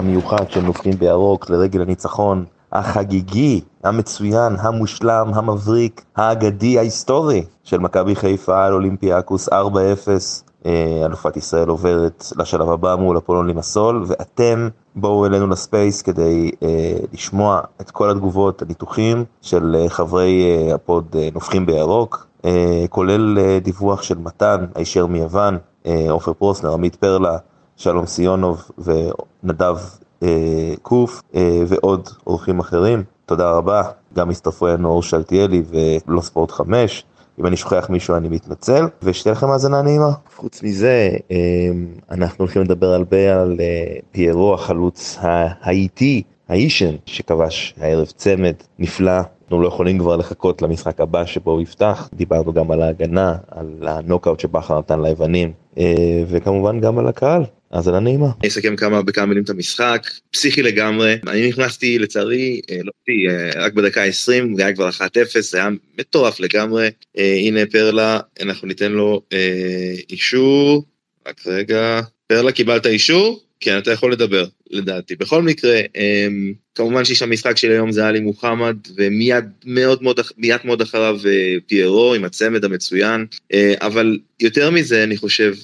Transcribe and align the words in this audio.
המיוחד 0.00 0.50
של 0.50 0.60
נופחים 0.60 0.92
בירוק 0.92 1.50
לרגל 1.50 1.82
הניצחון 1.82 2.44
החגיגי, 2.72 3.60
המצוין, 3.84 4.56
המושלם, 4.58 5.30
המבריק, 5.34 6.04
האגדי, 6.16 6.78
ההיסטורי 6.78 7.44
של 7.64 7.78
מכבי 7.78 8.16
חיפה 8.16 8.64
על 8.66 8.72
אולימפיאקוס 8.72 9.48
4-0. 9.48 9.52
אה, 10.66 11.02
אלופת 11.04 11.36
ישראל 11.36 11.68
עוברת 11.68 12.24
לשלב 12.36 12.70
הבא 12.70 12.96
מול 12.96 13.18
אפולון 13.18 13.46
לימסול 13.46 14.04
ואתם 14.06 14.68
בואו 14.96 15.26
אלינו 15.26 15.46
ל 15.46 15.55
space 15.55 16.02
כדי 16.02 16.50
אה, 16.62 16.94
לשמוע 17.12 17.60
את 17.80 17.90
כל 17.90 18.10
התגובות, 18.10 18.62
הניתוחים 18.62 19.24
של 19.42 19.76
אה, 19.78 19.88
חברי 19.88 20.42
אה, 20.42 20.74
ה 20.74 20.84
pod 20.84 21.16
אה, 21.18 21.28
נופחים 21.34 21.66
בירוק, 21.66 22.26
אה, 22.44 22.84
כולל 22.90 23.38
אה, 23.38 23.58
דיווח 23.62 24.02
של 24.02 24.18
מתן 24.18 24.64
הישר 24.74 25.06
מיוון, 25.06 25.58
אה, 25.86 26.06
עופר 26.10 26.32
פרוסנר, 26.32 26.72
עמית 26.72 26.96
פרלה, 26.96 27.36
שלום 27.76 28.06
סיונוב 28.06 28.70
ונדב 28.78 29.76
אה, 30.22 30.74
קוף 30.82 31.22
אה, 31.34 31.62
ועוד 31.68 32.08
אורחים 32.26 32.58
אחרים. 32.58 33.02
תודה 33.26 33.50
רבה, 33.50 33.82
גם 34.14 34.30
הצטרפו 34.30 34.68
אלינו 34.68 34.88
אור 34.88 35.02
שלטיאלי 35.02 35.62
ולא 36.06 36.20
ספורט 36.20 36.50
5. 36.50 37.04
אם 37.40 37.46
אני 37.46 37.56
שוכח 37.56 37.86
מישהו 37.90 38.16
אני 38.16 38.28
מתנצל, 38.28 38.86
ושתהיה 39.02 39.32
לכם 39.32 39.50
האזנה 39.50 39.82
נעימה. 39.82 40.10
חוץ 40.36 40.62
מזה, 40.62 41.10
אה, 41.30 41.36
אנחנו 42.10 42.36
הולכים 42.38 42.62
לדבר 42.62 42.86
הרבה 42.86 43.40
על 43.40 43.56
פיירו 44.10 44.54
החלוץ 44.54 45.18
האיטי, 45.20 46.22
האישן, 46.48 46.94
שכבש 47.06 47.74
הערב 47.80 48.06
צמד 48.06 48.54
נפלא. 48.78 49.20
אנחנו 49.42 49.62
לא 49.62 49.68
יכולים 49.68 49.98
כבר 49.98 50.16
לחכות 50.16 50.62
למשחק 50.62 51.00
הבא 51.00 51.24
שבו 51.24 51.50
הוא 51.50 51.60
יפתח, 51.60 52.08
דיברנו 52.14 52.52
גם 52.52 52.70
על 52.70 52.82
ההגנה, 52.82 53.36
על 53.50 53.88
הנוקאוט 53.88 54.40
שבכר 54.40 54.78
נתן 54.78 55.00
ליוונים, 55.00 55.52
וכמובן 56.28 56.80
גם 56.80 56.98
על 56.98 57.08
הקהל. 57.08 57.44
האזנה 57.72 58.00
נעימה. 58.00 58.26
אני 58.40 58.48
אסכם 58.48 58.76
כמה 58.76 59.02
בכמה 59.02 59.26
מילים 59.26 59.44
את 59.44 59.50
המשחק, 59.50 60.06
פסיכי 60.30 60.62
לגמרי, 60.62 61.16
אני 61.26 61.48
נכנסתי 61.48 61.98
לצערי, 61.98 62.60
אה, 62.70 62.76
לא 62.84 62.90
אותי, 63.00 63.28
אה, 63.28 63.64
רק 63.64 63.72
בדקה 63.72 64.04
20, 64.04 64.56
זה 64.56 64.62
היה 64.64 64.74
כבר 64.74 64.88
1-0, 64.88 65.50
זה 65.50 65.58
היה 65.58 65.68
מטורף 65.98 66.40
לגמרי, 66.40 66.88
אה, 67.18 67.36
הנה 67.38 67.66
פרלה, 67.66 68.20
אנחנו 68.40 68.68
ניתן 68.68 68.92
לו 68.92 69.22
אישור, 70.10 70.84
רק 71.28 71.40
רגע, 71.46 72.00
פרלה 72.26 72.52
קיבלת 72.52 72.86
אישור? 72.86 73.44
כן, 73.60 73.78
אתה 73.78 73.92
יכול 73.92 74.12
לדבר, 74.12 74.44
לדעתי. 74.70 75.16
בכל 75.16 75.42
מקרה, 75.42 75.80
כמובן 76.74 77.04
שיש 77.04 77.22
המשחק 77.22 77.56
של 77.56 77.70
היום 77.70 77.92
זה 77.92 78.06
עלי 78.06 78.20
מוחמד, 78.20 78.76
ומיד 78.96 79.44
מאוד 79.64 80.02
מאוד, 80.02 80.20
מיד 80.38 80.60
מאוד 80.64 80.80
אחריו 80.80 81.18
פיירו 81.66 82.14
עם 82.14 82.24
הצמד 82.24 82.64
המצוין, 82.64 83.26
אבל 83.80 84.18
יותר 84.40 84.70
מזה, 84.70 85.04
אני 85.04 85.16
חושב, 85.16 85.54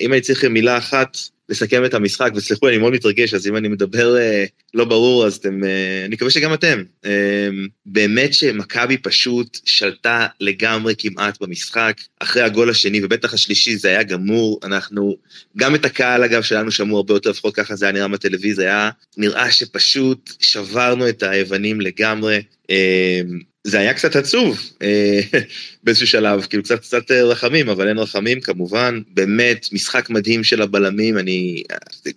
אם 0.00 0.12
אני 0.12 0.20
צריך 0.20 0.44
מילה 0.44 0.78
אחת, 0.78 1.16
לסכם 1.48 1.84
את 1.84 1.94
המשחק, 1.94 2.30
וסלחו 2.34 2.66
לי, 2.66 2.72
אני 2.72 2.78
מאוד 2.78 2.92
מתרגש, 2.92 3.34
אז 3.34 3.46
אם 3.46 3.56
אני 3.56 3.68
מדבר 3.68 4.16
אה, 4.16 4.44
לא 4.74 4.84
ברור, 4.84 5.26
אז 5.26 5.36
אתם, 5.36 5.64
אה, 5.64 6.04
אני 6.04 6.14
מקווה 6.14 6.30
שגם 6.30 6.54
אתם. 6.54 6.82
אה, 7.04 7.48
באמת 7.86 8.34
שמכבי 8.34 8.96
פשוט 8.96 9.58
שלטה 9.64 10.26
לגמרי 10.40 10.94
כמעט 10.98 11.40
במשחק, 11.40 11.96
אחרי 12.20 12.42
הגול 12.42 12.70
השני, 12.70 13.04
ובטח 13.04 13.34
השלישי 13.34 13.76
זה 13.76 13.88
היה 13.88 14.02
גמור, 14.02 14.60
אנחנו, 14.64 15.16
גם 15.56 15.74
את 15.74 15.84
הקהל 15.84 16.24
אגב 16.24 16.42
שלנו 16.42 16.70
שמעו 16.70 16.96
הרבה 16.96 17.14
יותר, 17.14 17.30
לפחות 17.30 17.54
ככה 17.54 17.76
זה 17.76 17.84
היה 17.84 17.92
נראה 17.92 18.08
בטלוויזיה, 18.08 18.90
נראה 19.16 19.50
שפשוט 19.50 20.32
שברנו 20.40 21.08
את 21.08 21.22
היוונים 21.22 21.80
לגמרי. 21.80 22.40
אה, 22.70 23.20
זה 23.64 23.78
היה 23.78 23.94
קצת 23.94 24.16
עצוב 24.16 24.58
אה, 24.82 25.20
באיזשהו 25.84 26.06
שלב, 26.06 26.46
כאילו 26.50 26.62
קצת 26.62 26.80
קצת 26.80 27.10
רחמים, 27.10 27.68
אבל 27.68 27.88
אין 27.88 27.98
רחמים 27.98 28.40
כמובן, 28.40 29.00
באמת 29.14 29.66
משחק 29.72 30.10
מדהים 30.10 30.44
של 30.44 30.62
הבלמים, 30.62 31.18
אני, 31.18 31.62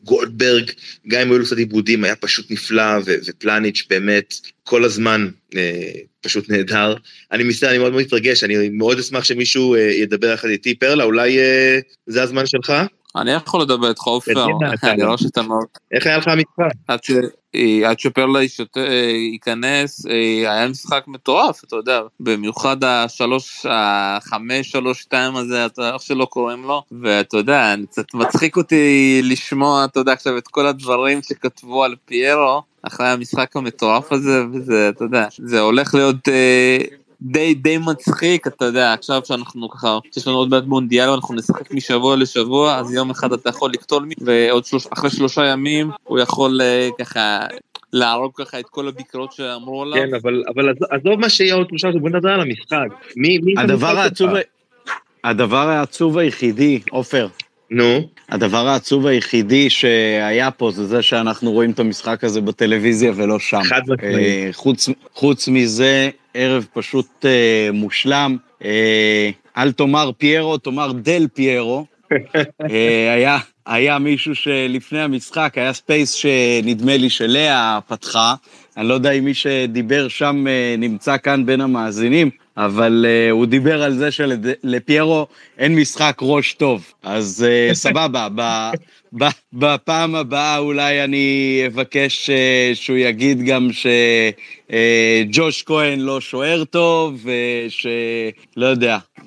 גולדברג, 0.03 0.72
גם 1.07 1.22
אם 1.22 1.31
היו 1.31 1.40
לו 1.40 1.45
קצת 1.45 1.57
עיבודים, 1.57 2.03
היה 2.03 2.16
פשוט 2.16 2.51
נפלא, 2.51 2.97
ו, 3.06 3.11
ופלניץ' 3.25 3.85
באמת 3.90 4.34
כל 4.63 4.84
הזמן 4.84 5.28
אה, 5.56 5.91
פשוט 6.22 6.50
נהדר. 6.50 6.95
אני 7.31 7.44
מסתכל, 7.44 7.67
אני 7.67 7.78
מאוד 7.78 7.91
מאוד 7.91 8.03
מתרגש, 8.03 8.44
אני 8.44 8.69
מאוד 8.69 9.00
אשמח 9.00 9.23
שמישהו 9.23 9.75
אה, 9.75 9.79
ידבר 9.79 10.28
יחד 10.28 10.47
איתי, 10.47 10.75
פרלה, 10.75 11.03
אולי 11.03 11.40
אה, 11.40 11.79
זה 12.07 12.23
הזמן 12.23 12.45
שלך? 12.45 12.73
אני 13.16 13.31
יכול 13.31 13.61
לדבר 13.61 13.90
איתך 13.90 14.03
עופר, 14.03 14.45
אני 14.84 15.03
רואה 15.03 15.17
שאתה 15.17 15.41
מאוד... 15.41 15.66
איך 15.91 16.07
היה 16.07 16.17
לך 16.17 16.28
המשחק? 16.28 16.72
עד 17.85 18.00
שפרלה 18.00 18.39
ייכנס, 19.31 20.06
היה 20.50 20.67
משחק 20.67 21.03
מטורף, 21.07 21.63
אתה 21.63 21.75
יודע, 21.75 22.01
במיוחד 22.19 22.84
השלוש, 22.84 23.66
החמש, 23.69 24.72
שלוש, 24.72 25.01
שתיים 25.01 25.35
הזה, 25.35 25.66
איך 25.94 26.01
שלא 26.01 26.25
קוראים 26.25 26.63
לו, 26.63 26.81
ואתה 27.01 27.38
יודע, 27.38 27.75
קצת 27.90 28.13
מצחיק 28.13 28.57
אותי 28.57 29.22
לשמוע, 29.23 29.85
אתה 29.85 30.00
יודע, 30.00 30.13
עכשיו 30.13 30.38
את 30.38 30.47
כל 30.47 30.67
הדברים 30.67 31.22
שכתבו 31.22 31.84
על 31.84 31.95
פיירו, 32.06 32.61
אחרי 32.84 33.07
המשחק 33.07 33.56
המטורף 33.56 34.11
הזה, 34.11 34.44
וזה, 34.53 34.90
אתה 34.90 35.03
יודע, 35.03 35.25
זה 35.38 35.59
הולך 35.59 35.95
להיות... 35.95 36.28
די 37.21 37.53
די 37.53 37.77
מצחיק 37.77 38.47
אתה 38.47 38.65
יודע 38.65 38.93
עכשיו 38.93 39.21
שאנחנו 39.25 39.69
ככה 39.69 39.99
יש 40.17 40.27
לנו 40.27 40.37
עוד 40.37 40.49
מעט 40.49 40.63
מונדיאל 40.63 41.09
ואנחנו 41.09 41.35
נשחק 41.35 41.71
משבוע 41.71 42.15
לשבוע 42.15 42.75
אז 42.75 42.93
יום 42.93 43.09
אחד 43.09 43.33
אתה 43.33 43.49
יכול 43.49 43.71
לקטול 43.71 44.03
מי 44.05 44.13
ועוד 44.21 44.65
שלוש 44.65 44.87
אחרי 44.87 45.09
שלושה 45.09 45.45
ימים 45.45 45.91
הוא 46.03 46.19
יכול 46.19 46.61
uh, 46.61 47.03
ככה 47.03 47.39
להרוג 47.93 48.31
ככה 48.35 48.59
את 48.59 48.65
כל 48.65 48.87
הביקורות 48.87 49.31
שאמרו 49.31 49.81
עליו. 49.81 49.95
כן 49.95 50.15
אבל 50.21 50.43
אבל 50.55 50.69
עזוב 50.89 51.19
מה 51.19 51.29
שיהיה 51.29 51.55
עוד 51.55 51.67
שלושה 51.69 51.87
בוא 51.99 52.09
נדבר 52.09 52.29
על 52.29 52.41
המשחק. 52.41 52.87
מי 53.15 53.37
מי 53.37 53.53
הדבר 53.57 53.99
העצוב 53.99 54.29
הדבר 55.23 55.69
העצוב 55.69 56.17
היחידי 56.17 56.79
עופר. 56.89 57.27
נו. 57.71 58.07
הדבר 58.29 58.67
העצוב 58.67 59.07
היחידי 59.07 59.69
שהיה 59.69 60.51
פה 60.51 60.71
זה 60.71 60.85
זה 60.85 61.01
שאנחנו 61.01 61.51
רואים 61.51 61.71
את 61.71 61.79
המשחק 61.79 62.23
הזה 62.23 62.41
בטלוויזיה 62.41 63.11
ולא 63.15 63.39
שם. 63.39 63.63
חד 63.63 63.81
משמעית. 63.87 64.55
חוץ, 64.55 64.89
חוץ 65.13 65.47
מזה, 65.47 66.09
ערב 66.33 66.67
פשוט 66.73 67.25
אה, 67.25 67.69
מושלם. 67.73 68.37
אה, 68.63 69.29
אל 69.57 69.71
תאמר 69.71 70.11
פיירו, 70.17 70.57
תאמר 70.57 70.91
דל 70.91 71.27
פיירו. 71.33 71.85
אה, 72.71 73.13
היה, 73.13 73.37
היה 73.65 73.99
מישהו 73.99 74.35
שלפני 74.35 75.01
המשחק, 75.01 75.53
היה 75.55 75.73
space 75.73 76.11
שנדמה 76.11 76.97
לי 76.97 77.09
שלאה 77.09 77.79
פתחה. 77.87 78.35
אני 78.77 78.87
לא 78.87 78.93
יודע 78.93 79.11
אם 79.11 79.25
מי 79.25 79.33
שדיבר 79.33 80.07
שם 80.07 80.47
אה, 80.47 80.75
נמצא 80.77 81.17
כאן 81.17 81.45
בין 81.45 81.61
המאזינים, 81.61 82.29
אבל 82.57 83.06
אה, 83.07 83.31
הוא 83.31 83.45
דיבר 83.45 83.84
על 83.84 83.94
זה 83.94 84.12
שלפיירו 84.12 85.28
אין 85.58 85.75
משחק 85.75 86.17
ראש 86.22 86.53
טוב. 86.53 86.93
אז 87.03 87.46
אה, 87.47 87.73
סבבה, 87.84 88.72
בפעם 89.53 90.16
הבאה 90.16 90.58
אולי 90.58 91.03
אני 91.03 91.64
אבקש 91.67 92.29
אה, 92.29 92.75
שהוא 92.75 92.97
יגיד 92.97 93.41
גם 93.41 93.70
שג'וש 93.72 95.61
אה, 95.61 95.66
כהן 95.66 95.99
לא 95.99 96.22
שוער 96.22 96.64
טוב, 96.64 97.25
ושלא 97.25 98.66
יודע, 98.66 98.97
אה, 99.17 99.23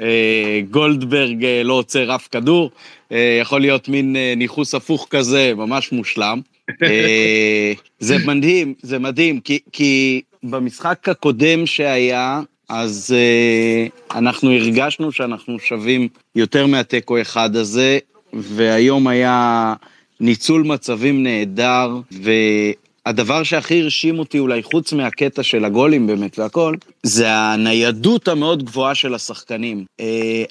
גולדברג 0.71 1.43
uh, 1.43 1.47
לא 1.65 1.75
עוצר 1.75 2.15
אף 2.15 2.29
כדור. 2.29 2.71
Uh, 3.11 3.15
יכול 3.41 3.61
להיות 3.61 3.89
מין 3.89 4.17
uh, 4.17 4.39
ניכוס 4.39 4.75
הפוך 4.75 5.07
כזה, 5.11 5.53
ממש 5.57 5.93
מושלם. 5.93 6.41
uh, 6.71 6.75
זה 7.99 8.17
מדהים, 8.27 8.75
זה 8.83 8.99
מדהים, 8.99 9.41
כי, 9.41 9.59
כי 9.73 10.23
במשחק 10.43 11.09
הקודם 11.09 11.67
שהיה, 11.67 12.41
אז 12.77 13.15
uh, 13.15 14.19
אנחנו 14.19 14.53
הרגשנו 14.53 15.13
שאנחנו 15.13 15.59
שווים 15.59 16.09
יותר 16.37 16.67
מהתיקו 16.67 17.21
אחד 17.21 17.57
הזה, 17.57 17.99
והיום 18.33 19.07
היה 19.07 19.75
ניצול 20.21 20.63
מצבים 20.63 21.23
נהדר, 21.23 21.91
והדבר 22.13 23.43
שהכי 23.43 23.83
הרשים 23.83 24.19
אותי 24.19 24.39
אולי, 24.39 24.63
חוץ 24.63 24.93
מהקטע 24.93 25.43
של 25.43 25.65
הגולים 25.65 26.07
באמת 26.07 26.39
והכל, 26.39 26.77
זה 27.03 27.31
הניידות 27.31 28.29
המאוד 28.29 28.63
גבוהה 28.63 28.95
של 28.95 29.15
השחקנים. 29.15 29.85
Uh, 30.01 30.05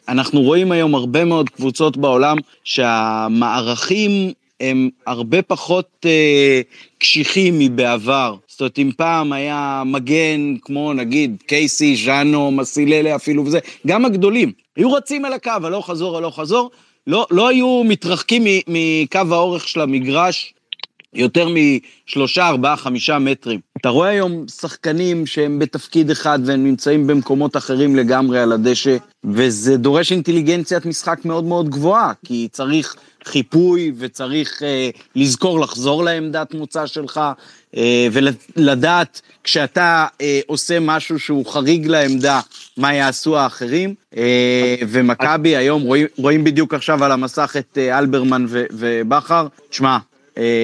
אנחנו 0.10 0.42
רואים 0.42 0.72
היום 0.72 0.96
הרבה 0.96 1.26
מאוד 1.26 1.50
קבוצות 1.50 1.98
בעולם 1.98 2.38
שהמערכים 2.64 4.32
הם 4.60 4.90
הרבה 5.08 5.42
פחות 5.42 6.06
uh, 6.06 6.98
קשיחים 6.98 7.60
מבעבר. 7.60 8.36
זאת 8.54 8.62
אומרת, 8.62 8.80
אם 8.80 8.92
פעם 8.98 9.34
היה 9.34 9.84
מגן 9.86 10.56
כמו 10.62 10.94
נגיד 10.94 11.44
קייסי, 11.48 11.96
ז'אנו, 11.96 12.52
מסיללה 12.52 13.16
אפילו 13.16 13.46
וזה, 13.46 13.60
גם 13.88 14.06
הגדולים, 14.06 14.52
היו 14.76 14.94
רצים 14.94 15.26
על 15.26 15.34
הקו, 15.34 15.52
הלוך 15.64 15.90
חזור, 15.90 16.18
הלוך 16.18 16.40
חזור, 16.40 16.72
לא, 17.08 17.28
לא 17.32 17.48
היו 17.48 17.84
מתרחקים 17.84 18.44
מקו 18.68 19.20
האורך 19.32 19.68
של 19.68 19.82
המגרש 19.82 20.53
יותר 21.16 21.48
משלושה, 21.50 22.48
ארבעה, 22.48 22.78
חמישה 22.78 23.20
מטרים. 23.20 23.60
אתה 23.78 23.90
רואה 23.90 24.10
היום 24.10 24.46
שחקנים 24.48 25.26
שהם 25.26 25.60
בתפקיד 25.60 26.12
אחד 26.12 26.40
והם 26.46 26.64
נמצאים 26.64 27.08
במקומות 27.08 27.58
אחרים 27.58 27.96
לגמרי 27.96 28.40
על 28.40 28.52
הדשא, 28.52 28.98
וזה 29.24 29.78
דורש 29.78 30.12
אינטליגנציית 30.12 30.86
משחק 30.86 31.26
מאוד 31.26 31.44
מאוד 31.44 31.70
גבוהה, 31.70 32.12
כי 32.26 32.48
צריך 32.52 32.96
חיפוי 33.26 33.92
וצריך 33.98 34.64
אה, 34.64 34.90
לזכור 35.16 35.60
לחזור 35.60 36.04
לעמדת 36.04 36.54
מוצא 36.54 36.86
שלך, 36.86 37.22
אה, 37.78 38.08
ולדעת 38.12 39.22
כשאתה 39.44 40.06
אה, 40.22 40.40
עושה 40.48 40.80
משהו 40.80 41.20
שהוא 41.20 41.46
חריג 41.46 41.88
לעמדה, 41.88 42.40
מה 42.78 42.94
יעשו 42.94 43.38
האחרים. 43.38 43.96
אה, 44.18 44.76
ומכבי 44.88 45.56
היום, 45.56 45.82
רואים, 45.82 46.08
רואים 46.18 46.44
בדיוק 46.44 46.74
עכשיו 46.74 47.04
על 47.04 47.12
המסך 47.12 47.56
את 47.60 47.78
אה, 47.78 48.00
אלברמן 48.00 48.46
ובכר. 48.50 49.48
תשמע, 49.70 49.90
אה, 49.90 50.13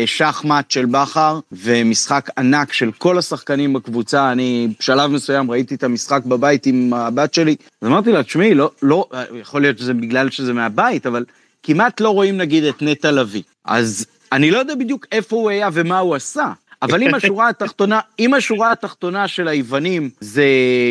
שחמט 0.05 0.71
של 0.71 0.85
בכר 0.85 1.39
ומשחק 1.51 2.29
ענק 2.37 2.73
של 2.73 2.91
כל 2.97 3.17
השחקנים 3.17 3.73
בקבוצה. 3.73 4.31
אני 4.31 4.67
בשלב 4.79 5.11
מסוים 5.11 5.51
ראיתי 5.51 5.75
את 5.75 5.83
המשחק 5.83 6.25
בבית 6.25 6.65
עם 6.65 6.93
הבת 6.93 7.33
שלי, 7.33 7.55
אז 7.81 7.87
אמרתי 7.87 8.11
לה, 8.11 8.23
תשמעי, 8.23 8.53
לא, 8.53 8.71
לא, 8.81 9.05
יכול 9.41 9.61
להיות 9.61 9.77
שזה 9.77 9.93
בגלל 9.93 10.29
שזה 10.29 10.53
מהבית, 10.53 11.07
אבל 11.07 11.25
כמעט 11.63 12.01
לא 12.01 12.09
רואים 12.09 12.37
נגיד 12.37 12.63
את 12.63 12.81
נטע 12.81 13.11
לביא. 13.11 13.43
אז 13.65 14.05
אני 14.31 14.51
לא 14.51 14.57
יודע 14.57 14.75
בדיוק 14.75 15.05
איפה 15.11 15.35
הוא 15.35 15.49
היה 15.49 15.69
ומה 15.73 15.99
הוא 15.99 16.15
עשה. 16.15 16.51
אבל 16.81 17.03
אם 17.03 17.15
השורה 17.15 17.49
התחתונה, 17.59 17.99
אם 18.19 18.33
השורה 18.33 18.71
התחתונה 18.71 19.27
של 19.27 19.47
היוונים 19.47 20.09
זה 20.19 20.45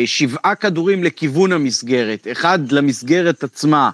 שבעה 0.05 0.55
כדורים 0.55 1.03
לכיוון 1.03 1.51
המסגרת, 1.51 2.27
אחד 2.31 2.71
למסגרת 2.71 3.43
עצמה, 3.43 3.89
אה, 3.89 3.93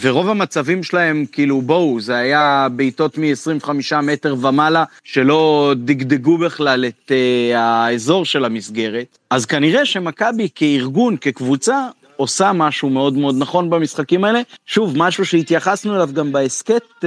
ורוב 0.00 0.28
המצבים 0.28 0.82
שלהם, 0.82 1.24
כאילו, 1.32 1.62
בואו, 1.62 2.00
זה 2.00 2.16
היה 2.16 2.66
בעיטות 2.76 3.18
מ-25 3.18 3.70
מטר 4.02 4.34
ומעלה, 4.40 4.84
שלא 5.04 5.74
דגדגו 5.76 6.38
בכלל 6.38 6.84
את 6.84 7.10
uh, 7.10 7.56
האזור 7.56 8.24
של 8.24 8.44
המסגרת. 8.44 9.18
אז 9.30 9.46
כנראה 9.46 9.86
שמכבי 9.86 10.48
כארגון, 10.54 11.16
כקבוצה, 11.16 11.88
עושה 12.16 12.52
משהו 12.52 12.90
מאוד 12.90 13.14
מאוד 13.14 13.34
נכון 13.38 13.70
במשחקים 13.70 14.24
האלה. 14.24 14.40
שוב, 14.66 14.94
משהו 14.96 15.24
שהתייחסנו 15.26 15.96
אליו 15.96 16.08
גם 16.12 16.32
בהסכת 16.32 16.82
uh, 17.00 17.04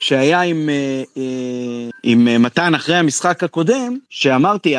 שהיה 0.00 0.40
עם, 0.40 0.68
uh, 0.68 1.16
uh, 1.16 1.20
עם 2.02 2.42
מתן 2.42 2.74
אחרי 2.74 2.96
המשחק 2.96 3.44
הקודם, 3.44 3.96
שאמרתי, 4.10 4.74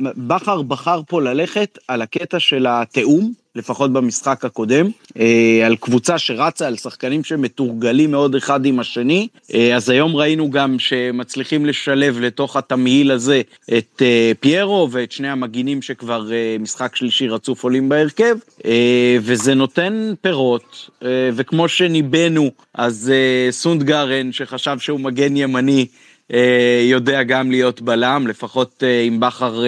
בכר 0.00 0.62
בחר 0.62 1.00
פה 1.08 1.22
ללכת 1.22 1.78
על 1.88 2.02
הקטע 2.02 2.40
של 2.40 2.66
התיאום. 2.68 3.43
לפחות 3.56 3.92
במשחק 3.92 4.44
הקודם, 4.44 4.86
אה, 5.18 5.62
על 5.66 5.76
קבוצה 5.76 6.18
שרצה, 6.18 6.66
על 6.66 6.76
שחקנים 6.76 7.24
שמתורגלים 7.24 8.10
מאוד 8.10 8.34
אחד 8.34 8.66
עם 8.66 8.80
השני. 8.80 9.28
אה, 9.54 9.76
אז 9.76 9.88
היום 9.88 10.16
ראינו 10.16 10.50
גם 10.50 10.78
שמצליחים 10.78 11.66
לשלב 11.66 12.20
לתוך 12.20 12.56
התמהיל 12.56 13.10
הזה 13.10 13.42
את 13.78 14.02
אה, 14.02 14.32
פיירו 14.40 14.88
ואת 14.90 15.12
שני 15.12 15.28
המגינים 15.28 15.82
שכבר 15.82 16.28
משחק 16.60 16.96
שלישי 16.96 17.28
רצוף 17.28 17.64
עולים 17.64 17.88
בהרכב, 17.88 18.36
וזה 19.20 19.54
נותן 19.54 20.12
פירות, 20.20 20.90
וכמו 21.32 21.68
שניבאנו, 21.68 22.50
אז 22.74 23.12
סונדגרן, 23.50 24.32
שחשב 24.32 24.76
שהוא 24.78 25.00
מגן 25.00 25.36
ימני, 25.36 25.86
יודע 26.82 27.22
גם 27.22 27.50
להיות 27.50 27.80
בלם, 27.80 28.26
לפחות 28.26 28.82
אם 29.08 29.20
בכר 29.20 29.62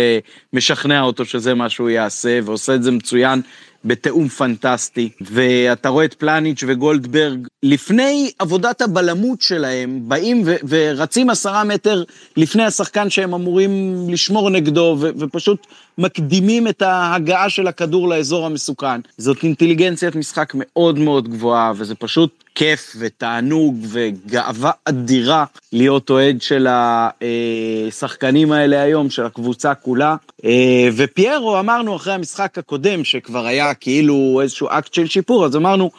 משכנע 0.52 1.02
אותו 1.02 1.24
שזה 1.24 1.54
מה 1.54 1.68
שהוא 1.68 1.90
יעשה, 1.90 2.38
ועושה 2.44 2.74
את 2.74 2.82
זה 2.82 2.90
מצוין 2.90 3.40
בתיאום 3.84 4.28
פנטסטי, 4.28 5.10
ואתה 5.20 5.88
רואה 5.88 6.04
את 6.04 6.14
פלניץ' 6.14 6.64
וגולדברג, 6.66 7.46
לפני 7.70 8.30
עבודת 8.38 8.82
הבלמות 8.82 9.40
שלהם, 9.40 10.00
באים 10.02 10.42
ו- 10.46 10.56
ורצים 10.68 11.30
עשרה 11.30 11.64
מטר 11.64 12.04
לפני 12.36 12.62
השחקן 12.62 13.10
שהם 13.10 13.34
אמורים 13.34 13.96
לשמור 14.10 14.50
נגדו, 14.50 14.96
ו- 15.00 15.10
ופשוט 15.18 15.66
מקדימים 15.98 16.68
את 16.68 16.82
ההגעה 16.82 17.50
של 17.50 17.66
הכדור 17.66 18.08
לאזור 18.08 18.46
המסוכן. 18.46 19.00
זאת 19.18 19.42
אינטליגנציית 19.42 20.16
משחק 20.16 20.52
מאוד 20.54 20.98
מאוד 20.98 21.28
גבוהה, 21.28 21.72
וזה 21.76 21.94
פשוט 21.94 22.44
כיף 22.54 22.96
ותענוג 22.98 23.76
וגאווה 23.88 24.70
אדירה 24.84 25.44
להיות 25.72 26.10
אוהד 26.10 26.42
של 26.42 26.66
השחקנים 26.70 28.52
האלה 28.52 28.80
היום, 28.80 29.10
של 29.10 29.26
הקבוצה 29.26 29.74
כולה. 29.74 30.16
אה, 30.44 30.88
ופיירו, 30.96 31.58
אמרנו 31.58 31.96
אחרי 31.96 32.12
המשחק 32.12 32.58
הקודם, 32.58 33.04
שכבר 33.04 33.46
היה 33.46 33.74
כאילו 33.74 34.40
איזשהו 34.42 34.68
אקט 34.70 34.94
של 34.94 35.06
שיפור, 35.06 35.44
אז 35.44 35.56
אמרנו, 35.56 35.90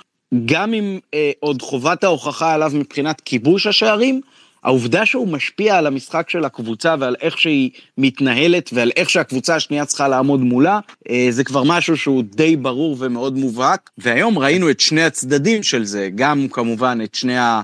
גם 0.45 0.73
אם 0.73 0.99
אה, 1.13 1.31
עוד 1.39 1.61
חובת 1.61 2.03
ההוכחה 2.03 2.53
עליו 2.53 2.71
מבחינת 2.73 3.21
כיבוש 3.21 3.67
השערים, 3.67 4.21
העובדה 4.63 5.05
שהוא 5.05 5.27
משפיע 5.27 5.77
על 5.77 5.87
המשחק 5.87 6.29
של 6.29 6.45
הקבוצה 6.45 6.95
ועל 6.99 7.15
איך 7.21 7.37
שהיא 7.37 7.69
מתנהלת 7.97 8.69
ועל 8.73 8.91
איך 8.95 9.09
שהקבוצה 9.09 9.55
השנייה 9.55 9.85
צריכה 9.85 10.07
לעמוד 10.07 10.39
מולה, 10.39 10.79
אה, 11.09 11.27
זה 11.29 11.43
כבר 11.43 11.63
משהו 11.63 11.97
שהוא 11.97 12.23
די 12.23 12.55
ברור 12.55 12.95
ומאוד 12.99 13.37
מובהק. 13.37 13.89
והיום 13.97 14.39
ראינו 14.39 14.69
את 14.69 14.79
שני 14.79 15.03
הצדדים 15.03 15.63
של 15.63 15.85
זה, 15.85 16.09
גם 16.15 16.47
כמובן 16.51 16.99
את 17.03 17.15
שני 17.15 17.37
ה... 17.37 17.61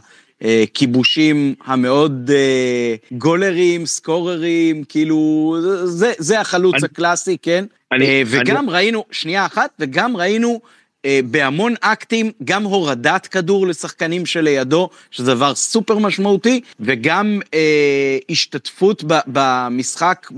כיבושים 0.74 1.56
המאוד 1.66 2.32
אה, 2.34 2.96
גולרים, 3.12 3.86
סקוררים, 3.86 4.84
כאילו, 4.84 5.56
זה, 5.86 6.14
זה 6.18 6.40
החלוץ 6.40 6.76
אני, 6.76 6.86
הקלאסי, 6.86 7.38
כן? 7.42 7.66
אני, 7.92 8.06
אה, 8.06 8.22
וגם 8.26 8.70
אני... 8.70 8.74
ראינו, 8.74 9.06
שנייה 9.12 9.46
אחת, 9.46 9.70
וגם 9.80 10.18
ראינו 10.18 10.50
אה, 10.50 10.70
בהמון 11.32 11.74
אקטים, 11.82 12.32
גם 12.44 12.64
הורדת 12.64 13.28
כדור 13.28 13.68
לשחקנים 13.68 14.26
שלידו, 14.26 14.90
שזה 15.12 15.34
דבר 15.34 15.56
סופר 15.56 15.98
משמעותי, 15.98 16.62
וגם 16.80 17.40
אה, 17.54 18.18
השתתפות 18.30 19.04
ב, 19.08 19.20
במשחק 19.28 20.30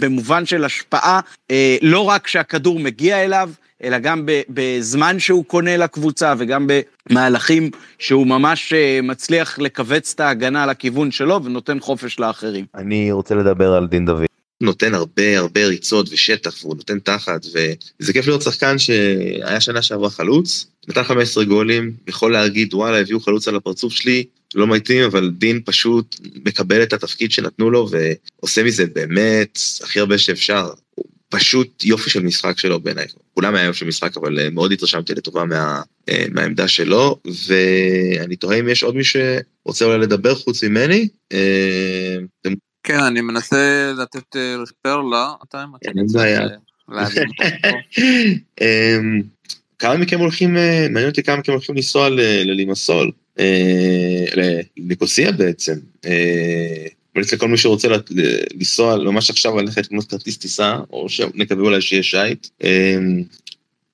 במובן 0.00 0.46
של 0.46 0.64
השפעה, 0.64 1.20
אה, 1.50 1.76
לא 1.82 2.00
רק 2.00 2.24
כשהכדור 2.24 2.78
מגיע 2.78 3.24
אליו, 3.24 3.50
אלא 3.82 3.98
גם 3.98 4.26
בזמן 4.48 5.18
שהוא 5.18 5.44
קונה 5.44 5.76
לקבוצה 5.76 6.34
וגם 6.38 6.66
במהלכים 7.10 7.70
שהוא 7.98 8.26
ממש 8.26 8.72
אה, 8.72 9.00
מצליח 9.02 9.58
לכווץ 9.58 10.12
את 10.14 10.20
ההגנה 10.20 10.66
לכיוון 10.66 11.10
שלו 11.10 11.44
ונותן 11.44 11.80
חופש 11.80 12.20
לאחרים. 12.20 12.64
אני 12.74 13.12
רוצה 13.12 13.34
לדבר 13.34 13.72
על 13.72 13.86
דין 13.86 14.06
דוד. 14.06 14.37
נותן 14.60 14.94
הרבה 14.94 15.38
הרבה 15.38 15.66
ריצות 15.66 16.08
ושטח 16.10 16.54
והוא 16.62 16.76
נותן 16.76 16.98
תחת 16.98 17.46
וזה 17.46 18.12
כיף 18.12 18.26
לראות 18.26 18.42
שחקן 18.42 18.78
שהיה 18.78 19.60
שנה 19.60 19.82
שעברה 19.82 20.10
חלוץ, 20.10 20.66
נתן 20.88 21.04
15 21.04 21.44
גולים, 21.44 21.92
יכול 22.08 22.32
להגיד 22.32 22.74
וואלה 22.74 23.00
הביאו 23.00 23.20
חלוץ 23.20 23.48
על 23.48 23.56
הפרצוף 23.56 23.92
שלי, 23.92 24.24
לא 24.54 24.66
מתאים 24.66 25.04
אבל 25.04 25.30
דין 25.30 25.60
פשוט 25.64 26.16
מקבל 26.44 26.82
את 26.82 26.92
התפקיד 26.92 27.32
שנתנו 27.32 27.70
לו 27.70 27.88
ועושה 27.90 28.62
מזה 28.62 28.86
באמת 28.86 29.58
הכי 29.82 30.00
הרבה 30.00 30.18
שאפשר. 30.18 30.70
פשוט 31.30 31.84
יופי 31.84 32.10
של 32.10 32.22
משחק 32.22 32.58
שלו 32.58 32.80
בעיניי. 32.80 33.06
כולם 33.34 33.54
היה 33.54 33.64
יופי 33.64 33.78
של 33.78 33.86
משחק, 33.86 34.16
אבל 34.16 34.38
אה, 34.38 34.50
מאוד 34.50 34.72
התרשמתי 34.72 35.14
לטובה 35.14 35.44
מה, 35.44 35.82
אה, 36.08 36.24
מהעמדה 36.30 36.68
שלו, 36.68 37.20
ואני 37.46 38.36
תוהה 38.36 38.60
אם 38.60 38.68
יש 38.68 38.82
עוד 38.82 38.96
מי 38.96 39.02
שרוצה 39.04 39.84
אולי 39.84 39.98
לדבר 39.98 40.34
חוץ 40.34 40.64
ממני. 40.64 41.08
אה, 41.32 42.16
כן, 42.88 43.00
אני 43.00 43.20
מנסה 43.20 43.92
לתת 43.98 44.36
פרלה, 44.82 45.32
אתה 45.48 45.64
אין 45.84 46.06
בעיה. 46.12 46.46
אמ, 48.60 49.22
כמה 49.78 49.96
מכם 49.96 50.18
הולכים, 50.18 50.54
מעניין 50.90 51.08
אותי 51.08 51.22
כמה 51.22 51.36
מכם 51.36 51.52
הולכים 51.52 51.74
לנסוע 51.74 52.08
ללימסול, 52.08 53.10
לניקוסיה 54.76 55.32
בעצם. 55.32 55.74
ממליץ 57.14 57.32
לכל 57.34 57.48
מי 57.48 57.56
שרוצה 57.56 57.88
לנסוע 58.54 58.96
ממש 58.96 59.30
עכשיו 59.30 59.56
ללכת 59.56 59.84
לקנות 59.84 60.10
כרטיס 60.10 60.38
טיסה, 60.38 60.76
או 60.90 61.08
שנקווה 61.08 61.64
אולי 61.64 61.80
שיהיה 61.80 62.02
שייט. 62.02 62.46
אמ, 62.64 63.22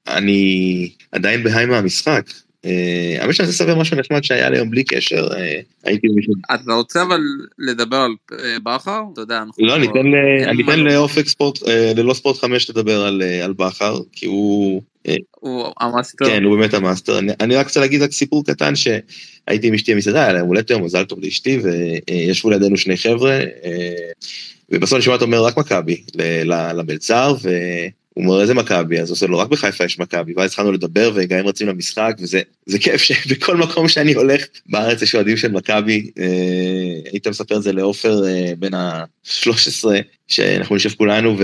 אני 0.09 0.91
עדיין 1.13 1.43
ב 1.43 1.48
high 1.48 1.67
מהמשחק. 1.67 2.31
אה, 2.65 3.17
האמת 3.21 3.35
שאני 3.35 3.49
רוצה 3.49 3.65
לספר 3.65 3.81
משהו 3.81 3.97
נחמד 3.97 4.25
שהיה 4.25 4.51
לי 4.51 4.57
היום 4.57 4.71
בלי 4.71 4.85
קשר, 4.85 5.29
אה, 5.37 5.61
הייתי 5.85 6.09
במישהו... 6.09 6.35
אתה 6.55 6.73
רוצה 6.73 7.03
אבל 7.03 7.21
לדבר 7.59 7.97
על 7.97 8.15
אה, 8.33 8.57
בכר? 8.63 9.03
אתה 9.13 9.21
יודע, 9.21 9.39
אנחנו... 9.39 9.67
לא, 9.67 9.77
אני 9.77 10.63
אתן 10.63 10.81
לאופק 10.81 11.29
ספורט, 11.29 11.59
ללא 11.97 12.15
ספורט 12.15 12.37
5 12.37 12.71
לדבר 12.71 13.05
על 13.45 13.53
בכר, 13.57 13.99
כי 14.13 14.27
הוא... 14.27 14.83
הוא 15.31 15.67
המאסטר. 15.81 16.27
כן, 16.27 16.45
הוא 16.45 16.57
באמת 16.57 16.75
המאסטר. 16.75 17.19
אני 17.19 17.57
רק 17.57 17.67
רוצה 17.67 17.81
להגיד 17.81 18.03
רק 18.03 18.13
סיפור 18.13 18.45
קטן 18.45 18.77
שהייתי 18.77 19.69
עם 19.69 19.75
אשתי 19.75 19.95
במסעדה, 19.95 20.23
היה 20.23 20.33
להם 20.33 20.47
הולדת 20.47 20.71
יום, 20.71 20.85
מזל 20.85 21.05
טוב 21.05 21.19
לאשתי, 21.23 21.59
וישבו 21.63 22.51
לידינו 22.51 22.77
שני 22.77 22.97
חבר'ה, 22.97 23.41
ובסוף 24.71 24.93
אני 24.93 25.03
שומע 25.03 25.15
אותו 25.15 25.25
אומר 25.25 25.45
רק 25.45 25.57
מכבי 25.57 26.03
למלצר, 26.75 27.35
הוא 28.15 28.25
אומר 28.25 28.43
איזה 28.43 28.55
מכבי, 28.55 29.01
אז 29.01 29.11
עושה 29.11 29.27
לו 29.27 29.39
רק 29.39 29.49
בחיפה 29.49 29.85
יש 29.85 29.99
מכבי, 29.99 30.33
ואז 30.37 30.51
התחלנו 30.51 30.73
לדבר 30.73 31.13
וגם 31.15 31.47
רצים 31.47 31.69
למשחק, 31.69 32.17
וזה 32.21 32.79
כיף 32.81 33.03
שבכל 33.03 33.57
מקום 33.67 33.89
שאני 33.89 34.15
הולך 34.15 34.45
בארץ 34.67 35.03
יש 35.03 35.15
אוהדים 35.15 35.37
של 35.37 35.53
מכבי, 35.53 36.11
אה, 36.19 37.11
היית 37.13 37.29
מספר 37.29 37.57
את 37.57 37.63
זה 37.63 37.73
לעופר 37.73 38.27
אה, 38.27 38.53
בן 38.59 38.75
ה-13, 38.75 39.85
שאנחנו 40.29 40.77
נשב 40.77 40.91
כולנו 40.91 41.37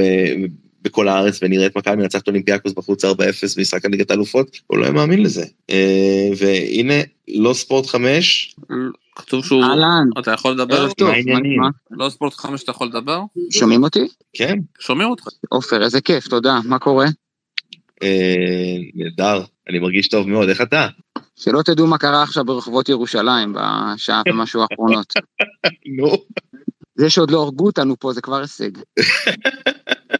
בכל 0.83 1.09
הארץ 1.09 1.39
ונראה 1.43 1.67
את 1.67 1.77
מכבי 1.77 1.97
מנצחת 1.97 2.27
אולימפיאקוס 2.27 2.73
בחוץ 2.73 3.05
4-0 3.05 3.09
במשחק 3.57 3.85
הליגת 3.85 4.11
האלופות, 4.11 4.61
הוא 4.67 4.79
לא 4.79 4.85
היה 4.85 4.93
מאמין 4.93 5.23
לזה. 5.23 5.45
אה, 5.71 6.29
והנה, 6.37 7.01
לא 7.29 7.53
ספורט 7.55 7.87
5. 7.87 8.55
כתוב 9.21 9.45
שהוא... 9.45 9.65
אהלן, 9.65 10.09
אתה 10.19 10.31
יכול 10.31 10.53
לדבר? 10.53 10.75
ערב 10.75 10.93
טוב, 10.93 11.09
מה? 11.61 11.69
לא 11.91 12.11
ספורט 12.11 12.35
5 12.35 12.63
אתה 12.63 12.71
יכול 12.71 12.87
לדבר? 12.87 13.21
שומעים 13.51 13.83
אותי? 13.83 14.09
כן, 14.33 14.59
שומעים 14.81 15.11
אותך. 15.11 15.25
עופר, 15.49 15.83
איזה 15.83 16.01
כיף, 16.01 16.29
תודה, 16.29 16.59
מה 16.65 16.79
קורה? 16.79 17.07
אה, 18.03 18.77
נהדר, 18.95 19.45
אני 19.69 19.79
מרגיש 19.79 20.09
טוב 20.09 20.29
מאוד, 20.29 20.49
איך 20.49 20.61
אתה? 20.61 20.89
שלא 21.37 21.63
תדעו 21.63 21.87
מה 21.87 21.99
קרה 21.99 22.23
עכשיו 22.23 22.45
ברחובות 22.45 22.89
ירושלים 22.89 23.55
בשעה 23.55 24.23
ומשהו 24.29 24.63
האחרונות. 24.63 25.13
נו. 25.99 26.17
זה 26.95 27.11
שעוד 27.11 27.31
לא 27.31 27.43
הרגו 27.43 27.67
אותנו 27.67 27.97
פה 27.99 28.13
זה 28.13 28.21
כבר 28.21 28.41
הישג. 28.41 28.71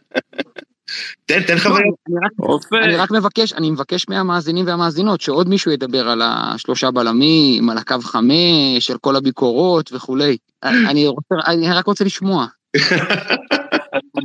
תן, 1.25 1.43
תן 1.43 1.55
לא, 1.55 1.59
חוויה. 1.59 2.85
אני 2.85 2.95
רק- 2.95 3.11
מבקש, 3.11 3.53
אני 3.53 3.71
מבקש 3.71 4.05
מהמאזינים 4.09 4.67
והמאזינות 4.67 5.21
שעוד 5.21 5.49
מישהו 5.49 5.71
ידבר 5.71 6.09
על 6.09 6.21
השלושה 6.25 6.91
בלמים, 6.91 7.69
על 7.69 7.77
הקו 7.77 7.95
חמש, 8.01 8.91
על 8.91 8.97
כל 8.97 9.15
הביקורות 9.15 9.93
וכולי. 9.93 10.37
אני 10.89 11.07
רוצה, 11.07 11.35
אני 11.47 11.71
רק 11.71 11.85
רוצה 11.85 12.03
לשמוע. 12.03 12.45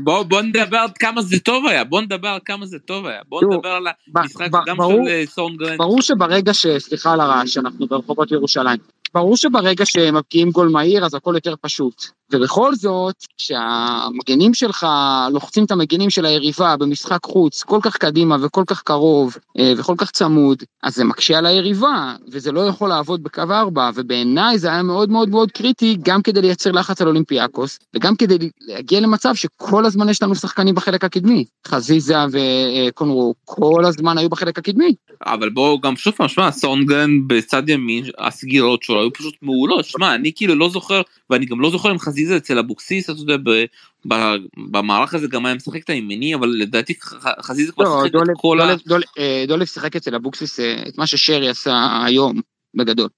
בוא 0.05 0.23
בוא 0.23 0.43
נדבר 0.43 0.77
על 0.77 0.89
כמה 0.99 1.23
זה 1.23 1.41
טוב 1.41 1.67
היה, 1.67 1.85
בוא 1.85 2.01
נדבר 2.01 2.29
על 2.29 2.39
כמה 2.45 2.67
זה 2.67 2.79
טוב 2.79 3.07
היה, 3.07 3.21
בוא 3.29 3.43
נדבר 3.45 3.69
על 3.69 3.87
המשחק 4.17 4.49
גם 4.67 4.77
של 4.77 5.09
אה, 5.09 5.23
סונגרן. 5.27 5.79
ברור 5.79 6.03
שברגע 6.03 6.55
ש... 6.55 6.67
סליחה 6.79 7.13
על 7.13 7.21
הרעש, 7.21 7.59
אנחנו 7.59 7.87
ברחובות 7.87 8.33
ירושלים. 8.33 8.79
ברור 9.15 9.37
שברגע 9.37 9.87
שמבקיעים 9.87 10.51
גול 10.51 10.69
מהיר 10.69 11.05
אז 11.05 11.15
הכל 11.15 11.33
יותר 11.35 11.55
פשוט. 11.61 12.07
ובכל 12.33 12.75
זאת, 12.75 13.15
כשהמגנים 13.39 14.55
שלך 14.55 14.87
לוחצים 15.33 15.65
את 15.65 15.71
המגנים 15.71 16.11
של 16.11 16.27
היריבה 16.27 16.77
במשחק 16.77 17.19
חוץ 17.25 17.63
כל 17.63 17.79
כך 17.83 17.97
קדימה 17.97 18.37
וכל 18.43 18.65
כך 18.67 18.83
קרוב 18.83 19.37
אה, 19.59 19.73
וכל 19.77 19.95
כך 19.99 20.11
צמוד, 20.11 20.63
אז 20.83 20.95
זה 20.95 21.05
מקשה 21.05 21.39
על 21.39 21.47
היריבה, 21.47 22.15
וזה 22.33 22.53
לא 22.53 22.61
יכול 22.61 22.89
לעבוד 22.89 23.23
בקו 23.23 23.43
ארבע, 23.51 23.91
ובעיניי 23.95 24.59
זה 24.59 24.69
היה 24.69 24.83
מאוד 24.83 25.11
מאוד 25.11 25.29
מאוד 25.29 25.53
קריטי, 25.53 25.97
גם 26.03 26.23
כדי 26.23 26.43
לייצר 26.43 26.73
לחץ 26.73 27.01
על 27.01 27.09
אולימפיאקוס, 27.09 27.79
וגם 27.97 28.17
כדי 28.17 28.51
להגיע 28.61 29.01
למצב 29.01 29.35
שכל 29.35 29.85
הזמן 29.85 30.09
יש 30.09 30.23
לנו 30.23 30.35
שחקנים 30.35 30.75
בחלק 30.75 31.05
הקדמי. 31.05 31.45
חזיזה 31.67 32.17
וקונרו 32.31 33.35
כל 33.45 33.85
הזמן 33.85 34.19
היו 34.19 34.29
בחלק 34.29 34.59
הקדמי. 34.59 34.95
אבל 35.27 35.51
בואו 35.51 35.81
גם 35.81 35.97
שוב 35.97 36.15
פעם, 36.15 36.29
שמע, 36.29 36.51
סונגרן 36.51 37.11
בצד 37.27 37.69
ימין, 37.69 38.05
הסגירות 38.19 38.83
שלו 38.83 38.96
היו 39.01 39.13
פשוט 39.13 39.35
מעולות, 39.43 39.85
שמע, 39.85 40.15
אני 40.15 40.33
כאילו 40.37 40.55
לא 40.55 40.69
זוכר, 40.69 41.03
ואני 41.31 41.47
גם 41.47 41.61
לא 41.61 41.71
זוכר 41.71 41.91
אם 41.91 41.99
חזיזה 41.99 42.37
אצל 42.37 42.59
אבוקסיס, 42.59 43.11
אתה 43.11 43.21
יודע, 43.21 43.37
ב- 43.37 43.65
ב- 44.09 44.37
במערך 44.71 45.15
הזה 45.15 45.27
גם 45.29 45.47
היה 45.47 45.55
משחק 45.55 45.83
את 45.85 45.91
הימיני, 45.91 46.35
אבל 46.35 46.49
לדעתי 46.49 46.95
חזיזה 47.41 47.73
כבר 47.73 47.85
לא, 47.85 48.01
שיחק 48.03 48.15
את 48.31 48.37
כל 48.37 48.61
ה... 48.61 48.75
דולב, 48.87 49.61
אה, 49.61 49.67
שיחק 49.67 49.97
אצל 49.97 50.15
אבוקסיס 50.15 50.61
אה, 50.61 50.83
את 50.89 50.99
מה 50.99 51.07
ששרי 51.07 51.49
עשה 51.49 52.03
היום, 52.07 52.41
בגדול. 52.75 53.09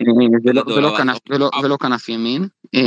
אה, 0.00 0.04
ולא- 0.76 0.98
כנף- 0.98 1.18
ולא- 1.30 1.50
אבל- 1.54 1.64
ולא 1.66 1.76
כנף 1.76 2.08
ימין. 2.08 2.48
אה, 2.74 2.80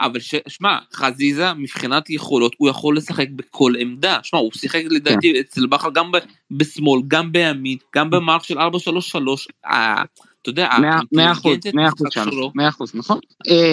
אבל 0.00 0.20
שמע, 0.48 0.78
חזיזה 0.92 1.52
מבחינת 1.54 2.10
יכולות 2.10 2.54
הוא 2.58 2.68
יכול 2.68 2.96
לשחק 2.96 3.26
בכל 3.36 3.72
עמדה. 3.78 4.18
שמע, 4.22 4.40
הוא 4.40 4.50
שיחק 4.54 4.82
לדעתי 4.90 5.40
אצל 5.40 5.66
בכר 5.66 5.88
גם 5.94 6.12
בשמאל, 6.50 7.02
גם 7.08 7.32
בימין, 7.32 7.78
גם 7.94 8.10
במערך 8.10 8.44
של 8.44 8.58
4-3-3. 8.58 9.46
אתה 10.44 10.50
יודע, 10.50 10.68
מאה- 10.80 11.00
מאה 11.12 11.32
אחוז, 11.32 11.46
האינטליגנציית 11.46 11.74
מאה 11.74 11.88
אחוז 11.88 12.06
משחק 12.06 12.24
שם, 12.24 12.30
שלו, 12.30 12.52
מאה 12.54 12.68
אחוז, 12.68 12.90
נכון. 12.94 13.18
אה, 13.48 13.72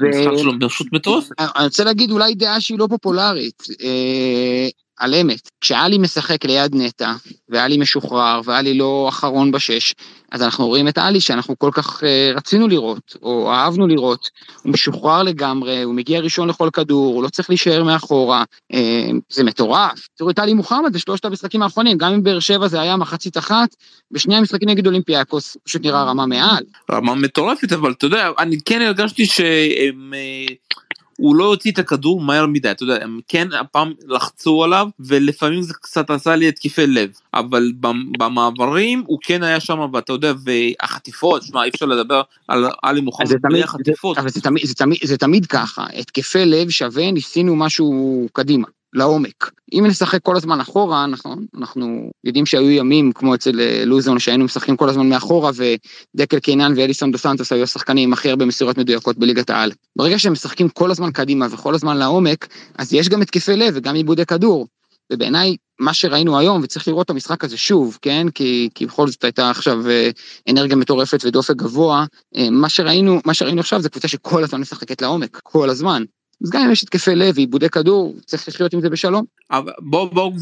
משחק 0.00 0.38
שלו 0.38 0.52
פשוט 0.68 0.92
מטורפת. 0.92 1.32
אני 1.38 1.64
רוצה 1.64 1.84
להגיד 1.84 2.10
אולי 2.10 2.34
דעה 2.34 2.60
שהיא 2.60 2.78
לא 2.78 2.86
פופולרית, 2.90 3.62
אה, 3.82 4.68
על 4.96 5.14
אמת. 5.14 5.50
כשאלי 5.60 5.98
משחק 5.98 6.44
ליד 6.44 6.74
נטע, 6.74 7.12
ואלי 7.48 7.76
משוחרר, 7.76 8.40
ואלי 8.44 8.74
לא 8.74 9.06
אחרון 9.08 9.50
בשש, 9.50 9.94
אז 10.32 10.42
אנחנו 10.42 10.66
רואים 10.66 10.88
את 10.88 10.98
אלי 10.98 11.20
שאנחנו 11.20 11.58
כל 11.58 11.70
כך 11.72 12.04
אה, 12.04 12.32
רצינו 12.36 12.68
לראות, 12.68 13.16
או 13.22 13.52
אהבנו 13.52 13.86
לראות. 13.86 14.30
הוא 14.62 14.72
משוחרר 14.72 15.22
לגמרי, 15.22 15.82
הוא 15.82 15.94
מגיע 15.94 16.20
ראשון 16.20 16.48
לכל 16.48 16.70
כדור, 16.72 17.14
הוא 17.14 17.22
לא 17.22 17.28
צריך 17.28 17.50
להישאר 17.50 17.84
מאחורה, 17.84 18.44
אה, 18.72 19.10
זה 19.28 19.44
מטורף. 19.44 20.08
תראו 20.18 20.30
את 20.30 20.38
אלי 20.38 20.54
מוחמד 20.54 20.92
בשלושת 20.92 21.24
המשחקים 21.24 21.62
האחרונים, 21.62 21.98
גם 21.98 22.12
אם 22.12 22.22
באר 22.22 22.40
שבע 22.40 22.68
זה 22.68 22.80
היה 22.80 22.96
מחצית 22.96 23.36
אחת, 23.36 23.68
בשני 24.10 24.36
המשחקים 24.36 24.68
נגד 24.68 24.86
אולימפיאקוס, 24.86 25.56
פשוט 25.64 25.82
נראה 25.82 26.02
רמה 26.02 26.26
מעל. 26.26 26.64
רמה 26.92 27.14
מטורפת, 27.14 27.72
אבל 27.72 27.92
אתה 27.92 28.06
יודע, 28.06 28.30
אני 28.38 28.56
כן 28.64 28.82
הרגשתי 28.82 29.26
שהם... 29.26 30.14
אה, 30.14 30.54
הוא 31.16 31.36
לא 31.36 31.44
הוציא 31.44 31.72
את 31.72 31.78
הכדור 31.78 32.20
מהר 32.20 32.46
מדי, 32.46 32.70
אתה 32.70 32.82
יודע, 32.82 33.04
הם 33.04 33.20
כן 33.28 33.48
הפעם 33.60 33.92
לחצו 34.08 34.64
עליו, 34.64 34.88
ולפעמים 35.00 35.62
זה 35.62 35.74
קצת 35.74 36.10
עשה 36.10 36.36
לי 36.36 36.48
התקפי 36.48 36.86
לב, 36.86 37.10
אבל 37.34 37.72
במ- 37.80 38.12
במעברים 38.18 39.04
הוא 39.06 39.18
כן 39.22 39.42
היה 39.42 39.60
שם, 39.60 39.78
ואתה 39.92 40.12
יודע, 40.12 40.32
והחטיפות, 40.44 41.42
שמע, 41.42 41.64
אי 41.64 41.68
אפשר 41.68 41.86
לדבר 41.86 42.22
על 42.48 42.64
עלי 42.82 43.00
מוחמד 43.00 43.26
בלי 43.42 43.62
החטיפות. 43.62 44.18
אבל 44.18 44.28
זה 44.28 44.40
תמיד, 44.40 44.66
זה, 44.66 44.74
תמיד, 44.74 44.98
זה 45.04 45.16
תמיד 45.18 45.46
ככה, 45.46 45.86
התקפי 45.94 46.44
לב 46.44 46.70
שווה, 46.70 47.12
ניסינו 47.12 47.56
משהו 47.56 48.26
קדימה, 48.32 48.68
לעומק. 48.96 49.50
אם 49.72 49.84
נשחק 49.86 50.22
כל 50.22 50.36
הזמן 50.36 50.60
אחורה, 50.60 51.06
נכון, 51.06 51.46
אנחנו 51.58 52.10
יודעים 52.24 52.46
שהיו 52.46 52.70
ימים, 52.70 53.12
כמו 53.12 53.34
אצל 53.34 53.60
אה, 53.60 53.82
לוזון, 53.84 54.18
שהיינו 54.18 54.44
משחקים 54.44 54.76
כל 54.76 54.88
הזמן 54.88 55.08
מאחורה, 55.08 55.50
ודקל 56.14 56.38
קינן 56.38 56.72
ואליסון 56.76 57.12
דו 57.12 57.18
סנטוס 57.18 57.52
היו 57.52 57.62
השחקנים 57.62 58.12
הכי 58.12 58.30
הרבה 58.30 58.44
מסירות 58.44 58.78
מדויקות 58.78 59.18
בליגת 59.18 59.50
העל. 59.50 59.72
ברגע 59.96 60.18
שהם 60.18 60.32
משחקים 60.32 60.68
כל 60.68 60.90
הזמן 60.90 61.10
קדימה 61.10 61.46
וכל 61.50 61.74
הזמן 61.74 61.96
לעומק, 61.96 62.46
אז 62.78 62.92
יש 62.92 63.08
גם 63.08 63.22
התקפי 63.22 63.56
לב 63.56 63.74
וגם 63.76 63.94
עיבודי 63.94 64.26
כדור. 64.26 64.66
ובעיניי, 65.12 65.56
מה 65.80 65.94
שראינו 65.94 66.38
היום, 66.38 66.60
וצריך 66.62 66.88
לראות 66.88 67.04
את 67.04 67.10
המשחק 67.10 67.44
הזה 67.44 67.56
שוב, 67.56 67.98
כן? 68.02 68.26
כי, 68.34 68.68
כי 68.74 68.86
בכל 68.86 69.08
זאת 69.08 69.24
הייתה 69.24 69.50
עכשיו 69.50 69.90
אה, 69.90 70.10
אנרגיה 70.50 70.76
מטורפת 70.76 71.24
ודופק 71.24 71.56
גבוה, 71.56 72.04
אה, 72.36 72.50
מה 72.50 72.68
שראינו, 72.68 73.20
מה 73.24 73.34
שראינו 73.34 73.60
עכשיו 73.60 73.80
זה 73.80 73.88
קבוצה 73.88 74.08
שכל 74.08 74.44
הזמן 74.44 74.60
משחקת 74.60 75.02
לעומק, 75.02 75.40
כל 75.42 75.70
הזמן. 75.70 76.04
אז 76.44 76.50
גם 76.50 76.62
אם 76.62 76.72
יש 76.72 76.82
התקפי 76.82 77.14
לב 77.14 77.34
ועיבודי 77.36 77.68
כדור, 77.68 78.14
צריך 78.26 78.48
לחיות 78.48 78.74
עם 78.74 78.80
זה 78.80 78.90
בשלום. 78.90 79.24
אבל 79.50 79.72
בוא 79.78 80.08
בוא 80.12 80.32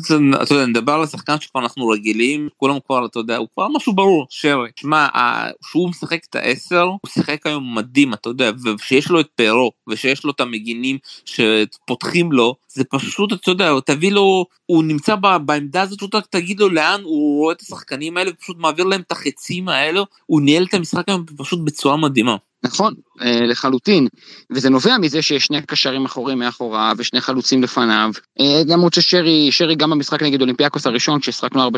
אתה 0.43 0.55
יודע, 0.55 0.67
נדבר 0.67 0.93
על 0.93 1.03
השחקן 1.03 1.41
שכבר 1.41 1.61
אנחנו 1.61 1.89
רגילים 1.89 2.49
כולם 2.57 2.77
כבר 2.87 3.07
אתה 3.07 3.19
יודע 3.19 3.37
הוא 3.37 3.49
כבר 3.55 3.69
משהו 3.77 3.93
ברור 3.93 4.27
שרי 4.31 4.71
שמע 4.77 4.97
ה- 4.99 5.51
שהוא 5.71 5.89
משחק 5.89 6.21
את 6.31 6.35
העשר 6.35 6.83
הוא 6.83 6.99
שיחק 7.09 7.47
היום 7.47 7.75
מדהים 7.75 8.15
אתה 8.15 8.29
יודע 8.29 8.51
ושיש 8.65 9.11
לו 9.11 9.21
את 9.21 9.27
פרו 9.35 9.71
ושיש 9.89 10.25
לו 10.25 10.31
את 10.31 10.41
המגינים 10.41 10.99
שפותחים 11.25 12.33
לו 12.33 12.55
זה 12.69 12.85
פשוט 12.85 13.33
אתה 13.33 13.51
יודע 13.51 13.73
תביא 13.87 14.13
לו 14.13 14.47
הוא 14.67 14.85
נמצא 14.85 15.15
בעמדה 15.47 15.83
הזאת 15.83 15.99
פשוט 15.99 16.15
רק 16.15 16.27
תגיד 16.27 16.61
לו 16.61 16.69
לאן 16.69 17.01
הוא 17.05 17.41
רואה 17.41 17.55
את 17.55 17.61
השחקנים 17.61 18.17
האלה 18.17 18.31
ופשוט 18.31 18.57
מעביר 18.59 18.85
להם 18.85 19.01
את 19.01 19.13
החצים 19.13 19.69
האלו 19.69 20.07
הוא 20.27 20.41
ניהל 20.41 20.65
את 20.65 20.75
המשחק 20.75 21.09
היום 21.09 21.25
פשוט 21.37 21.61
בצורה 21.65 21.97
מדהימה. 21.97 22.37
נכון, 22.65 22.95
אה, 23.23 23.47
לחלוטין. 23.47 24.09
וזה 24.51 24.71
נובע 24.71 24.99
מזה 24.99 25.23
שיש 25.23 25.45
שני 25.45 25.63
קשרים 25.63 26.05
אחורים 26.05 26.39
מאחוריו 26.39 26.95
ושני 26.99 27.21
חלוצים 27.21 27.63
לפניו. 27.63 28.11
אה, 28.41 28.63
למרות 28.67 28.95
ששרי, 28.95 29.53
שרי 29.53 29.75
גם 29.75 29.91
במשחק 29.91 30.23
נגד 30.23 30.41
אולימפיאקוס 30.41 30.87
הראשון, 30.87 31.21
כששחקנו 31.21 31.69
4-3-3 31.69 31.71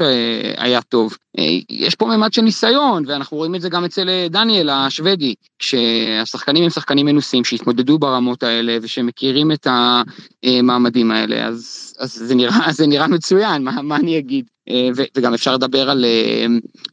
אה, 0.00 0.52
היה 0.56 0.82
טוב. 0.82 1.16
יש 1.70 1.94
פה 1.94 2.06
ממד 2.06 2.32
של 2.32 2.42
ניסיון, 2.42 3.04
ואנחנו 3.06 3.36
רואים 3.36 3.54
את 3.54 3.60
זה 3.60 3.68
גם 3.68 3.84
אצל 3.84 4.08
דניאל 4.30 4.70
השוודי, 4.70 5.34
כשהשחקנים 5.58 6.64
הם 6.64 6.70
שחקנים 6.70 7.06
מנוסים 7.06 7.44
שהתמודדו 7.44 7.98
ברמות 7.98 8.42
האלה 8.42 8.78
ושמכירים 8.82 9.52
את 9.52 9.66
המעמדים 10.44 11.10
האלה, 11.10 11.46
אז, 11.46 11.94
אז 11.98 12.12
זה, 12.12 12.34
נראה, 12.34 12.72
זה 12.78 12.86
נראה 12.86 13.08
מצוין, 13.08 13.64
מה, 13.64 13.82
מה 13.82 13.96
אני 13.96 14.18
אגיד? 14.18 14.44
וגם 15.16 15.34
אפשר 15.34 15.54
לדבר 15.54 15.90
על, 15.90 16.04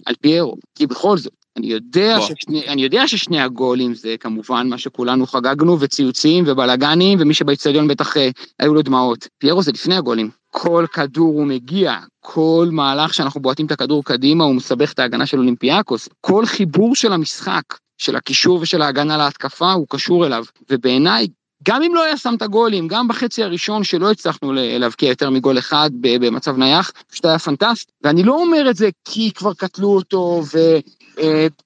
על 0.06 0.16
פיירו, 0.22 0.56
כי 0.76 0.88
בכל 0.88 1.18
זאת, 1.18 1.34
אני 1.58 1.68
יודע. 1.68 2.18
ששני, 2.22 2.68
אני 2.68 2.82
יודע 2.82 3.08
ששני 3.08 3.42
הגולים 3.42 3.94
זה 3.94 4.16
כמובן 4.20 4.70
מה 4.70 4.78
שכולנו 4.78 5.28
חגגנו 5.28 5.80
וציוצים 5.80 6.44
ובלאגנים 6.48 7.18
ומי 7.22 7.34
שבאצטדיון 7.34 7.88
בטח 7.88 8.18
אה, 8.18 8.30
היו 8.60 8.74
לו 8.74 8.82
דמעות. 8.82 9.28
פיירו 9.38 9.62
זה 9.62 9.72
לפני 9.72 9.96
הגולים. 9.96 10.30
כל 10.52 10.86
כדור 10.94 11.34
הוא 11.34 11.46
מגיע, 11.46 12.00
כל 12.20 12.70
מהלך 12.72 13.14
שאנחנו 13.14 13.42
בועטים 13.42 13.66
את 13.66 13.72
הכדור 13.72 14.04
קדימה 14.04 14.44
הוא 14.44 14.56
מסבך 14.56 14.94
את 14.94 15.00
ההגנה 15.00 15.26
של 15.26 15.38
אולימפיאקוס. 15.38 16.10
כל 16.22 16.46
חיבור 16.46 16.96
של 16.96 17.14
המשחק, 17.14 17.64
של 17.98 18.16
הקישור 18.16 18.60
ושל 18.62 18.82
ההגנה 18.82 19.18
להתקפה 19.18 19.72
הוא 19.72 19.86
קשור 19.90 20.26
אליו. 20.26 20.46
ובעיניי 20.70 21.28
גם 21.68 21.84
אם 21.84 21.96
לא 21.96 22.04
היה 22.04 22.18
שם 22.18 22.34
את 22.38 22.42
הגולים, 22.42 22.88
גם 22.88 23.08
בחצי 23.08 23.44
הראשון 23.44 23.84
שלא 23.84 24.12
הצלחנו 24.12 24.54
להבקיע 24.54 25.10
יותר 25.10 25.30
מגול 25.30 25.58
אחד 25.58 25.90
במצב 26.02 26.58
נייח, 26.58 26.92
פשוט 27.08 27.26
היה 27.26 27.40
פנטסט. 27.40 27.92
ואני 28.04 28.24
לא 28.24 28.42
אומר 28.42 28.70
את 28.70 28.76
זה 28.76 28.90
כי 29.06 29.32
כבר 29.32 29.54
קטלו 29.54 29.88
אותו 29.88 30.42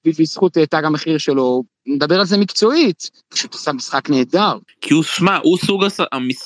ובזכות 0.06 0.52
תג 0.52 0.84
המחיר 0.84 1.18
שלו, 1.18 1.62
נדבר 1.86 2.20
על 2.20 2.26
זה 2.26 2.36
מקצועית, 2.36 3.10
פשוט 3.28 3.54
עשה 3.54 3.72
משחק 3.72 4.10
נהדר. 4.10 4.58
כי 4.80 4.94
הוא, 4.94 5.02
שמע, 5.02 5.36
הוא 5.42 5.58
סוג 5.58 5.84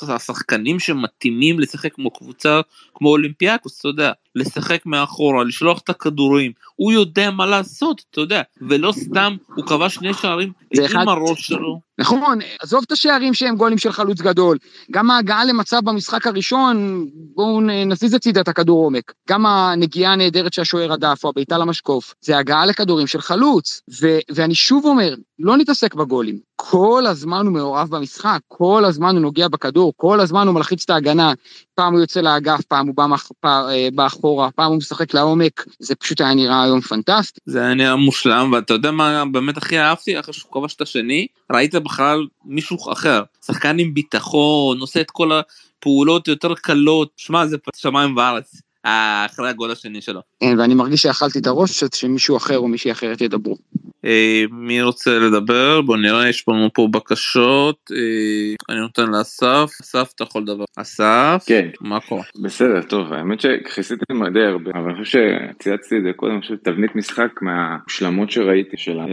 השחקנים 0.08 0.78
שמתאימים 0.78 1.60
לשחק 1.60 1.94
כמו 1.94 2.10
קבוצה, 2.10 2.60
כמו 2.94 3.08
אולימפיאקוס, 3.08 3.80
אתה 3.80 3.88
יודע, 3.88 4.12
לשחק 4.34 4.86
מאחורה, 4.86 5.44
לשלוח 5.44 5.80
את 5.84 5.88
הכדורים, 5.90 6.52
הוא 6.76 6.92
יודע 6.92 7.30
מה 7.30 7.46
לעשות, 7.46 8.02
אתה 8.10 8.20
יודע, 8.20 8.42
ולא 8.68 8.92
סתם, 8.92 9.36
הוא 9.54 9.66
כבש 9.66 9.94
שני 9.94 10.14
שערים 10.14 10.52
זה 10.74 10.86
אחד- 10.86 11.00
עם 11.02 11.08
הראש 11.08 11.46
שלו. 11.46 11.80
נכון, 11.98 12.38
עזוב 12.62 12.84
את 12.86 12.92
השערים 12.92 13.34
שהם 13.34 13.56
גולים 13.56 13.78
של 13.78 13.92
חלוץ 13.92 14.20
גדול, 14.20 14.58
גם 14.90 15.10
ההגעה 15.10 15.44
למצב 15.44 15.80
במשחק 15.84 16.26
הראשון, 16.26 17.06
בואו 17.34 17.60
נזיז 17.60 18.14
הצידה 18.14 18.40
את 18.40 18.48
הכדור 18.48 18.84
עומק, 18.84 19.12
גם 19.28 19.46
הנגיעה 19.46 20.12
הנהדרת 20.12 20.52
שהשוער 20.52 20.92
הדף 20.92 21.24
או 21.24 21.28
הבעיטה 21.28 21.58
למשקוף, 21.58 22.14
זה 22.20 22.38
הגעה 22.38 22.66
לכדורים 22.66 23.06
של 23.06 23.20
חלוץ, 23.20 23.82
ו- 24.02 24.18
ואני 24.34 24.54
שוב 24.54 24.84
אומר, 24.84 25.14
לא 25.38 25.56
נתעסק 25.56 25.94
בגולים, 25.94 26.38
כל 26.56 27.04
הזמן 27.06 27.46
הוא 27.46 27.54
מעורב 27.54 27.88
במשחק, 27.90 28.38
כל 28.48 28.84
הזמן 28.84 29.14
הוא 29.14 29.22
נוגע 29.22 29.48
בכדור, 29.48 29.92
כל 29.96 30.20
הזמן 30.20 30.46
הוא 30.46 30.54
מלחיץ 30.54 30.84
את 30.84 30.90
ההגנה, 30.90 31.32
פעם 31.74 31.92
הוא 31.92 32.00
יוצא 32.00 32.20
לאגף, 32.20 32.60
פעם 32.62 32.86
הוא 32.86 32.94
בא, 32.96 33.06
מח- 33.06 33.30
פע- 33.40 33.68
אה, 33.70 33.88
בא 33.94 34.06
אחורה, 34.06 34.50
פעם 34.50 34.70
הוא 34.70 34.76
משחק 34.76 35.14
לעומק, 35.14 35.64
זה 35.78 35.94
פשוט 35.94 36.20
היה 36.20 36.34
נראה 36.34 36.62
היום 36.62 36.80
פנטסטי. 36.80 37.40
זה 37.46 37.60
היה 37.64 37.74
נראה 37.74 37.96
מושלם, 37.96 38.52
ואתה 38.52 38.74
יודע 38.74 38.90
מה 38.90 39.24
באמת 39.32 39.56
הכי 39.56 39.78
אהבתי? 39.78 40.20
אחרי 40.20 40.34
שהוא 40.34 40.52
כבש 40.52 40.74
את 40.74 40.80
השני, 40.80 41.26
ראית 41.52 41.74
בכלל 41.74 42.26
מישהו 42.44 42.92
אחר, 42.92 43.22
שחקן 43.46 43.78
עם 43.78 43.94
ביטחון, 43.94 44.78
עושה 44.78 45.00
את 45.00 45.10
כל 45.10 45.30
הפעולות 45.32 46.28
יותר 46.28 46.54
קלות, 46.54 47.10
שמע 47.16 47.46
זה 47.46 47.56
שמיים 47.76 48.16
וארץ, 48.16 48.62
אחרי 48.84 49.50
הגול 49.50 49.70
השני 49.70 50.00
שלו. 50.00 50.20
אה, 50.42 50.52
ואני 50.58 50.74
מרגיש 50.74 51.02
שאכלתי 51.02 51.38
את 51.38 51.46
הראש 51.46 51.84
שמישהו 51.94 52.36
אחר 52.36 52.58
או 52.58 52.68
מישהי 52.68 52.92
אחרת 52.92 53.20
ידברו. 53.20 53.56
אה, 54.04 54.44
מי 54.50 54.82
רוצה 54.82 55.18
לדבר? 55.18 55.80
בוא 55.80 55.96
נראה, 55.96 56.28
יש 56.28 56.44
לנו 56.48 56.68
פה 56.74 56.88
בקשות, 56.90 57.90
אה, 57.92 58.54
אני 58.74 58.80
נותן 58.80 59.10
לאסף, 59.10 59.70
אסף 59.82 60.12
אתה 60.14 60.24
יכול 60.24 60.42
לדבר. 60.42 60.64
אסף, 60.76 61.44
כן, 61.46 61.68
מה 61.80 62.00
קורה? 62.00 62.22
בסדר, 62.42 62.82
טוב, 62.82 63.12
האמת 63.12 63.40
שכיסיתם 63.40 64.28
די 64.32 64.44
הרבה, 64.44 64.70
אבל 64.74 64.90
אני 64.90 65.04
חושב 65.04 65.18
שצייצתי 65.58 65.98
את 65.98 66.02
זה 66.02 66.10
קודם, 66.16 66.32
אני 66.32 66.40
חושב 66.40 66.56
תבנית 66.56 66.96
משחק 66.96 67.42
מהמושלמות 67.42 68.30
שראיתי 68.30 68.76
שלה. 68.76 69.04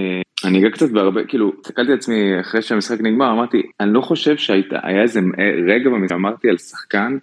אני 0.46 0.60
אגע 0.60 0.70
קצת 0.70 0.90
בהרבה, 0.90 1.24
כאילו, 1.24 1.52
הסתכלתי 1.66 1.92
על 1.92 1.98
עצמי 1.98 2.40
אחרי 2.42 2.62
שהמשחק 2.62 3.02
נגמר, 3.02 3.32
אמרתי, 3.32 3.62
אני 3.80 3.94
לא 3.94 4.02
חושב 4.02 4.38
שהייתה, 4.38 4.80
היה 4.84 5.02
איזה 5.02 5.20
רגע 5.68 5.90
במשחק, 5.90 6.16
אמרתי 6.16 6.50
על 6.50 6.58
שחקן, 6.58 7.18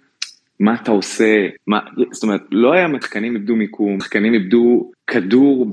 מה 0.59 0.75
אתה 0.83 0.91
עושה, 0.91 1.47
מה, 1.67 1.79
זאת 2.11 2.23
אומרת, 2.23 2.41
לא 2.51 2.73
היה 2.73 2.87
שחקנים 3.01 3.35
איבדו 3.35 3.55
מיקום, 3.55 3.99
שחקנים 3.99 4.33
איבדו 4.33 4.91
כדור 5.07 5.71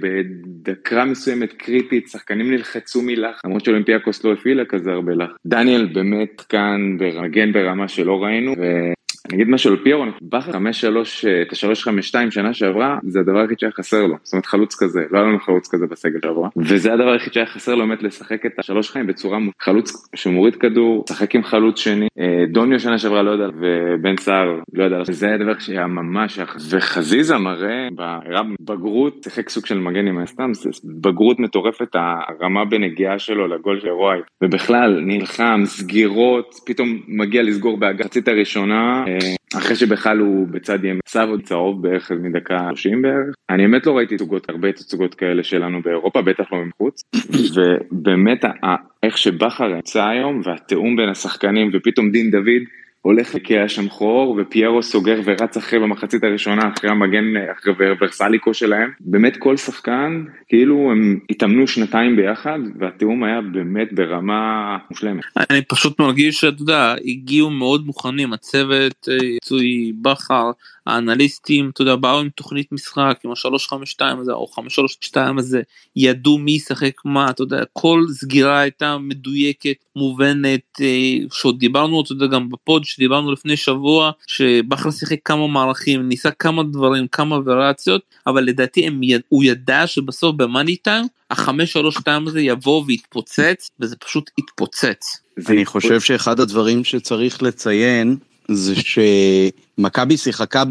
בדקרה 0.00 1.04
מסוימת 1.04 1.52
קריטית, 1.52 2.08
שחקנים 2.08 2.50
נלחצו 2.50 3.02
מלח, 3.02 3.40
למרות 3.44 3.64
שאולימפיאקוס 3.64 4.24
לא 4.24 4.32
הפעילה 4.32 4.64
כזה 4.64 4.92
הרבה 4.92 5.12
לח. 5.14 5.30
דניאל 5.46 5.86
באמת 5.86 6.40
כאן 6.40 6.96
מגן 7.22 7.52
ברמה 7.52 7.88
שלא 7.88 8.22
ראינו. 8.24 8.54
אני 9.32 9.42
אגיד 9.42 9.48
משהו 9.54 9.70
על 9.70 9.76
פיירו, 9.76 10.04
בכר 10.22 10.52
5-3, 10.52 10.56
את 11.42 11.52
ה-3-5-2 11.52 12.30
שנה 12.30 12.54
שעברה, 12.54 12.98
זה 13.02 13.20
הדבר 13.20 13.38
היחיד 13.38 13.58
שהיה 13.58 13.72
חסר 13.72 14.06
לו, 14.06 14.16
זאת 14.22 14.32
אומרת 14.32 14.46
חלוץ 14.46 14.82
כזה, 14.82 15.00
לא 15.10 15.18
היה 15.18 15.26
לנו 15.28 15.40
חלוץ 15.40 15.68
כזה 15.68 15.86
בסגל 15.86 16.18
שעברה, 16.22 16.48
וזה 16.56 16.92
הדבר 16.92 17.08
היחיד 17.08 17.32
שהיה 17.32 17.46
חסר 17.46 17.74
לו 17.74 17.86
באמת 17.86 18.02
לשחק 18.02 18.46
את 18.46 18.58
השלוש 18.58 18.90
חיים 18.90 19.06
בצורה 19.06 19.38
חלוץ 19.60 20.08
שמוריד 20.14 20.56
כדור, 20.56 21.04
לשחק 21.10 21.34
עם 21.34 21.42
חלוץ 21.42 21.78
שני, 21.78 22.06
אה, 22.18 22.44
דוניו 22.52 22.80
שנה 22.80 22.98
שעברה 22.98 23.22
לא 23.22 23.30
יודע, 23.30 23.46
ובן 23.58 24.16
סער 24.16 24.58
לא 24.72 24.84
יודע, 24.84 25.02
וזה 25.08 25.34
הדבר 25.34 25.58
שהיה 25.58 25.86
ממש. 25.86 26.38
וחזיזה 26.70 27.38
מראה, 27.38 27.88
הראה 27.98 28.42
בגרות, 28.60 29.20
שיחק 29.24 29.48
סוג 29.48 29.66
של 29.66 29.78
מגן 29.78 30.06
עם 30.06 30.18
הסתם, 30.18 30.54
זה 30.54 30.70
בגרות 30.84 31.40
מטורפת, 31.40 31.94
הרמה 31.94 32.64
בנגיעה 32.64 33.18
שלו 33.18 33.46
לגול 33.46 33.80
של 33.80 33.90
וואי, 33.90 34.18
ובכלל 34.42 35.00
נלחם, 35.00 35.62
סגירות, 35.64 36.54
פתאום 36.66 37.00
מגיע 37.08 37.42
לסגור 37.42 37.78
בהגחצית 37.78 38.28
הראשונה, 38.28 39.04
אה, 39.06 39.19
אחרי 39.56 39.76
שבכלל 39.76 40.18
הוא 40.18 40.48
בצד 40.48 40.84
ימין, 40.84 41.00
עוד 41.28 41.42
צהוב 41.42 41.82
בערך 41.82 42.12
מדקה 42.12 42.68
30 42.70 43.02
בערך. 43.02 43.34
אני 43.50 43.62
באמת 43.62 43.86
לא 43.86 43.96
ראיתי 43.96 44.16
תצוגות, 44.16 44.50
הרבה 44.50 44.72
תצוגות 44.72 45.14
כאלה 45.14 45.42
שלנו 45.42 45.82
באירופה, 45.82 46.22
בטח 46.22 46.52
לא 46.52 46.58
מחוץ. 46.64 47.02
ובאמת, 47.54 48.44
איך 49.02 49.18
שבכר 49.18 49.78
יצא 49.78 50.04
היום, 50.04 50.40
והתיאום 50.44 50.96
בין 50.96 51.08
השחקנים, 51.08 51.70
ופתאום 51.74 52.10
דין 52.10 52.30
דוד 52.30 52.62
הולך 53.02 53.34
לקרע 53.34 53.68
שם 53.68 53.88
חור, 53.88 54.38
ופיירו 54.38 54.82
סוגר 54.82 55.20
ורץ 55.24 55.56
אחרי 55.56 55.78
במחצית 55.78 56.24
הראשונה, 56.24 56.70
אחרי 56.76 56.90
המגן, 56.90 57.24
אחרי 57.58 57.72
ורסליקו 58.00 58.54
שלהם. 58.54 58.90
באמת 59.00 59.36
כל 59.36 59.56
שחקן, 59.56 60.24
כאילו 60.48 60.90
הם 60.92 61.18
התאמנו 61.30 61.66
שנתיים 61.66 62.16
ביחד, 62.16 62.58
והתיאום 62.78 63.24
היה 63.24 63.40
באמת 63.40 63.92
ברמה 63.92 64.76
מושלמת. 64.90 65.24
אני 65.50 65.62
פשוט 65.62 66.00
מרגיש 66.00 66.40
שאתה 66.40 66.62
יודע, 66.62 66.94
הגיעו 67.04 67.50
מאוד 67.50 67.86
מוכנים, 67.86 68.32
הצוות, 68.32 69.08
אה, 69.08 69.26
יצוי 69.26 69.92
בכר, 70.02 70.50
האנליסטים, 70.94 71.70
אתה 71.70 71.82
יודע, 71.82 71.96
באו 71.96 72.20
עם 72.20 72.28
תוכנית 72.28 72.72
משחק, 72.72 73.18
עם 73.24 73.30
ה-352 73.30 74.20
הזה, 74.20 74.32
או 74.32 74.46
532 74.46 75.38
הזה, 75.38 75.62
ידעו 75.96 76.38
מי 76.38 76.52
ישחק 76.52 76.92
מה, 77.04 77.30
אתה 77.30 77.42
יודע, 77.42 77.62
כל 77.72 78.04
סגירה 78.10 78.58
הייתה 78.58 78.98
מדויקת, 78.98 79.84
מובנת, 79.96 80.80
אה, 80.80 80.86
שעוד 81.32 81.58
דיברנו, 81.58 82.02
אתה 82.02 82.12
יודע, 82.12 82.26
גם 82.26 82.48
בפוד 82.48 82.84
שדיברנו 82.84 83.32
לפני 83.32 83.56
שבוע, 83.56 84.10
שבכר 84.26 84.90
שיחק 84.90 85.18
כמה 85.24 85.48
מערכים, 85.48 86.08
ניסה 86.08 86.30
כמה 86.30 86.62
דברים, 86.62 87.06
כמה 87.08 87.38
וריאציות, 87.44 88.02
אבל 88.26 88.44
לדעתי 88.44 88.86
הם, 88.86 89.00
הוא 89.28 89.44
ידע 89.44 89.86
שבסוף 89.86 90.36
במאני 90.36 90.76
טיים, 90.76 91.06
החמש 91.30 91.72
שלוש 91.72 91.94
שתיים 91.94 92.28
הזה 92.28 92.40
יבוא 92.40 92.84
ויתפוצץ, 92.86 93.70
וזה 93.80 93.96
פשוט 93.96 94.30
יתפוצץ. 94.38 95.20
אני 95.48 95.66
חושב 95.66 96.00
שאחד 96.00 96.40
הדברים 96.40 96.84
שצריך 96.84 97.42
לציין 97.42 98.16
זה 98.52 98.74
שמכבי 98.74 100.16
שיחקה 100.16 100.62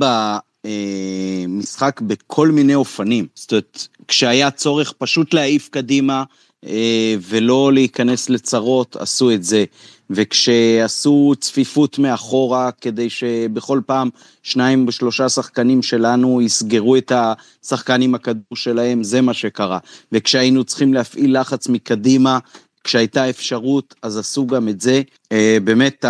במשחק 0.66 2.02
בכל 2.02 2.48
מיני 2.48 2.76
אופנים. 2.76 3.28
זאת 3.36 3.52
אומרת, 3.52 3.88
כשהיה 4.08 4.52
צורך 4.52 4.94
פשוט 4.98 5.34
להעיף 5.34 5.70
קדימה 5.70 6.24
אה, 6.66 7.16
ולא 7.22 7.74
להיכנס 7.74 8.30
לצרות, 8.30 8.96
עשו 8.96 9.32
את 9.32 9.44
זה. 9.44 9.66
וכשעשו 10.10 11.34
צפיפות 11.40 12.00
מאחורה 12.00 12.72
כדי 12.72 13.10
שבכל 13.10 13.82
פעם 13.86 14.10
שניים 14.44 14.88
ושלושה 14.88 15.30
שחקנים 15.30 15.82
שלנו 15.82 16.42
יסגרו 16.42 16.96
את 16.96 17.12
השחקן 17.12 18.02
עם 18.02 18.16
הכדור 18.16 18.56
שלהם, 18.56 19.04
זה 19.04 19.22
מה 19.22 19.34
שקרה. 19.34 19.78
וכשהיינו 20.12 20.64
צריכים 20.64 20.94
להפעיל 20.94 21.40
לחץ 21.40 21.68
מקדימה, 21.68 22.40
כשהייתה 22.84 23.30
אפשרות, 23.30 23.96
אז 24.02 24.18
עשו 24.18 24.48
גם 24.48 24.70
את 24.70 24.82
זה. 24.82 25.02
אה, 25.32 25.58
באמת, 25.64 26.06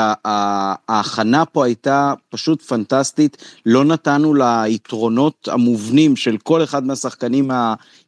ההכנה 0.89 1.45
פה 1.45 1.65
הייתה 1.65 2.13
פשוט 2.29 2.61
פנטסטית. 2.61 3.37
לא 3.65 3.85
נתנו 3.85 4.33
ליתרונות 4.33 5.47
המובנים 5.51 6.15
של 6.15 6.37
כל 6.37 6.63
אחד 6.63 6.85
מהשחקנים 6.85 7.51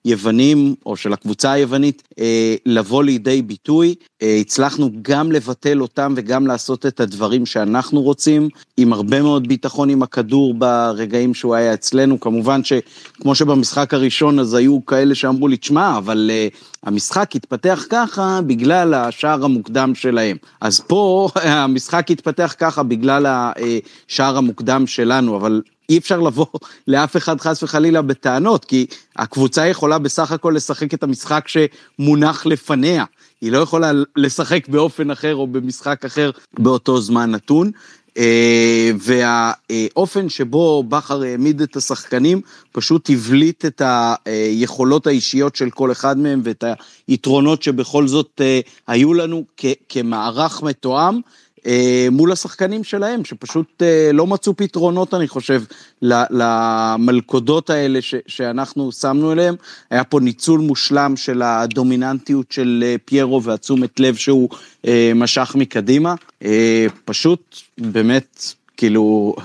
היוונים, 0.05 0.75
או 0.85 0.97
של 0.97 1.13
הקבוצה 1.13 1.51
היוונית, 1.51 2.03
אה, 2.19 2.55
לבוא 2.65 3.03
לידי 3.03 3.41
ביטוי. 3.41 3.95
אה, 4.21 4.37
הצלחנו 4.41 4.89
גם 5.01 5.31
לבטל 5.31 5.81
אותם 5.81 6.13
וגם 6.17 6.47
לעשות 6.47 6.85
את 6.85 6.99
הדברים 6.99 7.45
שאנחנו 7.45 8.01
רוצים, 8.01 8.49
עם 8.77 8.93
הרבה 8.93 9.21
מאוד 9.21 9.47
ביטחון 9.47 9.89
עם 9.89 10.03
הכדור 10.03 10.53
ברגעים 10.53 11.33
שהוא 11.33 11.55
היה 11.55 11.73
אצלנו. 11.73 12.19
כמובן 12.19 12.61
שכמו 12.63 13.35
שבמשחק 13.35 13.93
הראשון, 13.93 14.39
אז 14.39 14.53
היו 14.53 14.85
כאלה 14.85 15.15
שאמרו 15.15 15.47
לי, 15.47 15.57
תשמע, 15.57 15.97
אבל 15.97 16.31
אה, 16.33 16.47
המשחק 16.83 17.35
התפתח 17.35 17.85
ככה 17.89 18.39
בגלל 18.47 18.93
השער 18.93 19.45
המוקדם 19.45 19.95
שלהם. 19.95 20.37
אז 20.61 20.79
פה 20.79 21.29
המשחק 21.35 22.11
התפתח 22.11 22.55
ככה 22.59 22.83
בגלל 22.83 23.25
השער 23.27 24.37
המוקדם 24.37 24.87
שלנו, 24.87 25.35
אבל 25.35 25.61
אי 25.89 25.97
אפשר 25.97 26.19
לבוא 26.19 26.45
לאף 26.87 27.17
אחד 27.17 27.41
חס 27.41 27.63
וחלילה 27.63 28.01
בטענות, 28.01 28.65
כי 28.65 28.85
הקבוצה 29.15 29.67
יכולה 29.67 29.99
בסך 29.99 30.31
הכל 30.31 30.53
לשחק 30.55 30.93
את 30.93 31.03
המשחק 31.03 31.47
שמונח 31.47 32.45
לפניה. 32.45 33.05
היא 33.41 33.51
לא 33.51 33.57
יכולה 33.57 33.91
לשחק 34.15 34.67
באופן 34.67 35.11
אחר 35.11 35.35
או 35.35 35.47
במשחק 35.47 36.05
אחר 36.05 36.31
באותו 36.59 37.01
זמן 37.01 37.31
נתון. 37.31 37.71
אה, 38.17 38.91
והאופן 38.99 40.29
שבו 40.29 40.83
בכר 40.83 41.21
העמיד 41.21 41.61
את 41.61 41.75
השחקנים 41.75 42.41
פשוט 42.71 43.09
הבליט 43.09 43.65
את 43.65 43.81
היכולות 44.25 45.07
האישיות 45.07 45.55
של 45.55 45.69
כל 45.69 45.91
אחד 45.91 46.17
מהם 46.17 46.41
ואת 46.43 46.63
היתרונות 47.07 47.63
שבכל 47.63 48.07
זאת 48.07 48.41
אה, 48.41 48.59
היו 48.87 49.13
לנו 49.13 49.45
כמערך 49.89 50.63
מתואם. 50.63 51.19
אה, 51.65 52.07
מול 52.11 52.31
השחקנים 52.31 52.83
שלהם, 52.83 53.25
שפשוט 53.25 53.81
אה, 53.81 54.09
לא 54.13 54.27
מצאו 54.27 54.57
פתרונות, 54.57 55.13
אני 55.13 55.27
חושב, 55.27 55.61
למלכודות 56.01 57.69
האלה 57.69 58.01
ש- 58.01 58.15
שאנחנו 58.27 58.91
שמנו 58.91 59.31
אליהם. 59.31 59.55
היה 59.89 60.03
פה 60.03 60.19
ניצול 60.19 60.59
מושלם 60.59 61.17
של 61.17 61.41
הדומיננטיות 61.41 62.51
של 62.51 62.83
אה, 62.87 62.95
פיירו 63.05 63.43
והתשומת 63.43 63.99
לב 63.99 64.15
שהוא 64.15 64.49
אה, 64.87 65.11
משך 65.15 65.55
מקדימה. 65.55 66.15
אה, 66.45 66.85
פשוט 67.05 67.55
באמת 67.77 68.43
כאילו, 68.81 69.35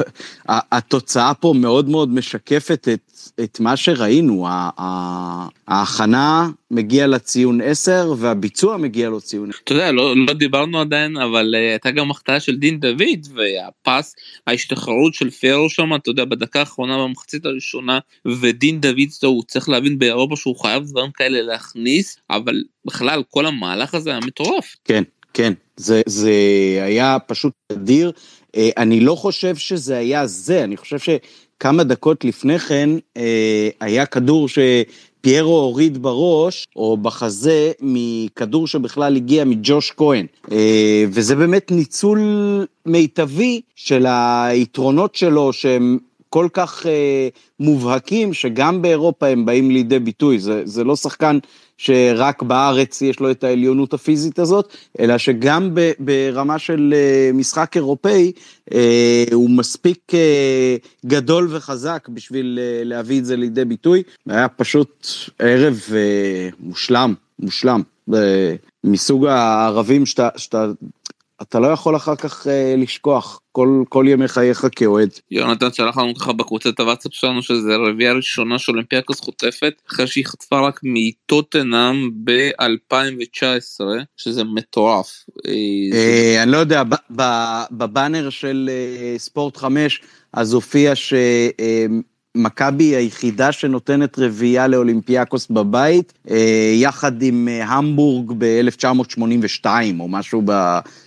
התוצאה 0.49 1.35
פה 1.35 1.55
מאוד 1.57 1.89
מאוד 1.89 2.09
משקפת 2.09 2.89
את, 2.93 3.13
את 3.45 3.61
מה 3.61 3.77
שראינו. 3.77 4.47
ההכנה 5.69 6.49
מגיע 6.71 7.07
לציון 7.07 7.61
10 7.61 8.15
והביצוע 8.19 8.77
מגיע 8.77 9.09
לו 9.09 9.21
ציון 9.21 9.51
10. 9.51 9.59
אתה 9.65 9.73
יודע, 9.73 9.93
לא, 9.93 10.15
לא 10.17 10.33
דיברנו 10.33 10.81
עדיין, 10.81 11.17
אבל 11.17 11.55
uh, 11.55 11.59
הייתה 11.59 11.91
גם 11.91 12.11
החטאה 12.11 12.41
של 12.41 12.57
דין 12.57 12.81
דוד, 12.81 13.27
והפס, 13.35 14.15
ההשתחררות 14.47 15.15
של 15.15 15.31
פיירו 15.31 15.71
שם, 15.71 15.95
אתה 15.95 16.11
יודע, 16.11 16.25
בדקה 16.25 16.61
האחרונה 16.61 16.99
במחצית 16.99 17.47
הראשונה, 17.47 17.99
ודין 18.41 18.81
דוד, 18.81 19.09
הוא 19.23 19.43
צריך 19.49 19.69
להבין 19.69 19.99
באירופה 19.99 20.37
שהוא 20.37 20.57
חייב 20.57 20.85
דברים 20.85 21.11
כאלה 21.11 21.43
להכניס, 21.43 22.19
אבל 22.31 22.63
בכלל, 22.85 23.23
כל 23.31 23.47
המהלך 23.47 23.95
הזה 23.95 24.11
היה 24.11 24.21
מטורף. 24.21 24.77
כן, 24.85 25.03
כן, 25.35 25.53
זה, 25.77 26.03
זה 26.07 26.33
היה 26.83 27.17
פשוט 27.27 27.53
אדיר. 27.73 28.13
אה, 28.57 28.71
אני 28.77 29.01
לא 29.01 29.15
חושב 29.15 29.57
שזה 29.57 29.97
היה 29.99 30.27
זה, 30.27 30.65
אני 30.65 30.77
חושב 30.77 30.99
שכמה 30.99 31.85
דקות 31.85 32.25
לפני 32.25 32.59
כן 32.59 32.91
אה, 33.17 33.69
היה 33.81 34.07
כדור 34.07 34.49
שפיירו 34.49 35.59
הוריד 35.59 36.03
בראש, 36.03 36.67
או 36.77 36.97
בחזה, 36.97 37.73
מכדור 37.81 38.67
שבכלל 38.67 39.17
הגיע 39.17 39.45
מג'וש 39.45 39.93
כהן. 39.97 40.27
אה, 40.53 41.05
וזה 41.09 41.37
באמת 41.37 41.71
ניצול 41.71 42.21
מיטבי 42.87 43.61
של 43.77 44.07
היתרונות 44.09 45.15
שלו, 45.15 45.53
שהם 45.53 45.99
כל 46.29 46.49
כך 46.53 46.87
מובהקים, 47.61 48.35
שגם 48.35 48.83
באירופה 48.83 49.27
הם 49.27 49.47
באים 49.47 49.71
לידי 49.71 49.99
ביטוי. 49.99 50.39
זה, 50.39 50.63
זה 50.65 50.85
לא 50.85 50.97
שחקן 50.97 51.39
שרק 51.79 52.43
בארץ 52.43 53.03
יש 53.03 53.21
לו 53.21 53.31
את 53.31 53.45
העליונות 53.45 53.95
הפיזית 53.95 54.39
הזאת, 54.39 54.77
אלא 55.01 55.19
שגם 55.19 55.71
ברמה 55.99 56.59
של 56.59 56.95
אה, 56.97 57.31
משחק 57.35 57.77
אירופאי, 57.77 58.33
אה, 58.75 59.25
הוא 59.33 59.51
מספיק 59.51 60.15
אה, 60.15 60.77
גדול 61.07 61.49
וחזק 61.51 62.09
בשביל 62.09 62.59
להביא 62.85 63.19
את 63.19 63.25
זה 63.25 63.37
לידי 63.37 63.65
ביטוי. 63.65 64.03
היה 64.29 64.49
פשוט 64.49 65.07
ערב 65.39 65.81
מושלם, 66.61 67.15
מושלם. 67.39 67.83
מסוג 68.85 69.27
הערבים 69.27 70.07
שאתה, 70.07 70.29
שאתה 70.37 70.67
אתה 71.43 71.61
לא 71.61 71.67
יכול 71.67 71.97
אחר 71.97 72.17
כך 72.17 72.47
אה, 72.47 72.75
לשכוח 72.79 73.41
כל, 73.53 73.83
כל 73.89 74.05
ימי 74.09 74.29
חייך 74.29 74.67
כאוהד. 74.77 75.11
יונתן 75.31 75.73
שלח 75.73 75.99
לנו 75.99 76.15
ככה 76.15 76.33
בקבוצת 76.33 76.81
הוואטסאפ 76.81 77.15
שלנו 77.15 77.43
שזה 77.43 77.75
הרביעייה 77.75 78.13
הראשונה 78.13 78.59
של 78.59 78.73
אולימפיאקוס 78.73 79.21
חוטפת 79.21 79.73
אחרי 79.89 80.07
שהיא 80.07 80.27
חטפה 80.27 80.61
רק 80.61 80.81
מטוטנאם 80.83 82.11
ב-2019 82.25 83.81
שזה 84.17 84.45
מטורף. 84.45 85.25
אה, 85.47 85.53
אה, 85.93 86.43
אני 86.43 86.53
לא 86.53 86.57
יודע, 86.57 86.83
בבאנר 87.71 88.31
של 88.31 88.71
אה, 88.73 89.19
ספורט 89.19 89.57
5 89.57 90.01
אז 90.33 90.53
הופיע 90.53 90.95
ש... 90.95 91.15
אה, 91.61 91.87
מכבי 92.37 92.85
היחידה 92.85 93.53
שנותנת 93.53 94.19
רביעייה 94.19 94.67
לאולימפיאקוס 94.67 95.47
בבית, 95.51 96.13
אה, 96.31 96.73
יחד 96.75 97.23
עם 97.23 97.49
אה, 97.49 97.65
המבורג 97.65 98.33
ב-1982 98.39 99.67
או 100.01 100.09
משהו 100.09 100.43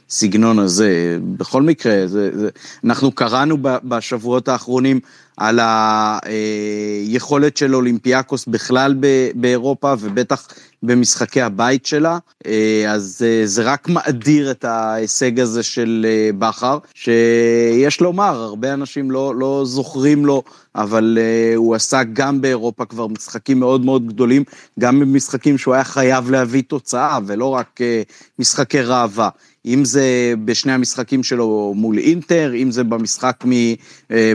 בסגנון 0.09 0.59
הזה. 0.59 1.17
בכל 1.37 1.61
מקרה, 1.61 2.07
זה, 2.07 2.29
זה, 2.39 2.49
אנחנו 2.83 3.11
קראנו 3.11 3.57
בשבועות 3.61 4.47
האחרונים 4.47 4.99
על 5.37 5.59
היכולת 5.61 7.57
של 7.57 7.75
אולימפיאקוס 7.75 8.45
בכלל 8.45 8.95
באירופה 9.35 9.93
ובטח 9.99 10.47
במשחקי 10.83 11.41
הבית 11.41 11.85
שלה, 11.85 12.17
אה, 12.45 12.85
אז 12.87 13.25
זה 13.43 13.63
רק 13.63 13.89
מאדיר 13.89 14.51
את 14.51 14.65
ההישג 14.65 15.39
הזה 15.39 15.63
של 15.63 16.05
בכר, 16.37 16.77
שיש 16.93 18.01
לומר, 18.01 18.41
הרבה 18.41 18.73
אנשים 18.73 19.11
לא, 19.11 19.35
לא 19.35 19.63
זוכרים 19.65 20.25
לו 20.25 20.43
אבל 20.75 21.17
הוא 21.55 21.75
עשה 21.75 22.03
גם 22.13 22.41
באירופה 22.41 22.85
כבר 22.85 23.07
משחקים 23.07 23.59
מאוד 23.59 23.85
מאוד 23.85 24.07
גדולים, 24.07 24.43
גם 24.79 24.99
במשחקים 24.99 25.57
שהוא 25.57 25.73
היה 25.73 25.83
חייב 25.83 26.31
להביא 26.31 26.63
תוצאה, 26.67 27.19
ולא 27.25 27.45
רק 27.45 27.79
משחקי 28.39 28.81
ראווה. 28.81 29.29
אם 29.73 29.85
זה 29.85 30.33
בשני 30.45 30.71
המשחקים 30.71 31.23
שלו 31.23 31.73
מול 31.75 31.97
אינטר, 31.97 32.53
אם 32.55 32.71
זה 32.71 32.83
במשחק 32.83 33.43
אה, 34.11 34.33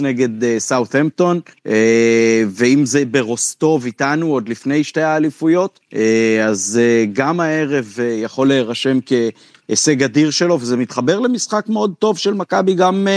נגד 0.00 0.58
סאות'המפטון, 0.58 1.40
ואם 2.48 2.86
זה 2.86 3.04
ברוסטוב 3.04 3.84
איתנו 3.84 4.26
עוד 4.26 4.48
לפני 4.48 4.84
שתי 4.84 5.00
האליפויות, 5.00 5.80
אז 6.44 6.80
גם 7.12 7.40
הערב 7.40 7.98
יכול 8.22 8.48
להירשם 8.48 8.98
כהישג 9.06 10.02
אדיר 10.02 10.30
שלו, 10.30 10.60
וזה 10.60 10.76
מתחבר 10.76 11.20
למשחק 11.20 11.64
מאוד 11.68 11.94
טוב 11.98 12.18
של 12.18 12.34
מכבי 12.34 12.74
גם 12.74 13.08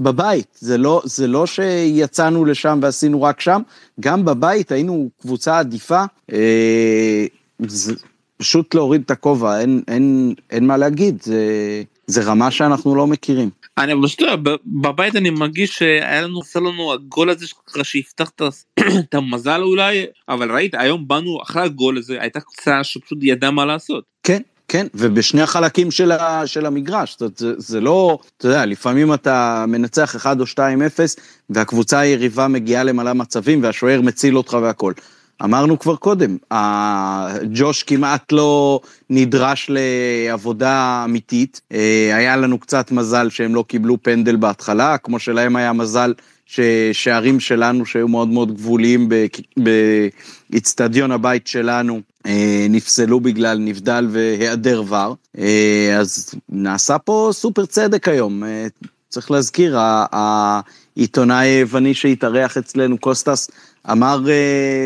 בבית, 0.00 0.58
זה 0.60 0.78
לא, 0.78 1.02
זה 1.04 1.26
לא 1.26 1.46
שיצאנו 1.46 2.44
לשם 2.44 2.78
ועשינו 2.82 3.22
רק 3.22 3.40
שם, 3.40 3.62
גם 4.00 4.24
בבית 4.24 4.72
היינו 4.72 5.08
קבוצה 5.22 5.58
עדיפה, 5.58 6.04
אה, 6.32 7.26
זה 7.66 7.94
פשוט 8.38 8.74
להוריד 8.74 9.02
את 9.04 9.10
הכובע, 9.10 9.60
אין, 9.60 9.82
אין, 9.88 10.34
אין 10.50 10.66
מה 10.66 10.76
להגיד, 10.76 11.22
זה, 11.22 11.42
זה 12.06 12.22
רמה 12.24 12.50
שאנחנו 12.50 12.94
לא 12.94 13.06
מכירים. 13.06 13.50
אני 13.78 13.92
פשוט, 14.02 14.22
בבית 14.66 15.16
אני 15.16 15.30
מרגיש 15.30 15.78
שהיה 15.78 16.22
לנו, 16.22 16.38
עושה 16.38 16.60
לנו 16.60 16.92
הגול 16.92 17.30
הזה 17.30 17.46
ככה 17.66 17.84
שיפתח 17.84 18.30
את 18.98 19.14
המזל 19.14 19.62
אולי, 19.62 20.06
אבל 20.28 20.52
ראית, 20.52 20.74
היום 20.74 21.08
באנו 21.08 21.42
אחרי 21.42 21.62
הגול 21.62 21.98
הזה, 21.98 22.16
הייתה 22.20 22.40
קבוצה 22.40 22.84
שפשוט 22.84 23.18
ידעה 23.22 23.50
מה 23.50 23.64
לעשות. 23.64 24.04
כן, 24.22 24.42
כן, 24.68 24.86
ובשני 24.94 25.42
החלקים 25.42 25.90
של, 25.90 26.12
ה, 26.12 26.46
של 26.46 26.66
המגרש, 26.66 27.10
זאת 27.10 27.20
אומרת, 27.20 27.36
זה, 27.36 27.52
זה 27.58 27.80
לא, 27.80 28.18
אתה 28.36 28.48
יודע, 28.48 28.66
לפעמים 28.66 29.14
אתה 29.14 29.64
מנצח 29.68 30.16
1 30.16 30.40
או 30.40 30.44
2-0, 30.44 30.58
והקבוצה 31.50 31.98
היריבה 31.98 32.48
מגיעה 32.48 32.84
למלא 32.84 33.12
מצבים, 33.12 33.62
והשוער 33.62 34.00
מציל 34.00 34.36
אותך 34.36 34.56
והכל. 34.62 34.92
אמרנו 35.44 35.78
כבר 35.78 35.96
קודם, 35.96 36.36
ג'וש 37.52 37.82
כמעט 37.82 38.32
לא 38.32 38.80
נדרש 39.10 39.70
לעבודה 39.70 41.02
אמיתית, 41.04 41.60
אה, 41.72 42.16
היה 42.16 42.36
לנו 42.36 42.58
קצת 42.58 42.90
מזל 42.92 43.30
שהם 43.30 43.54
לא 43.54 43.64
קיבלו 43.68 44.02
פנדל 44.02 44.36
בהתחלה, 44.36 44.98
כמו 44.98 45.18
שלהם 45.18 45.56
היה 45.56 45.72
מזל 45.72 46.14
ששערים 46.46 47.40
שלנו 47.40 47.86
שהיו 47.86 48.08
מאוד 48.08 48.28
מאוד 48.28 48.54
גבוליים 48.54 49.08
באיצטדיון 50.50 51.12
הבית 51.12 51.46
שלנו, 51.46 52.00
אה, 52.26 52.66
נפסלו 52.70 53.20
בגלל 53.20 53.58
נבדל 53.58 54.08
והיעדר 54.10 54.82
ור, 54.88 55.16
אה, 55.38 55.96
אז 55.98 56.34
נעשה 56.48 56.98
פה 56.98 57.30
סופר 57.32 57.66
צדק 57.66 58.08
היום. 58.08 58.42
צריך 59.08 59.30
להזכיר, 59.30 59.76
העיתונאי 60.96 61.46
היווני 61.46 61.94
שהתארח 61.94 62.56
אצלנו, 62.56 62.98
קוסטס, 62.98 63.50
אמר 63.92 64.20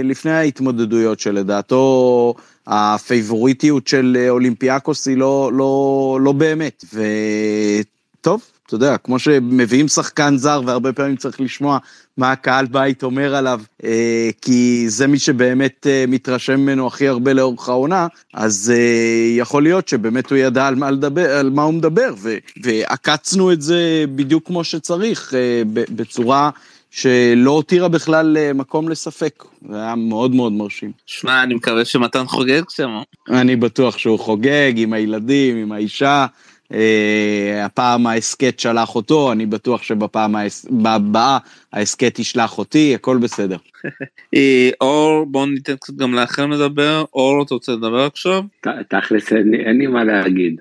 לפני 0.05 0.33
ההתמודדויות 0.33 1.21
שלדעתו 1.21 2.35
הפייבוריטיות 2.67 3.89
של 3.89 4.27
אולימפיאקוס 4.29 5.09
היא 5.09 5.17
לא, 5.17 5.51
לא, 5.55 6.19
לא 6.23 6.33
באמת, 6.33 6.85
וטוב, 6.95 8.43
אתה 8.67 8.75
יודע, 8.75 8.97
כמו 8.99 9.19
שמביאים 9.19 9.89
שחקן 9.89 10.37
זר 10.37 10.63
והרבה 10.67 10.93
פעמים 10.93 11.17
צריך 11.17 11.41
לשמוע 11.41 11.79
מה 12.17 12.33
הקהל 12.33 12.67
בית 12.67 13.03
אומר 13.03 13.35
עליו, 13.35 13.61
אה, 13.85 14.31
כי 14.41 14.85
זה 14.89 15.07
מי 15.07 15.19
שבאמת 15.19 15.87
אה, 15.87 16.05
מתרשם 16.09 16.61
ממנו 16.61 16.87
הכי 16.87 17.09
הרבה 17.09 17.33
לאורך 17.33 17.69
העונה, 17.69 18.07
אז 18.35 18.73
אה, 18.75 19.37
יכול 19.37 19.63
להיות 19.63 19.89
שבאמת 19.89 20.31
הוא 20.31 20.39
ידע 20.39 20.67
על 20.67 20.75
מה, 20.75 20.91
לדבר, 20.91 21.31
על 21.31 21.51
מה 21.51 21.63
הוא 21.63 21.75
מדבר, 21.75 22.15
ועקצנו 22.63 23.53
את 23.53 23.63
זה 23.63 24.05
בדיוק 24.15 24.47
כמו 24.47 24.65
שצריך, 24.65 25.35
אה, 25.35 25.63
בצורה... 25.73 26.51
שלא 26.95 27.51
הותירה 27.51 27.89
בכלל 27.89 28.37
אה, 28.37 28.53
מקום 28.53 28.89
לספק, 28.89 29.45
זה 29.69 29.77
היה 29.77 29.95
מאוד 29.95 30.35
מאוד 30.35 30.53
מרשים. 30.53 30.93
שמע, 31.07 31.43
אני 31.43 31.55
מקווה 31.55 31.85
שמתן 31.85 32.25
חוגג 32.27 32.63
שם. 32.69 32.91
אני 33.31 33.57
בטוח 33.57 33.99
שהוא 33.99 34.19
חוגג 34.19 34.73
עם 34.77 34.93
הילדים, 34.93 35.57
עם 35.57 35.73
האישה, 35.73 36.27
אה, 36.73 37.65
הפעם 37.65 38.07
ההסכת 38.07 38.61
שלח 38.61 38.95
אותו, 38.95 39.33
אני 39.33 39.47
בטוח 39.47 39.83
שבפעם 39.83 40.37
הבאה 40.85 41.39
ההסכת 41.73 42.19
ישלח 42.19 42.59
אותי, 42.59 42.95
הכל 42.95 43.19
בסדר. 43.19 43.57
אה, 44.35 44.71
אור, 44.81 45.27
בוא 45.27 45.47
ניתן 45.47 45.77
קצת 45.77 45.95
גם 45.95 46.15
לאחרים 46.15 46.51
לדבר, 46.51 47.05
אור, 47.15 47.43
אתה 47.43 47.55
רוצה 47.55 47.73
לדבר 47.73 48.07
עכשיו? 48.07 48.43
תכלס, 48.89 49.33
אין 49.33 49.79
לי 49.79 49.87
מה 49.87 50.05
להגיד, 50.05 50.61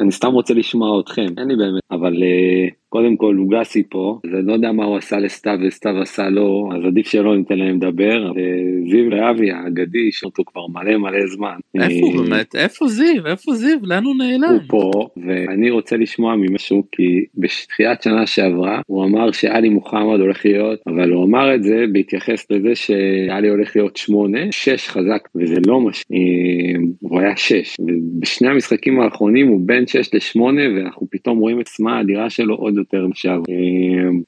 אני 0.00 0.12
סתם 0.12 0.28
רוצה 0.28 0.54
לשמוע 0.54 1.00
אתכם, 1.00 1.26
אין 1.38 1.48
לי 1.48 1.56
באמת, 1.56 1.82
אבל 1.90 2.22
אה, 2.22 2.68
קודם 2.92 3.16
כל 3.16 3.34
לוגסי 3.36 3.82
פה, 3.88 4.18
אז 4.24 4.34
אני 4.34 4.46
לא 4.46 4.52
יודע 4.52 4.72
מה 4.72 4.84
הוא 4.84 4.96
עשה 4.96 5.18
לסתיו 5.18 5.58
וסתיו 5.66 6.00
עשה 6.02 6.28
לו, 6.28 6.70
אז 6.76 6.84
עדיף 6.84 7.06
שלא 7.08 7.36
ניתן 7.36 7.58
להם 7.58 7.76
לדבר. 7.76 8.32
זיו 8.90 9.10
להבי 9.10 9.50
האגדי, 9.50 9.98
יש 10.08 10.24
אותו 10.24 10.44
כבר 10.44 10.66
מלא 10.66 10.96
מלא 10.96 11.26
זמן. 11.26 11.56
איפה 11.74 12.06
הוא 12.06 12.24
באמת? 12.24 12.54
איפה 12.54 12.86
זיו? 12.86 13.26
איפה 13.26 13.52
זיו? 13.52 13.78
לאן 13.82 14.04
הוא 14.04 14.14
נעלם? 14.16 14.52
הוא 14.52 14.60
פה, 14.68 14.90
ואני 15.16 15.70
רוצה 15.70 15.96
לשמוע 15.96 16.36
ממשהו, 16.36 16.84
כי 16.92 17.24
בתחילת 17.34 18.02
שנה 18.02 18.26
שעברה, 18.26 18.80
הוא 18.86 19.04
אמר 19.04 19.32
שאלי 19.32 19.68
מוחמד 19.68 20.20
הולך 20.20 20.46
להיות, 20.46 20.78
אבל 20.86 21.10
הוא 21.10 21.24
אמר 21.24 21.54
את 21.54 21.62
זה 21.62 21.84
להתייחס 21.94 22.46
לזה 22.50 22.74
שהיה 22.74 23.40
לי 23.40 23.48
הולך 23.48 23.76
להיות 23.76 23.96
שמונה, 23.96 24.40
שש 24.50 24.88
חזק, 24.88 25.28
וזה 25.34 25.56
לא 25.66 25.80
מש... 25.80 26.04
הוא 27.00 27.20
היה 27.20 27.36
שש, 27.36 27.76
ובשני 27.80 28.48
המשחקים 28.48 29.00
האחרונים 29.00 29.48
הוא 29.48 29.60
בין 29.64 29.86
שש 29.86 30.14
לשמונה, 30.14 30.62
ואנחנו 30.76 31.06
פתאום 31.10 31.38
רואים 31.38 31.60
את 31.60 31.66
עצמה 31.66 31.96
האדירה 31.96 32.30
שלו 32.30 32.54
עוד 32.54 32.79
יותר 32.80 33.06
עכשיו. 33.10 33.42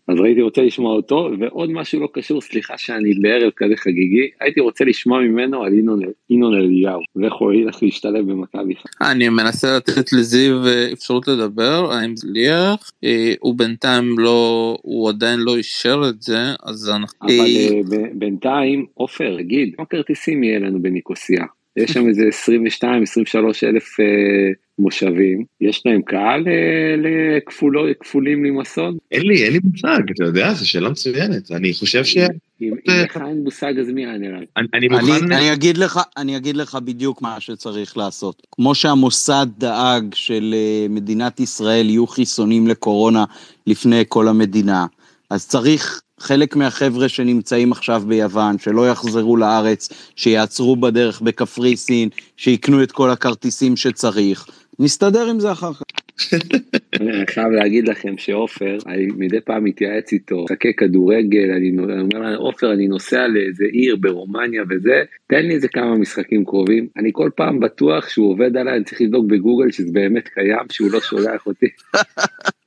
אז 0.08 0.16
הייתי 0.24 0.42
רוצה 0.42 0.62
לשמוע 0.62 0.94
אותו, 0.94 1.30
ועוד 1.40 1.72
משהו 1.72 2.00
לא 2.00 2.08
קשור, 2.12 2.40
סליחה 2.40 2.74
שאני 2.78 3.14
בערב 3.14 3.50
כזה 3.56 3.76
חגיגי, 3.76 4.30
הייתי 4.40 4.60
רוצה 4.60 4.84
לשמוע 4.84 5.20
ממנו 5.20 5.62
על 5.62 5.72
ינון 6.30 6.54
אליהו, 6.54 7.00
ואיך 7.16 7.34
הוא 7.34 7.52
הולך 7.52 7.82
להשתלב 7.82 8.30
במכבי. 8.30 8.74
אני 9.00 9.28
מנסה 9.28 9.76
לתת 9.76 10.12
לזיו 10.12 10.56
אפשרות 10.92 11.28
לדבר, 11.28 11.92
האם 11.92 12.16
זה 12.16 12.28
ליח, 12.30 12.90
הוא 13.40 13.54
בינתיים 13.58 14.18
לא, 14.18 14.76
הוא 14.82 15.08
עדיין 15.08 15.40
לא 15.40 15.56
אישר 15.56 16.02
את 16.08 16.22
זה, 16.22 16.38
אז 16.62 16.90
אנחנו... 16.90 17.28
אבל 17.28 18.08
בינתיים, 18.12 18.86
עופר, 18.94 19.36
תגיד, 19.36 19.74
כמה 19.76 19.86
כרטיסים 19.86 20.44
יהיה 20.44 20.58
לנו 20.58 20.82
בניקוסיה? 20.82 21.44
יש 21.76 21.90
שם 21.90 22.08
איזה 22.08 22.22
22-23 22.82 22.86
אלף 23.64 23.96
מושבים, 24.78 25.44
יש 25.60 25.82
להם 25.86 26.02
קהל 26.02 26.44
לכפולים 27.90 28.44
למסון? 28.44 28.96
אין 29.10 29.22
לי, 29.22 29.44
אין 29.44 29.52
לי 29.52 29.58
מושג, 29.64 30.00
אתה 30.16 30.24
יודע, 30.24 30.54
זו 30.54 30.68
שאלה 30.68 30.88
מצוינת, 30.88 31.50
אני 31.50 31.74
חושב 31.74 32.04
ש... 32.04 32.16
אם 32.62 32.74
לך 32.86 33.16
אין 33.26 33.42
מושג 33.44 33.78
אז 33.78 33.88
מי 33.88 34.02
יענה 34.02 34.26
רק? 34.38 34.66
אני 34.74 34.88
מוכן... 34.88 35.32
אני 35.32 35.52
אגיד 35.52 35.78
לך, 35.78 36.00
אני 36.16 36.36
אגיד 36.36 36.56
לך 36.56 36.74
בדיוק 36.74 37.22
מה 37.22 37.40
שצריך 37.40 37.96
לעשות. 37.96 38.46
כמו 38.52 38.74
שהמוסד 38.74 39.46
דאג 39.58 40.14
שלמדינת 40.14 41.40
ישראל 41.40 41.88
יהיו 41.88 42.06
חיסונים 42.06 42.66
לקורונה 42.66 43.24
לפני 43.66 44.04
כל 44.08 44.28
המדינה, 44.28 44.86
אז 45.30 45.48
צריך 45.48 46.02
חלק 46.20 46.56
מהחבר'ה 46.56 47.08
שנמצאים 47.08 47.72
עכשיו 47.72 48.02
ביוון, 48.06 48.58
שלא 48.58 48.90
יחזרו 48.90 49.36
לארץ, 49.36 49.88
שיעצרו 50.16 50.76
בדרך 50.76 51.20
בקפריסין, 51.20 52.08
שיקנו 52.36 52.82
את 52.82 52.92
כל 52.92 53.10
הכרטיסים 53.10 53.76
שצריך. 53.76 54.46
נסתדר 54.78 55.30
עם 55.30 55.40
זה 55.40 55.52
אחר 55.52 55.72
כך. 55.72 55.82
אני 57.00 57.26
חייב 57.26 57.48
להגיד 57.48 57.88
לכם 57.88 58.18
שעופר, 58.18 58.78
אני 58.86 59.06
מדי 59.16 59.40
פעם 59.40 59.64
מתייעץ 59.64 60.12
איתו, 60.12 60.44
משחקי 60.44 60.72
כדורגל, 60.76 61.50
אני 61.50 61.76
אומר 62.02 62.18
לה, 62.18 62.36
עופר, 62.36 62.72
אני 62.72 62.88
נוסע 62.88 63.28
לאיזה 63.28 63.64
עיר 63.72 63.96
ברומניה 63.96 64.62
וזה, 64.70 65.02
תן 65.26 65.46
לי 65.46 65.54
איזה 65.54 65.68
כמה 65.68 65.94
משחקים 65.94 66.44
קרובים. 66.44 66.88
אני 66.96 67.10
כל 67.12 67.30
פעם 67.36 67.60
בטוח 67.60 68.08
שהוא 68.08 68.30
עובד 68.30 68.56
עליי, 68.56 68.76
אני 68.76 68.84
צריך 68.84 69.00
לבדוק 69.00 69.26
בגוגל 69.26 69.70
שזה 69.70 69.92
באמת 69.92 70.28
קיים, 70.28 70.66
שהוא 70.70 70.92
לא 70.92 71.00
שולח 71.00 71.46
אותי. 71.46 71.66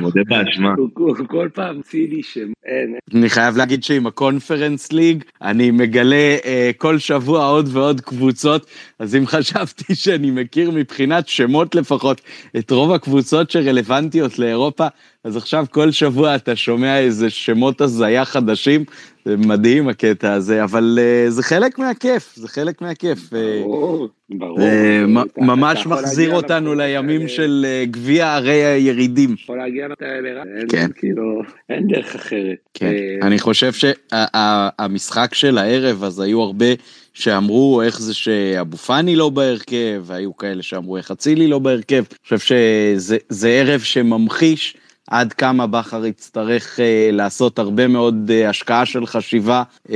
מודה 0.00 0.20
באשמה. 0.28 0.74
הוא 0.78 1.26
כל 1.28 1.48
פעם 1.54 1.82
ציני 1.82 2.22
שאין. 2.22 2.94
אני 3.14 3.28
חייב 3.28 3.56
להגיד 3.56 3.84
שעם 3.84 4.06
הקונפרנס 4.06 4.92
ליג, 4.92 5.24
אני 5.42 5.70
מגלה 5.70 6.36
כל 6.76 6.98
שבוע 6.98 7.46
עוד 7.46 7.68
ועוד 7.72 8.00
קבוצות, 8.00 8.66
אז 8.98 9.16
אם 9.16 9.26
חשבתי 9.26 9.94
שאני 10.04 10.30
מכיר 10.30 10.70
מבחינת 10.70 11.28
שמות 11.28 11.74
לפחות 11.74 12.20
את 12.58 12.70
רוב 12.70 12.92
הקבוצות 12.92 13.50
שרלוונטיות 13.50 14.38
לאירופה, 14.38 14.86
אז 15.24 15.36
עכשיו 15.36 15.66
כל 15.70 15.90
שבוע 15.90 16.34
אתה 16.36 16.56
שומע 16.56 16.98
איזה 16.98 17.30
שמות 17.30 17.80
הזיה 17.80 18.24
חדשים, 18.24 18.84
מדהים 19.26 19.88
הקטע 19.88 20.32
הזה, 20.32 20.64
אבל 20.64 20.98
uh, 20.98 21.30
זה 21.30 21.42
חלק 21.42 21.78
מהכיף, 21.78 22.32
זה 22.36 22.48
חלק 22.48 22.82
מהכיף. 22.82 23.30
ברור, 23.62 24.08
ברור. 24.28 24.58
Uh, 24.58 25.28
ממש 25.36 25.86
מחזיר 25.86 26.34
אותנו 26.34 26.74
לימים 26.74 27.28
של 27.28 27.66
uh, 27.66 27.90
גביע 27.90 28.34
ערי 28.34 28.64
הירידים. 28.64 29.34
יכול 29.42 29.58
להגיע 29.58 29.88
לכאלה, 29.88 30.42
כן. 30.68 30.86
כאילו, 30.94 31.42
אין 31.68 31.86
דרך 31.86 32.14
אחרת. 32.14 32.56
כן, 32.74 32.92
אני 33.22 33.38
חושב 33.38 33.72
שהמשחק 33.72 35.34
של 35.34 35.58
הערב, 35.58 36.04
אז 36.04 36.20
היו 36.20 36.42
הרבה 36.42 36.66
שאמרו 37.14 37.82
איך 37.82 38.00
זה 38.00 38.14
שאבו 38.14 38.76
פאני 38.76 39.16
לא 39.16 39.30
בהרכב, 39.30 40.02
והיו 40.04 40.36
כאלה 40.36 40.62
שאמרו 40.62 40.96
איך 40.96 41.10
אצילי 41.10 41.46
לא 41.46 41.58
בהרכב. 41.58 42.04
אני 42.10 42.38
חושב 42.38 42.56
שזה 42.98 43.48
ערב 43.48 43.80
שממחיש 43.80 44.76
עד 45.10 45.32
כמה 45.32 45.66
בכר 45.66 46.06
יצטרך 46.06 46.78
uh, 46.78 47.12
לעשות 47.12 47.58
הרבה 47.58 47.86
מאוד 47.86 48.30
uh, 48.30 48.48
השקעה 48.48 48.86
של 48.86 49.06
חשיבה 49.06 49.62
uh, 49.88 49.90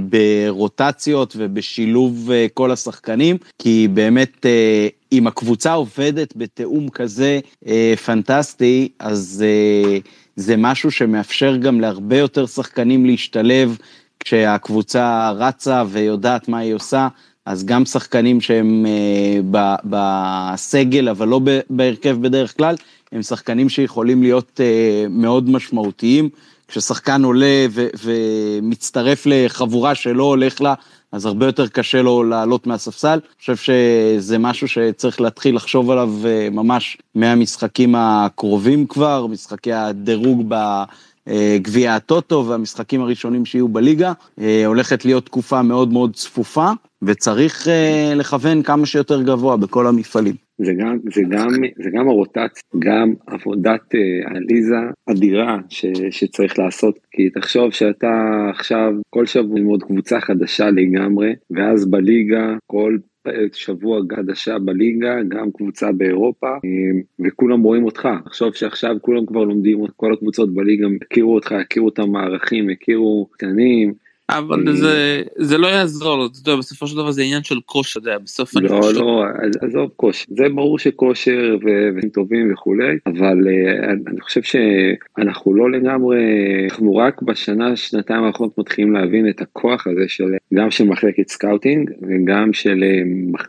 ברוטציות 0.00 1.34
ובשילוב 1.38 2.30
uh, 2.30 2.32
כל 2.54 2.70
השחקנים, 2.70 3.36
כי 3.58 3.88
באמת 3.94 4.36
uh, 4.36 5.12
אם 5.12 5.26
הקבוצה 5.26 5.72
עובדת 5.72 6.32
בתיאום 6.36 6.88
כזה 6.88 7.40
uh, 7.64 7.68
פנטסטי, 8.04 8.88
אז 8.98 9.44
uh, 9.44 10.08
זה 10.36 10.56
משהו 10.56 10.90
שמאפשר 10.90 11.56
גם 11.56 11.80
להרבה 11.80 12.16
יותר 12.16 12.46
שחקנים 12.46 13.06
להשתלב 13.06 13.78
כשהקבוצה 14.20 15.30
רצה 15.30 15.82
ויודעת 15.88 16.48
מה 16.48 16.58
היא 16.58 16.74
עושה. 16.74 17.08
אז 17.46 17.64
גם 17.64 17.84
שחקנים 17.84 18.40
שהם 18.40 18.86
uh, 18.86 19.56
בסגל 19.84 21.08
אבל 21.08 21.28
לא 21.28 21.40
בהרכב 21.70 22.16
בדרך 22.20 22.56
כלל, 22.56 22.74
הם 23.12 23.22
שחקנים 23.22 23.68
שיכולים 23.68 24.22
להיות 24.22 24.60
uh, 24.60 25.08
מאוד 25.08 25.50
משמעותיים. 25.50 26.28
כששחקן 26.68 27.24
עולה 27.24 27.66
ו- 27.70 27.88
ומצטרף 28.04 29.22
לחבורה 29.26 29.94
שלא 29.94 30.22
הולך 30.22 30.60
לה, 30.60 30.74
אז 31.12 31.26
הרבה 31.26 31.46
יותר 31.46 31.66
קשה 31.66 32.02
לו 32.02 32.24
לעלות 32.24 32.66
מהספסל. 32.66 33.08
אני 33.08 33.20
חושב 33.38 33.56
שזה 33.56 34.38
משהו 34.38 34.68
שצריך 34.68 35.20
להתחיל 35.20 35.56
לחשוב 35.56 35.90
עליו 35.90 36.12
uh, 36.22 36.54
ממש 36.54 36.98
מהמשחקים 37.14 37.94
הקרובים 37.98 38.86
כבר, 38.86 39.26
משחקי 39.26 39.72
הדירוג 39.72 40.44
ב... 40.48 40.82
גביע 41.62 41.94
הטוטו 41.94 42.44
והמשחקים 42.48 43.02
הראשונים 43.02 43.44
שיהיו 43.44 43.68
בליגה, 43.68 44.12
הולכת 44.66 45.04
להיות 45.04 45.26
תקופה 45.26 45.62
מאוד 45.62 45.92
מאוד 45.92 46.14
צפופה, 46.14 46.70
וצריך 47.02 47.66
לכוון 48.16 48.62
כמה 48.62 48.86
שיותר 48.86 49.22
גבוה 49.22 49.56
בכל 49.56 49.86
המפעלים. 49.86 50.34
זה 50.64 50.72
גם, 50.74 50.98
זה 51.14 51.22
גם, 51.30 51.48
זה 51.82 51.90
גם 51.92 52.08
הרוטציה, 52.08 52.62
גם 52.78 53.14
עבודת 53.26 53.94
עליזה 54.24 54.76
אדירה 55.10 55.58
ש, 55.68 55.86
שצריך 56.10 56.58
לעשות, 56.58 56.98
כי 57.10 57.30
תחשוב 57.30 57.70
שאתה 57.70 58.46
עכשיו 58.50 58.92
כל 59.10 59.26
שבוע 59.26 59.58
ללמוד 59.58 59.82
קבוצה 59.82 60.20
חדשה 60.20 60.70
לגמרי, 60.70 61.32
ואז 61.50 61.90
בליגה 61.90 62.56
כל 62.66 62.96
שבוע 63.52 64.00
חדשה 64.16 64.58
בליגה, 64.58 65.22
גם 65.28 65.50
קבוצה 65.50 65.92
באירופה, 65.92 66.50
וכולם 67.26 67.62
רואים 67.62 67.84
אותך. 67.84 68.08
תחשוב 68.24 68.54
שעכשיו 68.54 68.96
כולם 69.00 69.26
כבר 69.26 69.44
לומדים, 69.44 69.78
כל 69.96 70.12
הקבוצות 70.12 70.54
בליגה 70.54 70.86
הכירו 71.02 71.34
אותך, 71.34 71.52
הכירו 71.52 71.88
את 71.88 71.98
המערכים, 71.98 72.70
הכירו 72.70 73.28
קטנים. 73.30 73.94
אבל 74.38 74.76
זה, 74.76 75.22
זה 75.36 75.58
לא 75.58 75.66
יעזור, 75.66 76.26
אתה 76.26 76.38
יודע, 76.40 76.58
בסופו 76.58 76.86
של 76.86 76.96
דבר 76.96 77.10
זה 77.10 77.22
עניין 77.22 77.42
של 77.42 77.58
כושר, 77.66 78.00
אתה 78.00 78.08
יודע, 78.08 78.18
בסוף 78.18 78.56
אני 78.56 78.68
לא, 78.68 78.80
לא, 78.94 79.24
עזוב 79.60 79.90
כושר, 79.96 80.24
זה 80.28 80.48
ברור 80.54 80.78
שכושר 80.78 81.56
והם 81.62 82.08
טובים 82.08 82.52
וכולי, 82.52 82.98
אבל 83.06 83.38
אני 84.06 84.20
חושב 84.20 84.40
שאנחנו 84.42 85.54
לא 85.54 85.70
לגמרי, 85.70 86.18
אנחנו 86.70 86.96
רק 86.96 87.22
בשנה, 87.22 87.76
שנתיים 87.76 88.24
האחרונות 88.24 88.58
מתחילים 88.58 88.92
להבין 88.92 89.28
את 89.28 89.40
הכוח 89.40 89.86
הזה 89.86 90.04
של, 90.08 90.34
גם 90.54 90.70
של 90.70 90.84
מחלקת 90.84 91.28
סקאוטינג 91.28 91.90
וגם 92.02 92.52
של 92.52 92.84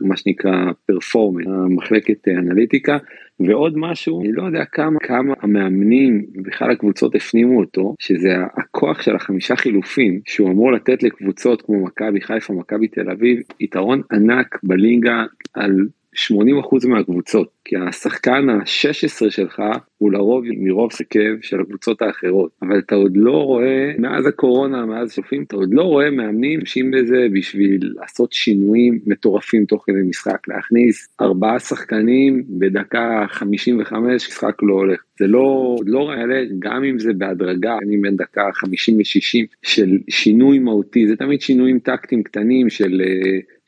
מה 0.02 0.18
שנקרא 0.18 0.72
פרפורמנס, 0.86 1.48
מחלקת 1.70 2.28
אנליטיקה. 2.28 2.98
ועוד 3.48 3.74
משהו, 3.78 4.22
אני 4.22 4.32
לא 4.32 4.44
יודע 4.44 4.66
כמה, 4.66 5.00
כמה 5.00 5.34
המאמנים 5.42 6.26
ובכלל 6.36 6.72
הקבוצות 6.72 7.16
הפנימו 7.16 7.60
אותו, 7.60 7.96
שזה 8.00 8.36
הכוח 8.58 9.02
של 9.02 9.16
החמישה 9.16 9.56
חילופים, 9.56 10.22
שהוא 10.26 10.50
אמור 10.50 10.72
לתת 10.72 11.04
לקבוצות 11.04 11.62
כמו 11.62 11.84
מכבי 11.84 12.22
חיפה, 12.22 12.54
מכבי 12.54 12.88
תל 12.88 13.10
אביב, 13.10 13.40
יתרון 13.60 14.02
ענק 14.12 14.60
בליגה 14.64 15.24
על 15.54 15.88
80% 16.16 16.88
מהקבוצות, 16.88 17.50
כי 17.66 17.76
השחקן 17.78 18.50
ה-16 18.50 19.30
שלך 19.30 19.62
הוא 19.98 20.12
לרוב 20.12 20.44
מרוב 20.58 20.92
סקב 20.92 21.42
של 21.42 21.62
הקבוצות 21.62 22.02
האחרות, 22.02 22.52
אבל 22.62 22.80
אתה 22.80 22.96
עוד 22.96 23.12
לא 23.16 23.44
רואה, 23.44 23.92
מאז 23.98 24.28
הקורונה, 24.28 24.86
מאז 24.86 25.14
שופים, 25.14 25.44
אתה 25.44 25.56
עוד 25.56 25.74
לא 25.74 25.84
רואה 25.84 26.12
מאמנים 26.12 26.60
משתמשים 26.72 26.92
בזה 26.92 27.28
בשביל 27.34 27.94
לעשות 27.96 28.34
שינויים 28.34 29.00
מטורפים 29.06 29.66
תוך 29.66 29.84
כדי 29.88 30.02
משחק, 30.10 30.48
להכניס 30.48 31.16
ארבעה 31.22 31.60
שחקנים 31.60 32.44
בדקה 32.50 33.26
55, 33.30 34.28
משחק 34.28 34.64
לא 34.64 34.74
הולך. 34.74 35.04
זה 35.20 35.28
לא, 35.28 35.76
לא 35.86 36.10
ריאלי, 36.10 36.50
גם 36.60 36.84
אם 36.84 37.00
זה 37.00 37.14
בהדרגה, 37.14 37.78
אני 37.84 37.98
בין 37.98 38.16
דקה 38.16 38.50
50 38.54 39.00
ל-60 39.00 39.46
של 39.64 39.98
שינוי 40.10 40.60
מהותי, 40.60 41.08
זה 41.08 41.16
תמיד 41.16 41.42
שינויים 41.42 41.80
טקטיים 41.80 42.24
קטנים 42.24 42.70
של 42.70 43.02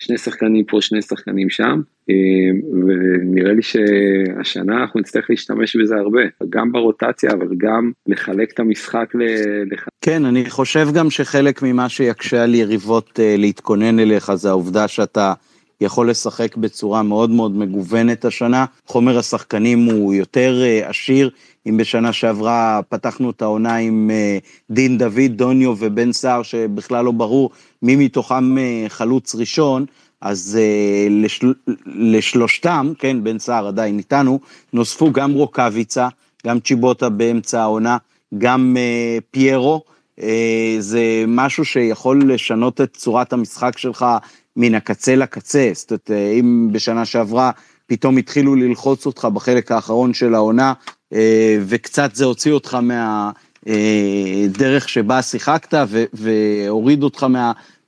שני 0.04 0.18
שחקנים 0.18 0.66
פה, 0.66 0.82
שני 0.82 1.02
שחקנים 1.02 1.50
שם, 1.50 1.82
ונראה 2.88 3.54
לי 3.54 3.62
שהשנה 3.62 4.82
אנחנו 4.82 5.00
נצטרך 5.00 5.30
להשתמש 5.30 5.76
בזה 5.76 5.96
הרבה, 5.96 6.22
גם 6.50 6.72
ברוטציה, 6.72 7.32
אבל 7.32 7.48
גם 7.58 7.92
לחלק 8.08 8.52
את 8.52 8.60
המשחק 8.60 9.16
ל... 9.16 9.22
כן, 10.02 10.26
אני 10.26 10.50
חושב 10.50 10.88
גם 10.94 11.10
שחלק 11.10 11.62
ממה 11.62 11.90
שיקשה 11.90 12.44
על 12.44 12.56
יריבות 12.56 13.20
להתכונן 13.38 14.00
אליך 14.00 14.34
זה 14.34 14.50
העובדה 14.50 14.88
שאתה 14.88 15.34
יכול 15.84 16.10
לשחק 16.10 16.58
בצורה 16.58 17.04
מאוד 17.04 17.30
מאוד 17.30 17.52
מגוונת 17.52 18.26
השנה. 18.26 18.66
חומר 18.86 19.18
השחקנים 19.18 19.86
הוא 19.86 20.14
יותר 20.14 20.62
אה, 20.64 20.90
עשיר. 20.90 21.30
אם 21.70 21.78
בשנה 21.78 22.14
שעברה 22.14 22.80
פתחנו 22.90 23.30
את 23.30 23.42
העונה 23.42 23.76
עם 23.76 24.12
אה, 24.14 24.38
דין 24.70 24.98
דוד, 24.98 25.32
דוניו 25.36 25.76
ובן 25.80 26.12
סער, 26.12 26.44
שבכלל 26.44 27.06
לא 27.06 27.12
ברור 27.12 27.50
מי 27.82 27.96
מתוכם 27.96 28.58
אה, 28.58 28.86
חלוץ 28.88 29.36
ראשון, 29.36 29.86
אז 30.22 30.60
לשל... 31.10 31.54
לשלושתם, 31.86 32.94
כן, 33.00 33.24
בן 33.24 33.40
סער 33.40 33.68
עדיין 33.68 33.98
איתנו, 33.98 34.40
נוספו 34.74 35.12
גם 35.12 35.32
רוקאביצה, 35.32 36.08
גם 36.48 36.60
צ'יבוטה 36.60 37.10
באמצע 37.10 37.62
העונה, 37.62 37.98
גם 38.38 38.78
פיירו. 39.32 39.84
זה 40.80 41.24
משהו 41.28 41.66
שיכול 41.66 42.32
לשנות 42.32 42.82
את 42.82 42.98
צורת 42.98 43.34
המשחק 43.34 43.78
שלך 43.78 44.06
מן 44.58 44.76
הקצה 44.76 45.16
לקצה. 45.16 45.72
זאת 45.74 45.92
אומרת, 45.92 46.12
אם 46.40 46.70
בשנה 46.72 47.06
שעברה 47.06 47.52
פתאום 47.88 48.18
התחילו 48.18 48.56
ללחוץ 48.56 49.06
אותך 49.06 49.26
בחלק 49.26 49.72
האחרון 49.72 50.14
של 50.14 50.36
העונה, 50.36 50.74
אה, 51.14 51.58
וקצת 51.66 52.16
זה 52.16 52.26
הוציא 52.26 52.52
אותך 52.52 52.78
מהדרך 53.66 54.90
שבה 54.90 55.22
שיחקת 55.22 55.74
והוריד 56.14 57.04
אותך 57.04 57.26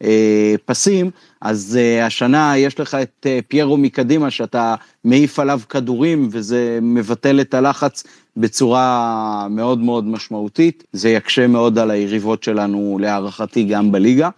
מהפסים, 0.02 1.12
אז 1.42 1.80
אה, 1.82 2.06
השנה 2.06 2.58
יש 2.58 2.80
לך 2.80 2.96
את 2.96 3.26
אה, 3.26 3.40
פיירו 3.48 3.78
מקדימה, 3.78 4.32
שאתה 4.32 4.76
מעיף 5.04 5.40
עליו 5.40 5.60
כדורים, 5.70 6.30
וזה 6.32 6.80
מבטל 6.82 7.42
את 7.42 7.54
הלחץ 7.54 8.04
בצורה 8.38 9.48
מאוד 9.50 9.80
מאוד 9.80 10.06
משמעותית. 10.08 10.84
זה 10.94 11.10
יקשה 11.10 11.48
מאוד 11.48 11.80
על 11.80 11.92
היריבות 11.92 12.44
שלנו, 12.44 12.98
להערכתי, 13.02 13.64
גם 13.64 13.92
בליגה. 13.92 14.30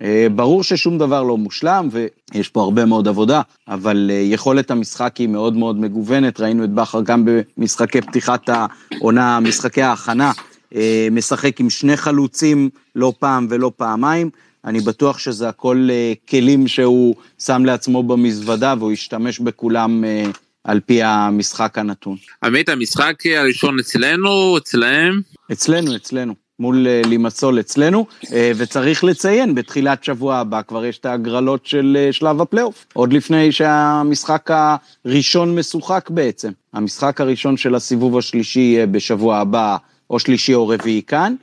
אה, 0.00 0.26
ברור 0.34 0.62
ששום 0.62 0.98
דבר 0.98 1.22
לא 1.22 1.36
מושלם 1.36 1.88
ויש 1.90 2.48
פה 2.48 2.62
הרבה 2.62 2.84
מאוד 2.84 3.08
עבודה, 3.08 3.40
אבל 3.68 4.10
אה, 4.12 4.16
יכולת 4.16 4.70
המשחק 4.70 5.16
היא 5.16 5.28
מאוד 5.28 5.56
מאוד 5.56 5.80
מגוונת, 5.80 6.40
ראינו 6.40 6.64
את 6.64 6.70
בכר 6.70 7.00
גם 7.02 7.24
במשחקי 7.24 8.00
פתיחת 8.00 8.48
העונה, 8.48 9.40
משחקי 9.40 9.82
ההכנה, 9.82 10.32
אה, 10.74 11.08
משחק 11.10 11.60
עם 11.60 11.70
שני 11.70 11.96
חלוצים 11.96 12.70
לא 12.94 13.12
פעם 13.18 13.46
ולא 13.50 13.72
פעמיים. 13.76 14.30
אני 14.64 14.80
בטוח 14.80 15.18
שזה 15.18 15.48
הכל 15.48 15.88
כלים 16.28 16.68
שהוא 16.68 17.14
שם 17.38 17.64
לעצמו 17.64 18.02
במזוודה 18.02 18.74
והוא 18.78 18.92
ישתמש 18.92 19.38
בכולם 19.38 20.04
על 20.64 20.80
פי 20.80 21.02
המשחק 21.02 21.78
הנתון. 21.78 22.16
עמית, 22.44 22.68
המשחק 22.68 23.14
הראשון 23.26 23.78
אצלנו, 23.78 24.58
אצלהם? 24.58 25.20
אצלנו, 25.52 25.96
אצלנו. 25.96 26.34
מול 26.62 26.86
אה, 26.86 27.02
לימסול 27.04 27.60
אצלנו, 27.60 28.06
אה, 28.32 28.52
וצריך 28.56 29.04
לציין, 29.04 29.54
בתחילת 29.54 30.04
שבוע 30.04 30.36
הבא 30.36 30.62
כבר 30.62 30.84
יש 30.84 30.98
את 30.98 31.06
ההגרלות 31.06 31.66
של 31.66 31.96
אה, 32.00 32.12
שלב 32.12 32.40
הפלייאוף, 32.40 32.86
עוד 32.92 33.12
לפני 33.12 33.52
שהמשחק 33.52 34.50
הראשון 35.04 35.58
משוחק 35.58 36.10
בעצם. 36.10 36.50
המשחק 36.72 37.20
הראשון 37.20 37.56
של 37.56 37.74
הסיבוב 37.74 38.18
השלישי 38.18 38.60
יהיה 38.60 38.86
בשבוע 38.86 39.36
הבא. 39.36 39.76
או 40.10 40.18
שלישי 40.18 40.54
או 40.54 40.68
רביעי 40.68 41.02
כאן, 41.06 41.34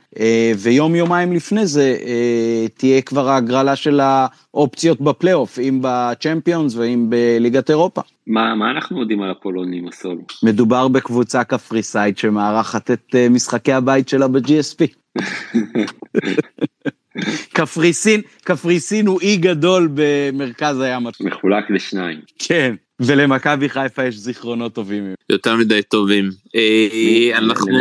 ויום 0.58 0.94
יומיים 0.94 1.32
לפני 1.32 1.66
זה 1.66 1.96
תהיה 2.74 3.02
כבר 3.02 3.28
ההגרלה 3.28 3.76
של 3.76 4.00
האופציות 4.02 5.00
בפלייאוף, 5.00 5.58
אם 5.58 5.78
בצ'מפיונס 5.82 6.74
ואם 6.76 7.06
בליגת 7.08 7.70
אירופה. 7.70 8.00
מה, 8.26 8.54
מה 8.54 8.70
אנחנו 8.70 9.00
יודעים 9.00 9.22
על 9.22 9.30
הפולונים 9.30 9.88
הסולו? 9.88 10.20
מדובר 10.42 10.88
בקבוצה 10.88 11.44
קפריסאית 11.44 12.18
שמארחת 12.18 12.90
את 12.90 13.14
משחקי 13.30 13.72
הבית 13.72 14.08
שלה 14.08 14.28
ב-GSP. 14.28 14.99
קפריסין, 17.52 18.20
קפריסין 18.44 19.06
הוא 19.06 19.20
אי 19.20 19.36
גדול 19.36 19.88
במרכז 19.94 20.80
הים. 20.80 21.02
מחולק 21.20 21.70
לשניים. 21.70 22.20
כן, 22.38 22.74
ולמכבי 23.00 23.68
חיפה 23.68 24.04
יש 24.04 24.16
זיכרונות 24.16 24.74
טובים. 24.74 25.14
יותר 25.30 25.56
מדי 25.56 25.82
טובים. 25.82 26.30
אה, 26.54 27.38
אנחנו 27.38 27.72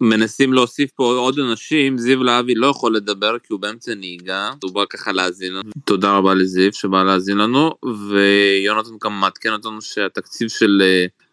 מנסים 0.00 0.52
להוסיף 0.52 0.90
פה 0.90 1.04
עוד 1.04 1.38
אנשים, 1.38 1.98
זיו 1.98 2.22
להבי 2.22 2.54
לא 2.54 2.66
יכול 2.66 2.96
לדבר 2.96 3.38
כי 3.38 3.52
הוא 3.52 3.60
באמצע 3.60 3.94
נהיגה, 3.94 4.50
הוא 4.62 4.72
בא 4.72 4.84
ככה 4.90 5.12
להאזין 5.12 5.52
לנו. 5.52 5.70
תודה 5.84 6.16
רבה 6.16 6.34
לזיו 6.34 6.72
שבא 6.72 7.02
להאזין 7.02 7.38
לנו, 7.38 7.72
ויונתן 8.08 8.90
גם 9.04 9.20
מעדכן 9.20 9.52
אותנו 9.52 9.82
שהתקציב 9.82 10.48
של 10.48 10.82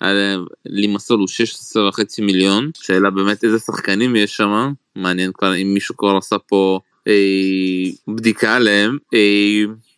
אה, 0.02 0.36
לימסול 0.66 1.20
הוא 1.20 1.28
16 1.28 1.90
וחצי 1.90 2.22
מיליון, 2.22 2.72
שאלה 2.82 3.10
באמת 3.10 3.44
איזה 3.44 3.60
שחקנים 3.60 4.16
יש 4.16 4.38
שם, 4.38 4.74
מעניין 4.96 5.32
כבר 5.34 5.56
אם 5.56 5.74
מישהו 5.74 5.98
כבר 5.98 6.18
עשה 6.18 6.38
פה 6.38 6.80
אה, 7.08 7.14
בדיקה 8.08 8.56
עליהם. 8.56 8.98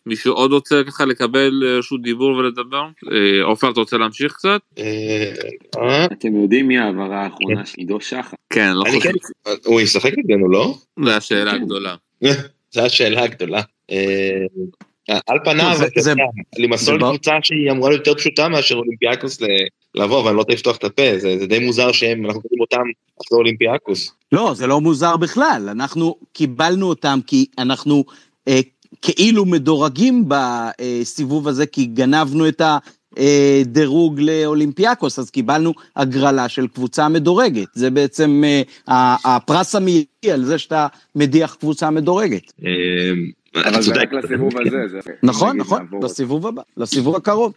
מישהו 0.06 0.34
עוד 0.34 0.52
רוצה 0.52 0.82
ככה 0.86 1.04
לקבל 1.04 1.62
אה, 1.66 1.78
רשות 1.78 2.02
דיבור 2.02 2.36
ולדבר? 2.36 2.84
אה, 3.12 3.44
עופר, 3.44 3.70
אתה 3.70 3.80
רוצה 3.80 3.96
להמשיך 3.96 4.32
קצת? 4.32 4.60
אה, 4.78 6.06
אתם 6.06 6.36
יודעים 6.42 6.68
מי 6.68 6.78
העברה 6.78 7.22
האחרונה 7.22 7.66
של 7.66 7.74
עידו 7.76 8.00
שחר? 8.00 8.36
כן, 8.50 8.72
לא 8.74 8.84
חושב. 8.90 9.00
כן- 9.00 9.50
הוא 9.64 9.80
ישחק 9.80 10.12
נגדנו, 10.18 10.50
לא? 10.50 10.74
זו 11.04 11.10
השאלה 11.10 11.52
הגדולה. 11.52 11.94
זו 12.74 12.80
השאלה 12.80 13.22
הגדולה. 13.22 13.60
על 15.26 15.38
פניו, 15.44 15.76
למסול 16.58 16.98
קבוצה 16.98 17.32
שהיא 17.42 17.70
אמורה 17.70 17.90
להיות 17.90 18.06
יותר 18.06 18.18
פשוטה 18.18 18.48
מאשר 18.48 18.74
אולימפיאקוס 18.74 19.38
לבוא, 19.94 20.24
ואני 20.24 20.36
לא 20.36 20.40
רוצה 20.40 20.52
לפתוח 20.52 20.76
את 20.76 20.84
הפה, 20.84 21.18
זה 21.18 21.46
די 21.46 21.58
מוזר 21.58 21.92
שהם, 21.92 22.26
אנחנו 22.26 22.42
קוראים 22.42 22.60
אותם 22.60 22.82
אחרי 23.22 23.38
אולימפיאקוס. 23.38 24.12
לא, 24.32 24.54
זה 24.54 24.66
לא 24.66 24.80
מוזר 24.80 25.16
בכלל, 25.16 25.68
אנחנו 25.70 26.16
קיבלנו 26.32 26.88
אותם 26.88 27.18
כי 27.26 27.46
אנחנו 27.58 28.04
כאילו 29.04 29.44
מדורגים 29.44 30.24
בסיבוב 30.28 31.48
הזה, 31.48 31.66
כי 31.66 31.84
גנבנו 31.84 32.48
את 32.48 32.62
הדירוג 33.16 34.20
לאולימפיאקוס, 34.20 35.18
אז 35.18 35.30
קיבלנו 35.30 35.72
הגרלה 35.96 36.48
של 36.48 36.66
קבוצה 36.66 37.08
מדורגת. 37.08 37.68
זה 37.74 37.90
בעצם 37.90 38.42
אה, 38.88 39.16
הפרס 39.24 39.74
המיידי 39.74 40.32
על 40.32 40.44
זה 40.44 40.58
שאתה 40.58 40.86
מדיח 41.14 41.56
קבוצה 41.60 41.90
מדורגת. 41.90 42.52
אבל 43.54 43.82
זה 43.82 43.94
רק 43.94 44.12
לסיבוב 44.12 44.52
הזה. 44.58 44.98
נכון, 45.22 45.56
נכון, 45.56 45.86
לסיבוב 46.02 46.46
הבא, 46.46 46.62
לסיבוב 46.76 47.16
הקרוב. 47.16 47.52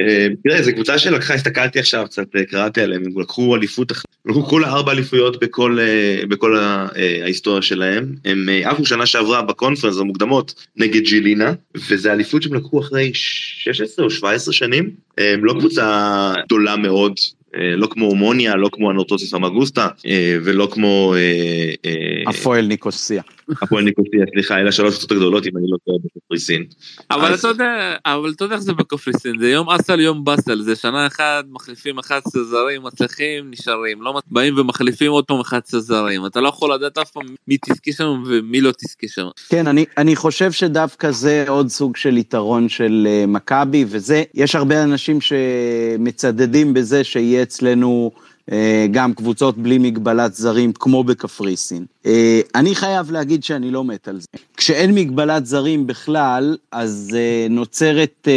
אה, 0.00 0.26
תראה, 0.42 0.62
זו 0.62 0.70
קבוצה 0.72 0.98
שלקחה, 0.98 1.34
הסתכלתי 1.34 1.78
עכשיו, 1.78 2.04
קצת 2.06 2.36
אה, 2.36 2.44
קראתי 2.44 2.80
עליהם, 2.80 3.02
הם 3.06 3.20
לקחו 3.20 3.56
אליפות, 3.56 3.92
לקחו 4.26 4.42
כולה 4.42 4.68
ארבע 4.68 4.92
אליפויות 4.92 5.40
בכל, 5.40 5.78
אה, 5.80 7.22
ההיסטוריה 7.22 7.62
שלהם. 7.62 8.14
הם 8.24 8.48
עפו 8.64 8.84
שנה 8.84 9.06
שעברה 9.06 9.42
בקונפרנס 9.42 9.98
המוקדמות 9.98 10.66
נגד 10.76 11.02
ג'ילינה, 11.02 11.52
וזו 11.88 12.10
אליפות 12.10 12.42
שהם 12.42 12.54
לקחו 12.54 12.80
אחרי 12.80 13.10
16 13.14 14.04
או 14.04 14.10
17 14.10 14.54
שנים. 14.54 14.90
הם 15.18 15.44
לא 15.44 15.52
קבוצה 15.52 16.32
גדולה 16.44 16.76
מאוד, 16.76 17.12
לא 17.54 17.86
כמו 17.86 18.06
הומוניה, 18.06 18.56
לא 18.56 18.68
כמו 18.72 18.90
הנורטוסיס 18.90 19.34
המגוסטה, 19.34 19.88
ולא 20.44 20.68
כמו... 20.72 21.14
הפועל 22.26 22.66
ניקוסיה. 22.66 23.22
הפועל 23.62 23.84
ניקוסיה, 23.84 24.24
סליחה, 24.34 24.58
אלה 24.58 24.72
שלוש 24.72 24.94
קבוצות 24.94 25.12
הגדולות, 25.12 25.46
אם 25.46 25.56
אני 25.56 25.66
לא 25.68 25.76
טועה, 25.84 25.98
בקפריסין. 26.04 26.64
אבל 27.10 27.34
אתה 27.34 27.48
יודע, 27.48 27.94
אבל 28.06 28.32
אתה 28.36 28.44
יודע 28.44 28.54
איך 28.54 28.62
זה 28.62 28.72
בקפריסין, 28.72 29.38
זה 29.38 29.50
יום 29.50 29.70
אסל 29.70 30.00
יום 30.00 30.24
באסל, 30.24 30.62
זה 30.62 30.76
שנה 30.76 31.06
אחת 31.06 31.44
מחליפים 31.50 31.98
11 31.98 32.44
זרים, 32.44 32.82
מצליחים, 32.82 33.50
נשארים, 33.50 34.02
לא 34.02 34.20
באים 34.26 34.58
ומחליפים 34.58 35.10
עוד 35.10 35.24
פעם 35.24 35.40
11 35.40 35.80
זרים, 35.80 36.26
אתה 36.26 36.40
לא 36.40 36.48
יכול 36.48 36.74
לדעת 36.74 36.98
אף 36.98 37.10
פעם 37.10 37.26
מי 37.48 37.56
תזכה 37.56 37.92
שם 37.92 38.22
ומי 38.26 38.60
לא 38.60 38.70
תזכה 38.70 39.08
שם. 39.08 39.26
כן, 39.48 39.66
אני, 39.66 39.84
אני 39.98 40.16
חושב 40.16 40.52
שדווקא 40.52 41.10
זה 41.10 41.44
עוד 41.48 41.68
סוג 41.68 41.96
של 41.96 42.16
יתרון 42.16 42.68
של 42.68 43.06
uh, 43.06 43.26
מכבי, 43.26 43.84
וזה, 43.88 44.22
יש 44.34 44.54
הרבה 44.54 44.82
אנשים 44.82 45.18
שמצדדים 45.20 46.74
בזה 46.74 47.04
שיהיה 47.04 47.42
אצלנו... 47.42 48.10
אה, 48.52 48.86
גם 48.90 49.14
קבוצות 49.14 49.58
בלי 49.58 49.78
מגבלת 49.78 50.34
זרים 50.34 50.72
כמו 50.72 51.04
בקפריסין. 51.04 51.84
אה, 52.06 52.40
אני 52.54 52.74
חייב 52.74 53.10
להגיד 53.10 53.44
שאני 53.44 53.70
לא 53.70 53.84
מת 53.84 54.08
על 54.08 54.20
זה. 54.20 54.26
כשאין 54.56 54.94
מגבלת 54.94 55.46
זרים 55.46 55.86
בכלל, 55.86 56.56
אז 56.72 57.10
אה, 57.14 57.46
נוצרת 57.50 58.28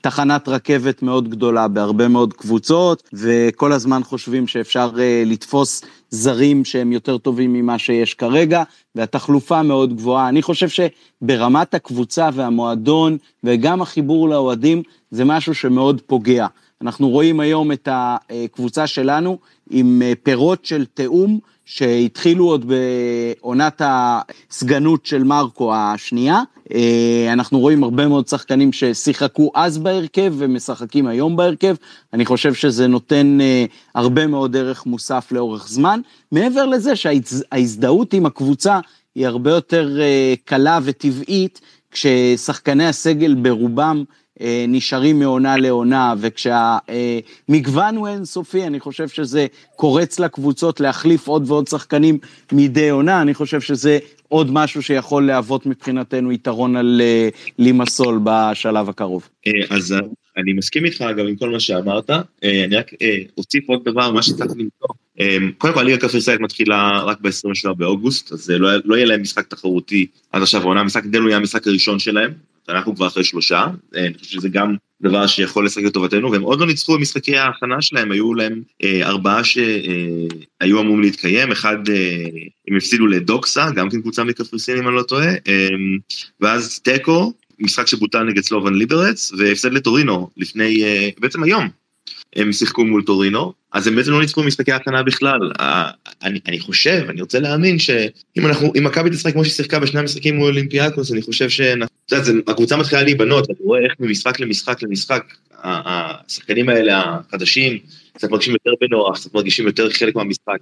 תחנת 0.00 0.48
רכבת 0.48 1.02
מאוד 1.02 1.28
גדולה 1.28 1.68
בהרבה 1.68 2.08
מאוד 2.08 2.32
קבוצות, 2.32 3.02
וכל 3.12 3.72
הזמן 3.72 4.04
חושבים 4.04 4.46
שאפשר 4.46 4.90
לתפוס 5.26 5.82
זרים 6.10 6.64
שהם 6.64 6.92
יותר 6.92 7.18
טובים 7.18 7.52
ממה 7.52 7.78
שיש 7.78 8.14
כרגע, 8.14 8.62
והתחלופה 8.94 9.62
מאוד 9.62 9.96
גבוהה. 9.96 10.28
אני 10.28 10.42
חושב 10.42 10.68
שברמת 10.68 11.74
הקבוצה 11.74 12.28
והמועדון, 12.34 13.16
וגם 13.44 13.82
החיבור 13.82 14.28
לאוהדים, 14.28 14.82
זה 15.10 15.24
משהו 15.24 15.54
שמאוד 15.54 16.00
פוגע. 16.06 16.46
אנחנו 16.84 17.08
רואים 17.08 17.40
היום 17.40 17.72
את 17.72 17.88
הקבוצה 17.92 18.86
שלנו 18.86 19.38
עם 19.70 20.02
אה, 20.04 20.12
פירות 20.22 20.64
של 20.64 20.84
תיאום 20.84 21.38
שהתחילו 21.64 22.46
עוד 22.46 22.64
בעונת 22.66 23.82
הסגנות 23.84 25.06
של 25.06 25.24
מרקו 25.24 25.74
השנייה. 25.74 26.42
אה, 26.74 27.28
אנחנו 27.32 27.60
רואים 27.60 27.84
הרבה 27.84 28.08
מאוד 28.08 28.28
שחקנים 28.28 28.72
ששיחקו 28.72 29.50
אז 29.54 29.78
בהרכב 29.78 30.34
ומשחקים 30.36 31.06
היום 31.06 31.36
בהרכב. 31.36 31.74
אני 32.12 32.24
חושב 32.24 32.54
שזה 32.54 32.86
נותן 32.86 33.38
אה, 33.40 33.64
הרבה 33.94 34.26
מאוד 34.26 34.56
ערך 34.56 34.86
מוסף 34.86 35.32
לאורך 35.32 35.68
זמן. 35.68 36.00
מעבר 36.32 36.66
לזה 36.66 36.96
שההזדהות 36.96 38.14
עם 38.14 38.26
הקבוצה 38.26 38.80
היא 39.14 39.26
הרבה 39.26 39.50
יותר 39.50 39.98
קלה 40.44 40.78
וטבעית, 40.82 41.60
כששחקני 41.90 42.86
הסגל 42.86 43.34
ברובם 43.34 44.04
נשארים 44.68 45.18
מעונה 45.18 45.56
לעונה, 45.56 46.14
וכשהמגוון 46.18 47.96
הוא 47.96 48.08
אינסופי, 48.08 48.64
אני 48.64 48.80
חושב 48.80 49.08
שזה 49.08 49.46
קורץ 49.76 50.20
לקבוצות 50.20 50.80
להחליף 50.80 51.26
עוד 51.26 51.50
ועוד 51.50 51.68
שחקנים 51.68 52.18
מדי 52.52 52.88
עונה, 52.88 53.22
אני 53.22 53.34
חושב 53.34 53.60
שזה 53.60 53.98
עוד 54.28 54.50
משהו 54.52 54.82
שיכול 54.82 55.26
להוות 55.26 55.66
מבחינתנו 55.66 56.32
יתרון 56.32 56.76
על 56.76 57.02
לימסול 57.58 58.20
בשלב 58.24 58.88
הקרוב. 58.88 59.28
אז 59.70 59.94
אני 60.36 60.52
מסכים 60.52 60.84
איתך 60.84 61.00
אגב 61.00 61.26
עם 61.26 61.36
כל 61.36 61.50
מה 61.50 61.60
שאמרת, 61.60 62.10
אני 62.42 62.76
רק 62.76 62.90
אוסיף 63.38 63.68
עוד 63.68 63.84
דבר, 63.84 64.12
מה 64.12 64.22
שצריך 64.22 64.50
למצוא. 64.50 64.88
קודם 65.58 65.74
כל 65.74 65.80
הליגה 65.80 65.96
הקפריסאית 65.96 66.40
מתחילה 66.40 67.02
רק 67.02 67.20
ב-27 67.20 67.72
באוגוסט, 67.76 68.32
אז 68.32 68.50
לא, 68.50 68.68
לא 68.84 68.94
יהיה 68.94 69.06
להם 69.06 69.22
משחק 69.22 69.46
תחרותי 69.46 70.06
עד 70.32 70.42
עכשיו 70.42 70.60
העונה, 70.60 70.80
המשחק 70.80 71.04
נגדנו 71.04 71.28
יהיה 71.28 71.36
המשחק 71.36 71.66
הראשון 71.66 71.98
שלהם, 71.98 72.30
אנחנו 72.68 72.96
כבר 72.96 73.06
אחרי 73.06 73.24
שלושה, 73.24 73.66
אני 73.94 74.14
חושב 74.18 74.30
שזה 74.30 74.48
גם 74.48 74.76
דבר 75.02 75.26
שיכול 75.26 75.66
לשחק 75.66 75.82
לטובתנו, 75.82 76.32
והם 76.32 76.42
עוד 76.42 76.60
לא 76.60 76.66
ניצחו 76.66 76.94
במשחקי 76.94 77.36
ההכנה 77.36 77.82
שלהם, 77.82 78.12
היו 78.12 78.34
להם 78.34 78.62
אה, 78.82 79.06
ארבעה 79.06 79.44
שהיו 79.44 80.80
אמורים 80.80 81.00
להתקיים, 81.02 81.52
אחד 81.52 81.88
אה, 81.88 82.26
הם 82.68 82.76
הפסידו 82.76 83.06
לדוקסה, 83.06 83.70
גם 83.70 83.90
כן 83.90 84.00
קבוצה 84.00 84.24
מקפריסין 84.24 84.76
אם 84.76 84.88
אני 84.88 84.96
לא 84.96 85.02
טועה, 85.02 85.28
אה, 85.28 85.68
ואז 86.40 86.78
תיקו, 86.78 87.32
משחק 87.58 87.86
שבוטל 87.86 88.22
נגד 88.22 88.42
סלובן 88.42 88.74
ליברץ, 88.74 89.32
והפסד 89.38 89.72
לטורינו 89.72 90.30
לפני, 90.36 90.84
אה, 90.84 91.08
בעצם 91.18 91.42
היום, 91.42 91.68
הם 92.36 92.52
שיחקו 92.52 92.84
מול 92.84 93.02
טורינו, 93.02 93.52
אז 93.72 93.86
הם 93.86 93.96
בעצם 93.96 94.10
לא 94.10 94.20
ניצחו 94.20 94.42
במשחקי 94.42 94.72
ההכנה 94.72 95.02
בכלל. 95.02 95.52
אני, 96.22 96.40
אני 96.46 96.60
חושב, 96.60 97.06
אני 97.08 97.20
רוצה 97.20 97.40
להאמין 97.40 97.78
שאם 97.78 98.46
אנחנו, 98.46 98.72
אם 98.78 98.84
מכבי 98.84 99.10
תשחק 99.10 99.32
כמו 99.32 99.44
שהיא 99.44 99.54
שיחקה 99.54 99.78
בשני 99.78 100.00
המשחקים 100.00 100.36
מול 100.36 100.48
אולימפיאקוס, 100.48 101.12
אני 101.12 101.22
חושב 101.22 101.48
שהקבוצה 101.48 102.76
מתחילה 102.76 103.02
להיבנות, 103.02 103.50
אני 103.50 103.58
רואה 103.60 103.80
איך 103.80 103.92
ממשחק 104.00 104.40
למשחק 104.40 104.82
למשחק, 104.82 105.24
השחקנים 105.64 106.68
האלה 106.68 107.02
החדשים, 107.04 107.78
קצת 108.14 108.30
מרגישים 108.30 108.52
יותר 108.52 108.70
בנוח, 108.80 109.18
קצת 109.18 109.34
מרגישים 109.34 109.66
יותר 109.66 109.90
חלק 109.90 110.16
מהמשחק, 110.16 110.58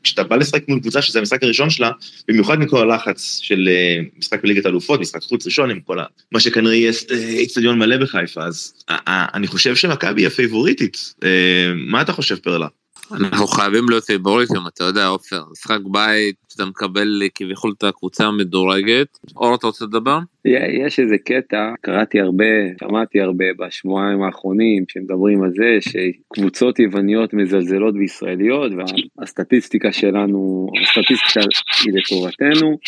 וכשאתה 0.00 0.24
בא 0.24 0.36
לשחק 0.36 0.68
מול 0.68 0.80
קבוצה 0.80 1.02
שזה 1.02 1.18
המשחק 1.18 1.42
הראשון 1.42 1.70
שלה, 1.70 1.90
במיוחד 2.28 2.58
מכל 2.58 2.90
הלחץ 2.90 3.38
של 3.42 3.68
משחק 4.18 4.42
בליגת 4.42 4.66
אלופות, 4.66 5.00
משחק 5.00 5.22
חוץ 5.22 5.46
ראשון 5.46 5.70
עם 5.70 5.80
כל 5.80 5.98
ה... 5.98 6.04
מה 6.32 6.40
שכנראה 6.40 6.74
יהיה 6.74 6.92
איצטדיון 7.12 7.78
מלא 7.78 7.96
בחיפה, 7.96 8.44
אז 8.44 8.74
אני 9.08 9.46
חושב 9.46 9.76
שמכבי 9.76 10.22
היא 10.22 10.26
הפייבוריטית. 10.26 11.14
מה 11.74 12.02
אתה 12.02 12.12
חושב 12.12 12.36
פרלה? 12.36 12.66
אנחנו 13.12 13.46
חייבים 13.46 13.84
להיות 13.88 14.04
פייבוריטים, 14.04 14.66
אתה 14.74 14.84
יודע 14.84 15.06
עופר, 15.06 15.42
משחק 15.52 15.78
בית, 15.90 16.36
שאתה 16.48 16.64
מקבל 16.64 17.22
כביכול 17.34 17.74
את 17.78 17.84
הקבוצה 17.84 18.24
המדורגת. 18.24 19.18
אור 19.36 19.54
אתה 19.54 19.66
רוצה 19.66 19.84
לדבר? 19.84 20.18
יש 20.84 21.00
איזה 21.00 21.16
קטע, 21.24 21.72
קראתי 21.80 22.20
הרבה, 22.20 22.44
שמעתי 22.80 23.20
הרבה 23.20 23.44
בשבועיים 23.58 24.22
האחרונים 24.22 24.84
שמדברים 24.88 25.42
על 25.42 25.50
זה 25.50 25.78
שקבוצות 25.80 26.78
יווניות 26.78 27.34
מזלזלות 27.34 27.94
בישראליות 27.94 28.72
והסטטיסטיקה 29.18 29.92
שלנו, 29.92 30.70
הסטטיסטיקה 30.82 31.40
היא 31.84 31.92
לטובתנו 31.94 32.78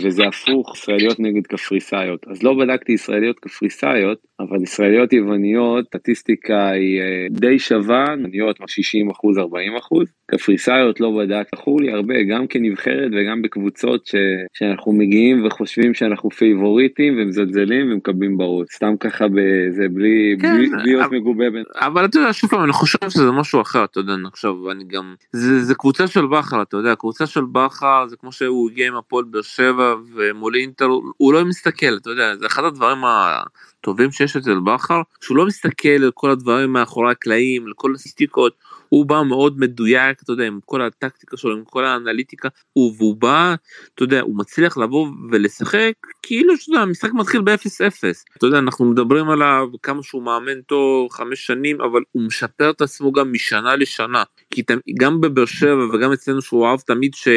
וזה 0.00 0.22
הפוך 0.26 0.76
ישראליות 0.76 1.20
נגד 1.20 1.46
קפריסאיות. 1.46 2.26
אז 2.30 2.42
לא 2.42 2.54
בדקתי 2.54 2.92
ישראליות 2.92 3.38
קפריסאיות 3.38 4.18
אבל 4.40 4.62
ישראליות 4.62 5.12
יווניות 5.12 5.84
סטטיסטיקה 5.86 6.70
היא 6.70 7.00
די 7.30 7.58
שווה 7.58 8.04
יווניות 8.18 8.56
60 8.66 9.10
אחוז 9.10 9.38
40 9.38 9.76
אחוז. 9.76 10.06
קפריסאיות 10.26 11.00
לא 11.00 11.10
בדק 11.18 11.48
זכור 11.54 11.80
לי 11.80 11.92
הרבה 11.92 12.14
גם 12.30 12.46
כנבחרת 12.46 13.10
וגם 13.12 13.42
בקבוצות 13.42 14.06
ש, 14.06 14.14
שאנחנו 14.52 14.92
מגיעים 14.92 15.46
וחושבים 15.46 15.94
שאנחנו 15.94 16.30
פייבוריטים 16.30 17.18
ומזלזלים 17.18 17.92
ומקבלים 17.92 18.36
בראש. 18.36 18.66
סתם 18.74 18.94
ככה 19.00 19.26
בזה 19.28 19.88
בלי 19.90 20.36
כן, 20.40 20.56
בלי, 20.56 20.68
בלי 20.68 20.82
להיות 20.82 21.12
מגובה 21.12 21.50
בין 21.50 21.64
אבל 21.74 22.04
אתה 22.04 22.18
יודע 22.18 22.32
שוב 22.32 22.50
פעם 22.50 22.64
אני 22.64 22.72
חושב 22.72 23.10
שזה 23.10 23.30
משהו 23.30 23.60
אחר 23.60 23.84
אתה 23.84 24.00
יודע 24.00 24.12
עכשיו 24.32 24.70
אני 24.70 24.84
גם 24.84 25.14
זה, 25.32 25.64
זה 25.64 25.74
קבוצה 25.74 26.06
של 26.06 26.26
בכר 26.26 26.62
אתה 26.62 26.76
יודע 26.76 26.94
קבוצה 26.94 27.26
של 27.26 27.44
בכר 27.52 28.06
זה 28.06 28.16
כמו 28.16 28.32
שהוא 28.32 28.70
הגיע 28.70 28.86
עם 28.86 28.96
הפועל 28.96 29.24
באר 29.24 29.42
שבע 29.54 29.94
ומול 30.14 30.54
אינטר 30.54 30.88
הוא 31.16 31.32
לא 31.32 31.44
מסתכל 31.44 31.96
אתה 31.96 32.10
יודע 32.10 32.36
זה 32.36 32.46
אחד 32.46 32.64
הדברים 32.64 32.98
הטובים 33.04 34.12
שיש 34.12 34.36
אצל 34.36 34.60
בכר 34.64 35.00
שהוא 35.20 35.36
לא 35.36 35.46
מסתכל 35.46 35.88
על 35.88 36.10
כל 36.14 36.30
הדברים 36.30 36.72
מאחורי 36.72 37.10
הקלעים 37.10 37.68
לכל 37.68 37.94
הסטיקות. 37.94 38.54
הוא 38.92 39.06
בא 39.06 39.22
מאוד 39.22 39.60
מדויק, 39.60 40.22
אתה 40.22 40.32
יודע, 40.32 40.44
עם 40.44 40.58
כל 40.64 40.82
הטקטיקה 40.82 41.36
שלו, 41.36 41.52
עם 41.52 41.64
כל 41.64 41.84
האנליטיקה, 41.84 42.48
והוא 42.76 43.16
בא, 43.16 43.54
אתה 43.94 44.02
יודע, 44.02 44.20
הוא 44.20 44.38
מצליח 44.38 44.78
לבוא 44.78 45.08
ולשחק, 45.30 45.92
כאילו 46.22 46.56
שאתה 46.56 46.72
יודע, 46.72 46.82
המשחק 46.82 47.10
מתחיל 47.12 47.40
ב-0-0. 47.40 48.34
אתה 48.36 48.46
יודע, 48.46 48.58
אנחנו 48.58 48.84
מדברים 48.84 49.28
עליו 49.28 49.68
כמה 49.82 50.02
שהוא 50.02 50.22
מאמן 50.22 50.60
טוב, 50.60 51.10
חמש 51.10 51.46
שנים, 51.46 51.80
אבל 51.80 52.00
הוא 52.12 52.22
משפר 52.22 52.70
את 52.70 52.80
עצמו 52.80 53.12
גם 53.12 53.32
משנה 53.32 53.76
לשנה. 53.76 54.22
כי 54.50 54.62
גם 54.98 55.20
בבאר 55.20 55.44
שבע 55.44 55.84
וגם 55.94 56.12
אצלנו 56.12 56.42
שהוא 56.42 56.66
אהב 56.66 56.80
תמיד 56.80 57.14
ש... 57.14 57.28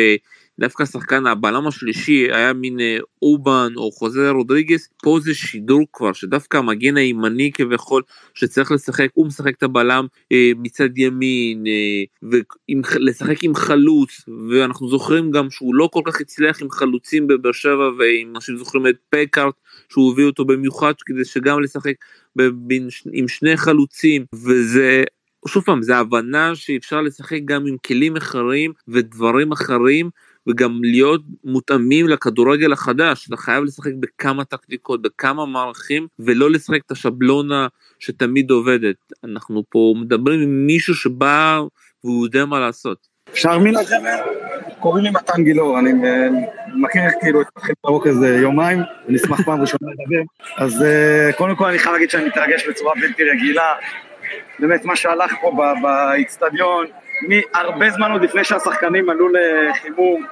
דווקא 0.59 0.83
השחקן 0.83 1.27
הבלם 1.27 1.67
השלישי 1.67 2.27
היה 2.31 2.53
מין 2.53 2.79
אה, 2.79 2.97
אובן 3.21 3.73
או 3.75 3.91
חוזה 3.91 4.29
רודריגס? 4.29 4.89
פה 5.03 5.19
זה 5.21 5.33
שידור 5.33 5.85
כבר 5.93 6.13
שדווקא 6.13 6.57
המגן 6.57 6.97
הימני 6.97 7.51
כביכול 7.53 8.01
שצריך 8.33 8.71
לשחק 8.71 9.07
הוא 9.13 9.27
משחק 9.27 9.55
את 9.57 9.63
הבלם 9.63 10.05
אה, 10.31 10.51
מצד 10.57 10.97
ימין 10.97 11.63
אה, 11.67 12.29
ולשחק 12.31 13.43
עם 13.43 13.55
חלוץ 13.55 14.21
ואנחנו 14.49 14.89
זוכרים 14.89 15.31
גם 15.31 15.49
שהוא 15.49 15.75
לא 15.75 15.89
כל 15.93 16.01
כך 16.05 16.21
הצליח 16.21 16.61
עם 16.61 16.69
חלוצים 16.69 17.27
בבאר 17.27 17.51
שבע 17.51 17.89
ואם 17.99 18.33
אנשים 18.35 18.57
זוכרים 18.57 18.87
את 18.87 18.95
פקארט 19.09 19.55
שהוא 19.89 20.13
הביא 20.13 20.25
אותו 20.25 20.45
במיוחד 20.45 20.93
כדי 21.05 21.25
שגם 21.25 21.59
לשחק 21.59 21.93
בין, 22.35 22.87
עם 23.11 23.27
שני 23.27 23.57
חלוצים 23.57 24.25
וזה 24.33 25.03
שוב 25.47 25.63
פעם 25.63 25.81
זה 25.81 25.97
הבנה 25.97 26.55
שאפשר 26.55 27.01
לשחק 27.01 27.39
גם 27.45 27.65
עם 27.67 27.77
כלים 27.85 28.17
אחרים 28.17 28.73
ודברים 28.87 29.51
אחרים 29.51 30.09
וגם 30.49 30.79
להיות 30.83 31.21
מותאמים 31.43 32.07
לכדורגל 32.07 32.73
החדש, 32.73 33.27
אתה 33.27 33.37
חייב 33.37 33.63
לשחק 33.63 33.91
בכמה 33.99 34.45
טקטיקות, 34.45 35.01
בכמה 35.01 35.45
מערכים, 35.45 36.07
ולא 36.19 36.51
לשחק 36.51 36.79
את 36.85 36.91
השבלונה 36.91 37.67
שתמיד 37.99 38.51
עובדת. 38.51 38.95
אנחנו 39.23 39.63
פה 39.69 39.93
מדברים 40.01 40.41
עם 40.41 40.67
מישהו 40.67 40.95
שבא 40.95 41.61
והוא 42.03 42.25
יודע 42.25 42.45
מה 42.45 42.59
לעשות. 42.59 43.07
אפשר 43.29 43.59
מילה 43.59 43.79
חבר'ה? 43.83 44.11
קוראים 44.79 45.03
לי 45.03 45.09
מתן 45.09 45.43
גילאור, 45.43 45.79
אני 45.79 45.89
אה, 46.07 46.27
מכיר 46.75 47.01
כאילו 47.21 47.41
את 47.41 47.47
התחיל 47.55 47.75
ברוק 47.83 48.07
איזה 48.07 48.37
יומיים, 48.41 48.79
אני 49.09 49.17
אשמח 49.17 49.41
פעם 49.41 49.61
ראשונה 49.61 49.91
לדבר. 49.91 50.21
אז 50.57 50.83
אה, 50.83 51.29
קודם 51.37 51.55
כל 51.55 51.65
אני 51.65 51.79
חייב 51.79 51.93
להגיד 51.93 52.09
שאני 52.09 52.25
מתרגש 52.25 52.67
בצורה 52.69 52.93
בלתי 53.01 53.23
רגילה. 53.23 53.73
באמת 54.59 54.85
מה 54.85 54.95
שהלך 54.95 55.33
פה 55.41 55.57
באיצטדיון, 55.81 56.85
מהרבה 57.21 57.89
זמן 57.89 58.11
עוד 58.11 58.21
לפני 58.21 58.43
שהשחקנים 58.43 59.09
עלו 59.09 59.27
לחימום, 59.29 60.25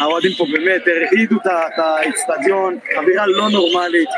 האוהדים 0.00 0.32
פה 0.38 0.44
באמת 0.52 0.82
הרעידו 0.86 1.36
את 1.36 1.78
האיצטדיון, 1.78 2.78
אווירה 2.96 3.26
לא 3.26 3.48
נורמלית 3.50 4.08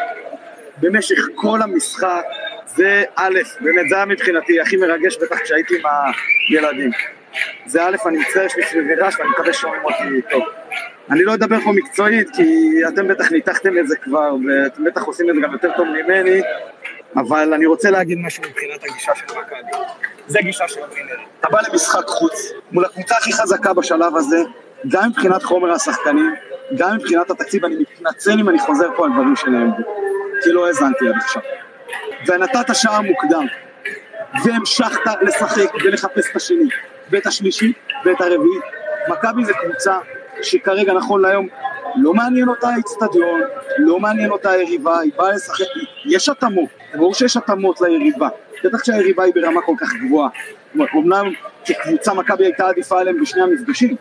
במשך 0.80 1.18
כל 1.34 1.62
המשחק, 1.62 2.22
זה 2.66 3.05
א', 3.16 3.38
באמת 3.61 3.88
זה 3.88 3.96
היה 3.96 4.05
מבחינתי 4.05 4.61
הכי 4.61 4.76
מרגש 4.76 5.16
בטח 5.16 5.38
כשהייתי 5.38 5.74
עם 5.74 5.82
הילדים. 6.48 6.90
זה 7.66 7.84
א', 7.84 7.96
אני 8.07 8.18
מצטער, 8.18 8.44
יש 8.44 8.57
לי 8.57 8.62
סביבי 8.64 8.94
רעש 8.94 9.14
ואני 9.18 9.30
מקווה 9.30 9.53
שומעים 9.53 9.84
אותי 9.84 10.22
טוב. 10.30 10.42
אני 11.11 11.24
לא 11.24 11.34
אדבר 11.34 11.61
פה 11.61 11.72
מקצועית 11.72 12.30
כי 12.36 12.44
אתם 12.88 13.09
בטח 13.09 13.32
ניתחתם 13.32 13.78
את 13.78 13.88
זה 13.88 13.96
כבר 13.96 14.34
ואתם 14.48 14.84
בטח 14.84 15.03
עושים 15.03 15.30
את 15.30 15.34
זה 15.34 15.40
גם 15.40 15.53
יותר 15.53 15.70
טוב 15.76 15.86
ממני 15.88 16.40
אבל 17.16 17.55
אני 17.55 17.66
רוצה 17.66 17.90
להגיד 17.90 18.18
משהו 18.18 18.42
מבחינת 18.42 18.84
הגישה 18.84 19.12
של 19.14 19.24
מכבי. 19.24 19.78
זה 20.27 20.39
גישה 20.43 20.68
של 20.68 20.81
הווינר. 20.81 21.16
אתה 21.41 21.49
בא 21.49 21.59
למשחק 21.68 22.07
חוץ, 22.07 22.53
מול 22.73 22.85
הקבוצה 22.85 23.16
הכי 23.16 23.33
חזקה 23.33 23.73
בשלב 23.73 24.16
הזה, 24.16 24.43
גם 24.89 25.09
מבחינת 25.09 25.43
חומר 25.43 25.73
השחקנים, 25.73 26.35
גם 26.77 26.97
מבחינת 26.97 27.31
התקציב, 27.31 27.64
אני 27.64 27.77
מתנצל 27.77 28.41
אם 28.41 28.49
אני 28.49 28.59
חוזר 28.59 28.89
פה 28.97 29.05
על 29.05 29.12
דברים 29.12 29.37
שנאמרו, 29.37 29.77
כי 30.45 30.53
לא 30.53 30.66
האזנתי 30.66 31.09
עד 31.09 31.14
עכשיו. 31.16 31.43
ונתת 32.27 32.75
שעה 32.75 33.01
מוקדם, 33.01 33.47
והמשכת 34.45 35.01
לשחק 35.23 35.75
ולחפש 35.85 36.31
את 36.31 36.37
השני, 36.37 36.68
ואת 37.11 37.27
השלישי, 37.27 37.73
ואת 38.05 38.20
הרביעי. 38.20 38.61
מכבי 39.09 39.45
זה 39.45 39.53
קבוצה 39.53 39.99
שכרגע, 40.43 40.93
נכון 40.93 41.23
להיום, 41.23 41.49
לא 41.97 42.14
מעניין 42.14 42.49
אותה 42.49 42.68
האיצטדיון, 42.68 43.40
לא 43.78 44.01
מעניין 44.01 44.30
אותה 44.30 44.51
היריבה, 44.51 45.01
היא 45.01 45.12
באה 45.16 45.32
לשחק, 45.32 45.64
יש 46.05 46.28
התאמות, 46.28 46.68
ברור 46.95 47.14
שיש 47.14 47.36
התאמות 47.36 47.80
ליריבה, 47.80 48.28
בטח 48.64 48.80
כשהיריבה 48.80 49.24
היא 49.24 49.34
ברמה 49.34 49.62
כל 49.62 49.74
כך 49.78 49.88
גבוהה. 50.07 50.28
אמנם 50.95 51.32
כקבוצה 51.64 52.14
מכבי 52.14 52.45
הייתה 52.45 52.68
עדיפה 52.68 53.01
עליהם 53.01 53.20
בשני 53.20 53.43
המפגשים, 53.43 53.97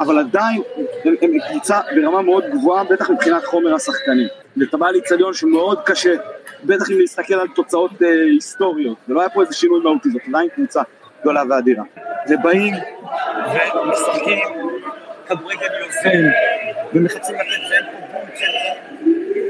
אבל 0.00 0.18
עדיין 0.18 0.62
הם, 1.04 1.14
הם 1.22 1.30
קבוצה 1.50 1.80
ברמה 1.96 2.22
מאוד 2.22 2.44
גבוהה, 2.52 2.84
בטח 2.84 3.10
מבחינת 3.10 3.44
חומר 3.44 3.74
השחקנים. 3.74 4.28
ואתה 4.56 4.76
בא 4.76 4.90
לאיצטדיון 4.90 5.34
שמאוד 5.34 5.80
קשה, 5.84 6.14
בטח 6.64 6.90
אם 6.90 6.98
להסתכל 6.98 7.34
על 7.34 7.48
תוצאות 7.54 8.02
אה, 8.02 8.08
היסטוריות, 8.08 8.96
ולא 9.08 9.20
היה 9.20 9.28
פה 9.28 9.42
איזה 9.42 9.54
שינוי 9.54 9.80
מהותי, 9.80 10.10
זאת 10.10 10.22
עדיין 10.28 10.48
קבוצה 10.48 10.82
גדולה 11.20 11.42
ואדירה. 11.50 11.84
ובאים 12.28 12.74
ומשחקים 13.74 14.38
כדורגל 15.28 15.66
יוזם, 15.80 16.28
ומחפשים 16.94 17.34
לתת 17.34 17.70
ואין 17.70 17.84
פה 17.92 18.06
בום 18.12 18.26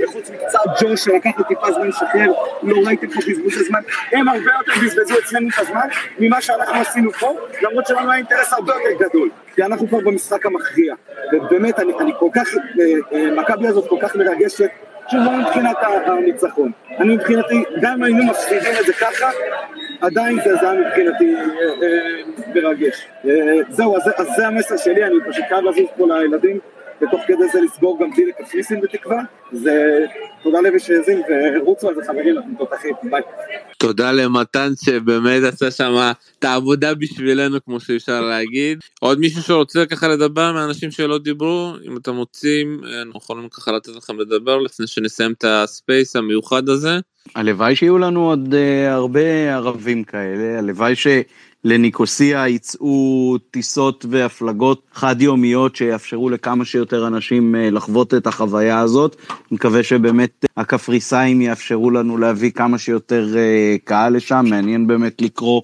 וחוץ 0.05 0.22
עצמי 0.22 0.37
קצת 0.37 0.59
ג'וש 0.83 1.05
שלקח 1.05 1.31
לי 1.39 1.45
טיפה 1.49 1.72
זמן 1.72 1.89
לשחרר, 1.89 2.33
לא 2.62 2.77
ראיתם 2.87 3.07
פה 3.07 3.20
בזבוז 3.29 3.61
הזמן, 3.61 3.81
הם 4.12 4.29
הרבה 4.29 4.51
יותר 4.59 4.72
בזבזו 4.85 5.18
אצלנו 5.18 5.49
את 5.49 5.59
הזמן 5.59 5.89
ממה 6.18 6.41
שאנחנו 6.41 6.81
עשינו 6.81 7.12
פה, 7.12 7.37
למרות 7.62 7.87
שלנו 7.87 8.11
היה 8.11 8.18
אינטרס 8.18 8.53
הרבה 8.53 8.74
יותר 8.74 9.05
גדול, 9.05 9.31
כי 9.55 9.62
אנחנו 9.62 9.89
כבר 9.89 10.01
במשחק 10.01 10.47
המכריע, 10.47 10.95
ובאמת 11.33 11.79
אני, 11.79 11.93
אני 12.01 12.12
כל 12.18 12.29
כך, 12.35 12.49
אה, 12.55 13.18
אה, 13.18 13.31
מכבי 13.31 13.68
הזאת 13.68 13.89
כל 13.89 13.99
כך 14.03 14.16
מרגשת, 14.16 14.70
שוב 15.11 15.20
לא 15.24 15.33
מבחינת 15.33 15.77
הניצחון, 16.07 16.72
אני 16.99 17.16
מבחינתי, 17.16 17.64
גם 17.81 17.93
אם 17.93 18.03
היינו 18.03 18.24
מפסידים 18.24 18.72
את 18.81 18.87
זה 18.87 18.93
ככה, 18.93 19.31
עדיין 20.01 20.38
זה, 20.44 20.61
היה 20.61 20.80
מבחינתי 20.80 21.34
אה, 21.34 21.40
אה, 21.82 22.53
מרגש. 22.55 23.07
אה, 23.24 23.30
זהו, 23.70 23.97
אז, 23.97 24.03
אז 24.16 24.26
זה 24.36 24.47
המסר 24.47 24.76
שלי, 24.76 25.05
אני 25.05 25.14
פשוט 25.30 25.44
חייב 25.49 25.64
לזוז 25.64 25.88
פה 25.97 26.07
לילדים, 26.07 26.59
ותוך 27.03 27.20
כדי 27.26 27.49
זה 27.53 27.61
לסגור 27.61 27.99
גם 28.01 28.11
דיל 28.16 28.28
לקפריסין 28.28 28.80
בתקווה. 28.80 29.22
זה 29.53 30.07
תודה 30.42 30.61
למי 30.61 30.80
שהאזין, 30.80 31.22
ורוצו 31.28 31.88
על 31.88 31.94
זה 31.94 32.01
חברים, 32.07 32.38
אתם 32.38 32.55
תותחים, 32.59 32.94
ביי. 33.11 33.22
תודה 33.78 34.12
למתן 34.12 34.68
שבאמת 34.84 35.42
עשה 35.42 35.70
שם 35.70 35.94
את 36.38 36.44
העבודה 36.44 36.94
בשבילנו 36.94 37.59
כמו 37.64 37.80
שאפשר 37.80 38.20
להגיד. 38.20 38.78
עוד 39.01 39.18
מישהו 39.18 39.42
שרוצה 39.42 39.86
ככה 39.86 40.09
לדבר 40.09 40.53
מהאנשים 40.53 40.90
שלא 40.90 41.18
דיברו 41.18 41.72
אם 41.86 41.97
אתם 41.97 42.16
רוצים 42.16 42.80
אנחנו 43.03 43.20
יכולים 43.22 43.49
ככה 43.49 43.72
לתת 43.72 43.97
לכם 43.97 44.18
לדבר 44.18 44.59
לפני 44.59 44.86
שנסיים 44.86 45.32
את 45.32 45.44
הספייס 45.44 46.16
המיוחד 46.16 46.68
הזה. 46.68 46.99
הלוואי 47.35 47.77
שיהיו 47.77 47.99
לנו 47.99 48.29
עוד 48.29 48.55
uh, 48.55 48.91
הרבה 48.91 49.55
ערבים 49.55 50.05
כאלה, 50.05 50.59
הלוואי 50.59 50.95
שלניקוסיה 50.97 52.49
יצאו 52.49 53.37
טיסות 53.51 54.07
והפלגות 54.11 54.83
חד-יומיות 54.93 55.77
שיאפשרו 55.77 56.31
לכמה 56.31 56.64
שיותר 56.64 57.07
אנשים 57.07 57.55
uh, 57.55 57.74
לחוות 57.74 58.14
את 58.14 58.27
החוויה 58.27 58.79
הזאת. 58.79 59.16
מקווה 59.51 59.83
שבאמת 59.83 60.45
הקפריסאים 60.57 61.41
יאפשרו 61.41 61.91
לנו 61.91 62.18
להביא 62.18 62.51
כמה 62.51 62.79
שיותר 62.79 63.29
uh, 63.33 63.85
קהל 63.85 64.16
לשם, 64.16 64.47
מעניין 64.51 64.87
באמת 64.87 65.22
לקרוא. 65.22 65.62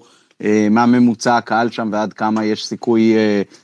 מה 0.71 0.85
ממוצע 0.85 1.37
הקהל 1.37 1.69
שם 1.69 1.89
ועד 1.91 2.13
כמה 2.13 2.45
יש 2.45 2.65
סיכוי 2.65 3.13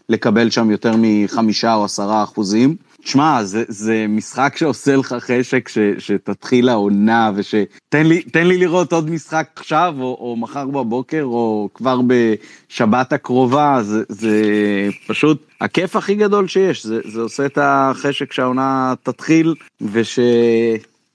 לקבל 0.10 0.50
שם 0.50 0.72
יותר 0.72 0.94
מחמישה 0.98 1.76
או 1.76 1.86
עשרה 1.86 2.24
אחוזים. 2.24 2.76
שמע, 3.02 3.44
זה, 3.44 3.64
זה 3.68 4.06
משחק 4.10 4.58
שעושה 4.58 4.96
לך 4.96 5.16
חשק 5.20 5.70
ש, 5.70 5.78
שתתחיל 5.98 6.70
העונה 6.70 7.32
ושתן 7.36 8.06
לי, 8.06 8.24
לי 8.36 8.58
לראות 8.58 8.94
עוד 8.94 9.10
משחק 9.10 9.48
עכשיו 9.56 9.96
או, 10.00 10.18
או 10.20 10.36
מחר 10.36 10.66
בבוקר 10.66 11.24
או 11.24 11.70
כבר 11.74 12.00
בשבת 12.08 13.14
הקרובה, 13.14 13.80
זה, 13.82 14.04
זה 14.10 14.42
פשוט 15.08 15.46
הכיף 15.62 15.96
הכי 15.96 16.16
גדול 16.16 16.48
שיש, 16.48 16.86
זה, 16.86 17.00
זה 17.06 17.22
עושה 17.22 17.46
את 17.46 17.58
החשק 17.62 18.34
שהעונה 18.34 18.94
תתחיל 19.04 19.56
וש... 19.82 20.20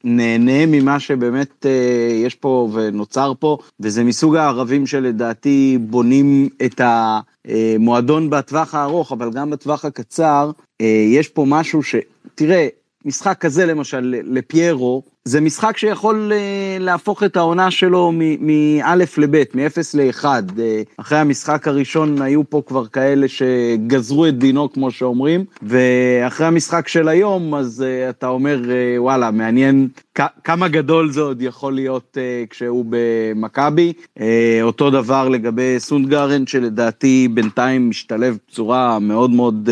נהנה 0.04 0.66
ממה 0.66 1.00
שבאמת 1.00 1.66
אה, 1.66 2.14
יש 2.24 2.34
פה 2.34 2.68
ונוצר 2.72 3.32
פה, 3.38 3.58
וזה 3.80 4.04
מסוג 4.04 4.36
הערבים 4.36 4.86
שלדעתי 4.86 5.78
בונים 5.80 6.48
את 6.64 6.80
המועדון 6.84 8.30
בטווח 8.30 8.74
הארוך, 8.74 9.12
אבל 9.12 9.30
גם 9.30 9.50
בטווח 9.50 9.84
הקצר, 9.84 10.50
יש 10.82 11.28
פה 11.28 11.44
משהו 11.48 11.82
ש... 11.82 11.94
תראה, 12.34 12.68
משחק 13.04 13.36
כזה 13.40 13.66
למשל 13.66 14.14
לפיירו, 14.24 15.02
זה 15.24 15.40
משחק 15.40 15.76
שיכול 15.76 16.32
אה, 16.34 16.76
להפוך 16.80 17.22
את 17.22 17.36
העונה 17.36 17.70
שלו 17.70 18.12
מא' 18.40 18.94
לב', 18.96 19.36
מ-0 19.54 19.78
ל-1. 19.94 20.24
אה, 20.24 20.82
אחרי 20.96 21.18
המשחק 21.18 21.68
הראשון 21.68 22.22
היו 22.22 22.50
פה 22.50 22.62
כבר 22.66 22.86
כאלה 22.86 23.26
שגזרו 23.28 24.26
את 24.26 24.38
דינו, 24.38 24.72
כמו 24.72 24.90
שאומרים, 24.90 25.44
ואחרי 25.62 26.46
המשחק 26.46 26.88
של 26.88 27.08
היום, 27.08 27.54
אז 27.54 27.84
אתה 28.10 28.28
אומר, 28.28 28.60
וואלה, 28.98 29.30
מעניין 29.30 29.88
כמה 30.44 30.68
גדול 30.68 31.12
זה 31.12 31.20
עוד 31.20 31.42
יכול 31.42 31.74
להיות 31.74 32.18
כשהוא 32.50 32.84
במכבי. 32.88 33.92
אותו 34.62 34.90
דבר 34.90 35.28
לגבי 35.28 35.74
סונדגרן, 35.78 36.46
שלדעתי 36.46 37.28
בינתיים 37.34 37.88
משתלב 37.90 38.38
בצורה 38.48 38.98
מאוד 38.98 39.30
מאוד... 39.30 39.68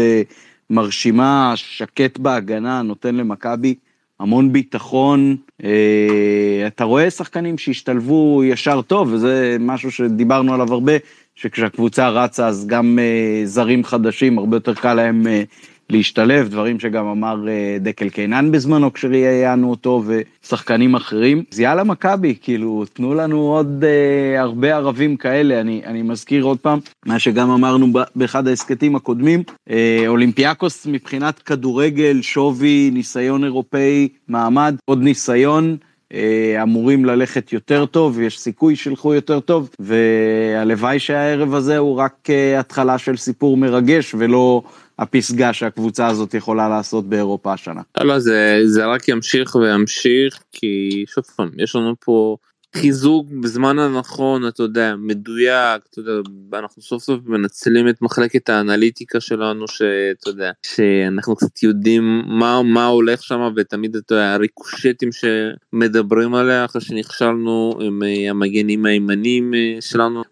מרשימה, 0.72 1.52
שקט 1.56 2.18
בהגנה, 2.18 2.82
נותן 2.82 3.14
למכבי 3.14 3.74
המון 4.20 4.52
ביטחון. 4.52 5.36
אה, 5.64 6.64
אתה 6.66 6.84
רואה 6.84 7.10
שחקנים 7.10 7.58
שהשתלבו 7.58 8.42
ישר 8.44 8.82
טוב, 8.82 9.08
וזה 9.12 9.56
משהו 9.60 9.90
שדיברנו 9.90 10.54
עליו 10.54 10.72
הרבה, 10.72 10.92
שכשהקבוצה 11.34 12.08
רצה 12.08 12.46
אז 12.46 12.66
גם 12.66 12.98
אה, 12.98 13.46
זרים 13.46 13.84
חדשים, 13.84 14.38
הרבה 14.38 14.56
יותר 14.56 14.74
קל 14.74 14.94
להם 14.94 15.26
אה, 15.26 15.42
להשתלב, 15.90 16.48
דברים 16.48 16.80
שגם 16.80 17.06
אמר 17.06 17.48
אה, 17.48 17.76
דקל 17.80 18.08
קיינן 18.08 18.52
בזמנו 18.52 18.92
כשראיינו 18.92 19.70
אותו 19.70 20.02
ושחקנים 20.06 20.94
אחרים. 20.94 21.44
אז 21.52 21.60
יאללה 21.60 21.84
מכבי, 21.84 22.34
כאילו, 22.40 22.84
תנו 22.92 23.14
לנו 23.14 23.40
עוד 23.40 23.84
אה, 23.84 24.40
הרבה 24.40 24.76
ערבים 24.76 25.16
כאלה. 25.16 25.60
אני, 25.60 25.82
אני 25.84 26.02
מזכיר 26.02 26.44
עוד 26.44 26.58
פעם, 26.58 26.78
מה 27.06 27.18
שגם 27.18 27.50
אמרנו 27.50 27.86
באחד 28.16 28.48
ההסכתים 28.48 28.96
הקודמים, 28.96 29.42
אה, 29.70 30.04
אולימפיאקוס 30.06 30.86
מבחינת 30.86 31.38
כדורגל, 31.38 32.22
שווי, 32.22 32.90
ניסיון 32.92 33.44
אירופאי, 33.44 34.08
מעמד, 34.28 34.74
עוד 34.84 35.02
ניסיון. 35.02 35.76
אה, 36.14 36.62
אמורים 36.62 37.04
ללכת 37.04 37.52
יותר 37.52 37.86
טוב, 37.86 38.20
יש 38.20 38.40
סיכוי 38.40 38.76
שילכו 38.76 39.14
יותר 39.14 39.40
טוב, 39.40 39.70
והלוואי 39.78 40.98
שהערב 40.98 41.54
הזה 41.54 41.78
הוא 41.78 41.96
רק 41.96 42.14
אה, 42.30 42.60
התחלה 42.60 42.98
של 42.98 43.16
סיפור 43.16 43.56
מרגש 43.56 44.14
ולא 44.18 44.62
הפסגה 44.98 45.52
שהקבוצה 45.52 46.06
הזאת 46.06 46.34
יכולה 46.34 46.68
לעשות 46.68 47.08
באירופה 47.08 47.52
השנה. 47.52 47.82
לא, 47.98 48.06
לא, 48.06 48.18
זה, 48.18 48.60
זה 48.64 48.86
רק 48.86 49.08
ימשיך 49.08 49.54
וימשיך, 49.54 50.42
כי 50.52 51.04
שוב 51.08 51.24
פעם, 51.36 51.50
יש 51.58 51.76
לנו 51.76 51.94
פה 52.04 52.36
חיזוק 52.76 53.26
בזמן 53.42 53.78
הנכון, 53.78 54.48
אתה 54.48 54.62
יודע, 54.62 54.94
מדויק, 54.98 55.82
אתה 55.90 56.00
יודע, 56.00 56.12
אנחנו 56.54 56.82
סוף 56.82 57.02
סוף 57.02 57.20
מנצלים 57.26 57.88
את 57.88 58.02
מחלקת 58.02 58.48
האנליטיקה 58.48 59.20
שלנו, 59.20 59.68
שאתה 59.68 60.30
יודע, 60.30 60.50
שאנחנו 60.66 61.36
קצת 61.36 61.62
יודעים 61.62 62.22
מה, 62.26 62.62
מה 62.62 62.86
הולך 62.86 63.22
שם, 63.22 63.52
ותמיד 63.56 63.96
אתה 63.96 64.14
יודע, 64.14 64.32
הריקושטים 64.32 65.08
שמדברים 65.12 66.34
עליה, 66.34 66.64
אחרי 66.64 66.80
שנכשלנו 66.80 67.78
עם 67.80 68.02
אה, 68.02 68.30
המגנים 68.30 68.86
הימנים 68.86 69.54
אה, 69.54 69.76
שלנו 69.80 70.22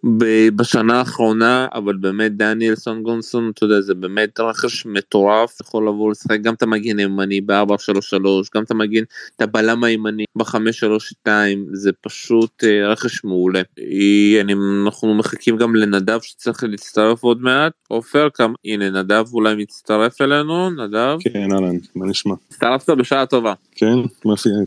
בשנה 0.57 0.99
האחרונה, 0.99 1.67
אבל 1.75 1.97
באמת 1.97 2.37
דניאלסון 2.37 3.03
גונסון, 3.03 3.51
אתה 3.55 3.65
יודע, 3.65 3.81
זה 3.81 3.95
באמת 3.95 4.41
רכש 4.41 4.87
מטורף, 4.87 5.61
יכול 5.61 5.89
לבוא 5.89 6.11
לשחק 6.11 6.41
גם 6.41 6.55
את 6.55 6.63
המגן 6.63 6.99
הימני 6.99 7.41
ב-433, 7.41 8.25
גם 8.55 8.63
את 8.63 8.71
המגן, 8.71 9.03
את 9.37 9.43
הבלם 9.43 9.85
הימני 9.85 10.25
ב-532, 10.37 11.29
זה 11.73 11.91
פשוט... 12.01 12.30
פשוט 12.31 12.65
אה, 12.65 12.89
רכש 12.89 13.25
מעולה. 13.25 13.63
אני, 14.41 14.55
אנחנו 14.85 15.15
מחכים 15.15 15.57
גם 15.57 15.77
לנדב 15.77 16.19
שצריך 16.23 16.65
להצטרף 16.65 17.23
עוד 17.23 17.43
מעט. 17.43 17.73
עופר, 17.89 18.29
כמה, 18.35 18.55
הנה 18.65 18.91
נדב 18.91 19.25
אולי 19.33 19.55
מצטרף 19.55 20.21
אלינו, 20.21 20.71
נדב. 20.71 21.19
כן, 21.21 21.53
אהלן, 21.53 21.77
מה 21.95 22.07
נשמע? 22.07 22.35
הצטרפת 22.51 22.91
בשעה 22.91 23.27
טובה. 23.27 23.55
כן, 23.75 23.95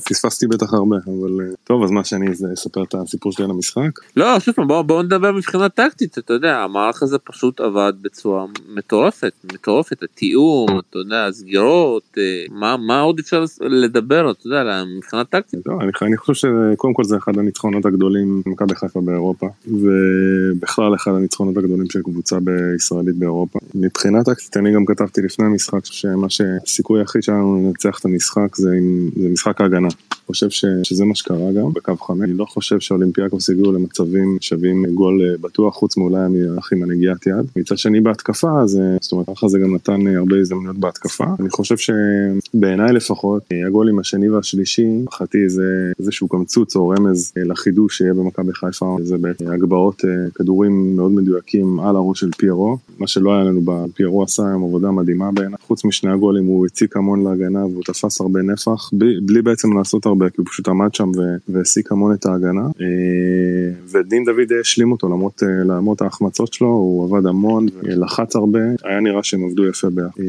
פספסתי 0.10 0.48
בטח 0.48 0.74
הרבה, 0.74 0.96
אבל 1.06 1.42
אה, 1.42 1.46
טוב, 1.64 1.84
אז 1.84 1.92
מה 1.92 2.04
שאני 2.04 2.26
אספר 2.54 2.84
את 2.84 2.96
הסיפור 2.96 3.32
שלי 3.32 3.46
על 3.46 3.52
המשחק? 3.52 4.00
לא, 4.16 4.40
שוב 4.40 4.56
פעם, 4.56 4.68
בואו 4.68 4.84
בוא 4.84 5.04
נדבר 5.04 5.32
מבחינה 5.32 5.70
טקטית, 5.70 6.18
אתה 6.18 6.34
יודע, 6.34 6.58
המערך 6.58 7.04
הזה 7.04 7.18
פשוט 7.20 7.62
עבד 7.62 7.94
בצורה 8.02 8.46
מטורפת, 8.76 9.34
מטורפת, 9.54 10.04
התיאום, 10.04 10.80
אתה 10.80 10.98
יודע, 10.98 11.26
הסגירות, 11.26 12.04
אה, 12.18 12.46
מה, 12.52 12.78
מה 12.78 13.00
עוד 13.00 13.20
אפשר 13.20 13.44
לדבר, 13.62 14.32
אתה 14.32 14.48
יודע, 14.48 14.84
מבחינה 14.98 15.24
טקטית. 15.24 15.60
לא, 15.66 15.74
אני, 15.82 15.92
אני 16.02 16.18
חושב 16.18 16.34
שקודם 16.74 16.94
כל 16.94 17.04
זה 17.04 17.18
אחד 17.18 17.38
הניצחונות 17.54 17.86
הגדולים 17.86 18.42
במכבי 18.46 18.76
חיפה 18.76 19.02
באירופה, 19.02 19.48
ובכלל 19.68 20.96
אחד 20.96 21.12
הניצחונות 21.12 21.58
הגדולים 21.58 21.90
של 21.90 22.02
קבוצה 22.02 22.38
בישראלית 22.40 23.16
באירופה. 23.16 23.60
מבחינה 23.76 24.24
טקטית 24.24 24.58
אני 24.58 24.74
גם 24.74 24.86
כתבתי 24.86 25.22
לפני 25.22 25.46
המשחק 25.46 25.86
שמה 25.86 26.30
שהסיכוי 26.30 27.00
היחיד 27.00 27.24
שלנו 27.24 27.56
לנצח 27.56 28.00
את 28.00 28.06
המשחק 28.06 28.56
זה, 28.56 28.70
עם, 28.78 29.10
זה 29.22 29.30
משחק 29.30 29.62
ההגנה. 29.62 29.88
אני 29.88 30.28
חושב 30.28 30.50
ש, 30.50 30.66
שזה 30.84 31.06
מה 31.06 31.16
שקרה 31.16 31.52
גם 31.52 31.74
בקו 31.74 31.96
חמש. 31.98 32.22
אני 32.22 32.34
לא 32.34 32.46
חושב 32.46 32.80
שאולימפיאקוס 32.80 33.50
הגיעו 33.50 33.72
למצבים 33.72 34.38
שווים 34.42 34.86
גול 34.86 35.22
אה, 35.22 35.38
בטוח, 35.42 35.76
חוץ 35.76 35.98
מאולי 35.98 36.20
המהלך 36.20 36.72
עם 36.74 36.84
הנגיעת 36.84 37.28
יד. 37.28 37.46
מצד 37.56 37.78
שני 37.78 38.02
בהתקפה, 38.02 38.68
זה, 38.68 38.98
זאת 39.02 39.12
אומרת, 39.12 39.30
ככה 39.36 39.48
זה 39.48 39.60
גם 39.60 39.76
נתן 39.76 40.08
אה, 40.08 40.18
הרבה 40.18 40.38
הזדמנויות 40.38 40.78
בהתקפה. 40.78 41.26
אני 41.40 41.50
חושב 41.50 41.76
שבעיניי 41.78 42.94
לפחות, 42.94 43.44
אה, 43.52 43.68
הגולים 43.68 44.00
השני 44.00 44.30
והשלישי, 44.30 44.88
להערכתי 45.12 45.50
זה 45.50 45.92
איזשהו 46.00 46.28
קמצוץ 46.28 46.76
או 46.76 46.90
רמז 46.90 47.32
לחידוש 47.46 47.98
שיהיה 47.98 48.14
במכבי 48.14 48.54
חיפה, 48.54 48.98
זה 49.02 49.16
בהגבהות 49.18 50.02
כדורים 50.36 50.96
מאוד 50.96 51.12
מדויקים 51.12 51.80
על 51.80 51.96
הראש 51.96 52.20
של 52.20 52.30
פיירו, 52.38 52.78
מה 53.00 53.08
שלא 53.08 53.34
היה 53.34 53.44
לנו 53.44 53.62
בפיירו 53.66 54.24
עשה 54.24 54.48
היום 54.48 54.64
עבודה 54.64 54.92
מדהימה 54.92 55.32
בעיניי, 55.32 55.58
חוץ 55.68 55.86
משני 55.86 56.12
הגולים 56.12 56.46
הוא 56.46 56.66
הציק 56.66 56.98
המון 56.98 57.24
להגנה 57.24 57.66
והוא 57.66 57.84
תפס 57.84 58.22
הרבה 58.22 58.42
נפח, 58.42 58.90
בלי, 58.94 59.42
בעצם 59.42 59.78
לעשות 59.78 60.06
הרבה 60.06 60.30
כי 60.30 60.36
הוא 60.38 60.46
פשוט 60.46 60.68
עמד 60.68 60.94
שם 60.96 61.12
והעסיק 61.48 61.92
המון 61.92 62.14
את 62.14 62.26
ההגנה. 62.26 62.62
אה, 62.62 63.74
ודין 63.92 64.26
דוד 64.26 64.52
השלים 64.62 64.92
אותו 64.92 65.10
למרות, 65.10 65.44
אה, 65.44 65.64
למרות 65.64 66.02
ההחמצות 66.02 66.54
שלו, 66.54 66.68
הוא 66.68 67.06
עבד 67.06 67.26
המון, 67.26 67.66
לחץ 67.84 68.36
הרבה, 68.36 68.60
היה 68.84 69.00
נראה 69.00 69.24
שהם 69.24 69.44
עבדו 69.44 69.66
יפה 69.66 69.90
ביחד. 69.90 70.20
אה, 70.20 70.26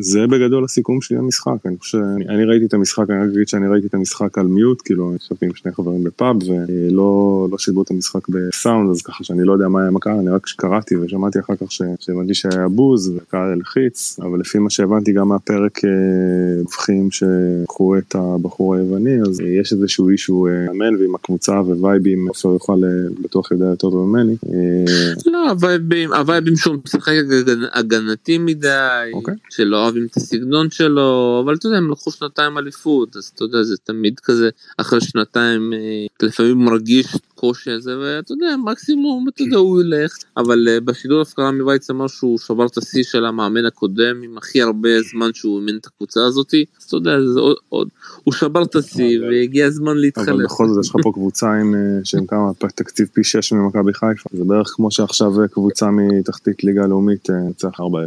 זה 0.00 0.26
בגדול 0.26 0.64
הסיכום 0.64 1.00
שלי 1.00 1.16
למשחק, 1.16 1.66
אני 1.66 1.76
חושב, 1.78 1.98
אני, 2.16 2.28
אני 2.28 2.44
ראיתי 2.44 2.64
את 2.64 2.74
המשחק, 2.74 3.10
אני 3.10 3.18
רק 3.18 3.34
אגיד 3.34 3.48
שאני 3.48 3.68
ראיתי 3.68 3.86
את 3.86 3.94
המשחק 3.94 4.38
על 4.38 4.46
מיוט, 4.46 4.82
כאילו 4.84 5.14
ישבתי 5.14 5.46
עם 5.46 5.54
שני 5.54 5.72
חברים 5.72 6.04
בפאב 6.04 6.42
ולא 6.68 7.48
לא 7.50 7.58
שידרו 7.58 7.82
את 7.82 7.90
המשחק 7.90 8.28
בסאונד, 8.28 8.90
אז 8.90 9.02
ככה 9.02 9.24
שאני 9.24 9.44
לא 9.44 9.52
יודע 9.52 9.68
מה 9.68 9.80
היה 9.82 9.90
מה 9.90 10.00
קרה, 10.00 10.14
אני 10.14 10.30
רק 10.30 10.46
קראתי 10.56 10.96
ושמעתי 10.96 11.40
אחר 11.40 11.54
כך 11.56 11.72
שהבנתי 12.00 12.34
שהיה 12.34 12.68
בוז 12.68 13.12
וקהל 13.16 13.52
הלחיץ, 13.52 14.18
אבל 14.22 14.40
לפי 14.40 14.58
מה 14.58 14.70
שהבנתי 14.70 15.12
גם 15.12 15.28
מהפרק 15.28 15.84
אה, 15.84 15.90
הופכים 16.60 17.08
שקחו 17.10 17.98
את 17.98 18.14
הבחור 18.14 18.74
היווני, 18.74 19.20
אז 19.22 19.40
אה, 19.40 19.46
יש 19.48 19.72
איזשהו 19.72 20.08
אישו 20.08 20.46
אה, 20.46 20.72
מאמן 20.72 20.96
ועם 20.96 21.14
הקבוצה 21.14 21.52
ווייבים, 21.60 22.28
עופר 22.28 22.48
יוכל 22.48 22.84
אה, 22.84 23.22
בטוח 23.22 23.50
יודע 23.50 23.64
יותר 23.64 23.90
טוב 23.90 24.06
ממני. 24.06 24.36
אה, 24.48 25.12
לא, 25.26 25.50
הווייבים, 25.50 26.12
הווייבים 26.12 26.56
שהוא 26.56 26.76
משחק 26.84 27.12
הגנ- 27.12 27.78
הגנתי 27.78 28.38
מדי, 28.38 29.10
אוקיי. 29.14 29.34
שלא 29.50 29.82
אוהבים 29.84 30.06
את 30.10 30.16
הסגנון 30.16 30.70
שלו, 30.70 31.40
אבל 31.44 31.54
אתה 31.54 31.66
יודע, 31.66 31.78
הם 31.78 31.90
לקחו 31.90 32.10
שנתיים 32.10 32.58
אליפות, 32.58 33.16
אז 33.16 33.32
אתה 33.34 33.44
יודע, 33.44 33.62
זה 33.62 33.76
תמיד 33.84 34.20
כזה, 34.20 34.48
אחרי 34.78 35.00
שנתיים, 35.00 35.72
אה, 35.72 36.06
לפעמים 36.40 36.64
מרגיש 36.64 37.16
קושי 37.34 37.70
הזה, 37.70 37.98
ואתה 37.98 38.32
יודע, 38.32 38.56
מקסימום, 38.64 39.28
אתה 39.28 39.42
יודע, 39.42 39.56
הוא 39.56 39.80
ילך, 39.82 40.16
אבל 40.36 40.68
אה, 40.68 40.80
בשידור 40.80 41.20
הפקרה 41.20 41.52
מווייץ 41.52 41.90
אמר 41.90 42.06
שהוא 42.06 42.38
שבר 42.38 42.66
את 42.66 42.78
השיא 42.78 43.02
של 43.02 43.24
המאמן 43.24 43.66
הקודם, 43.66 44.22
עם 44.22 44.38
הכי 44.38 44.62
הרבה 44.62 44.88
זמן 45.10 45.30
שהוא 45.34 45.60
אימן 45.60 45.78
את 45.78 45.86
הקבוצה 45.86 46.20
הזאתי, 46.26 46.64
אז 46.78 46.84
אתה 46.84 46.96
יודע, 46.96 47.10
זה 47.34 47.40
עוד, 47.40 47.56
עוד, 47.68 47.88
הוא 48.24 48.34
שבר 48.34 48.62
את 48.62 48.74
השיא, 48.74 49.20
והגיע 49.20 49.66
הזמן 49.66 49.96
להתחלף. 49.96 50.28
אבל 50.28 50.44
בכל 50.44 50.68
זאת 50.68 50.84
יש 50.84 50.90
לך 50.90 50.96
פה 51.02 51.12
קבוצה 51.14 51.52
עם, 51.52 51.74
אה, 51.74 51.80
שהם 52.04 52.26
כמה, 52.26 52.50
תקציב 52.74 53.08
פי 53.12 53.24
6 53.24 53.52
ממכבי 53.52 53.94
חיפה, 53.94 54.30
זה 54.32 54.44
בערך 54.44 54.68
כמו 54.76 54.90
שעכשיו 54.90 55.42
אה, 55.42 55.48
קבוצה 55.48 55.90
מתחתית 55.90 56.64
ליגה 56.64 56.86
לאומית 56.86 57.28
צריך 57.56 57.80
4 57.80 58.04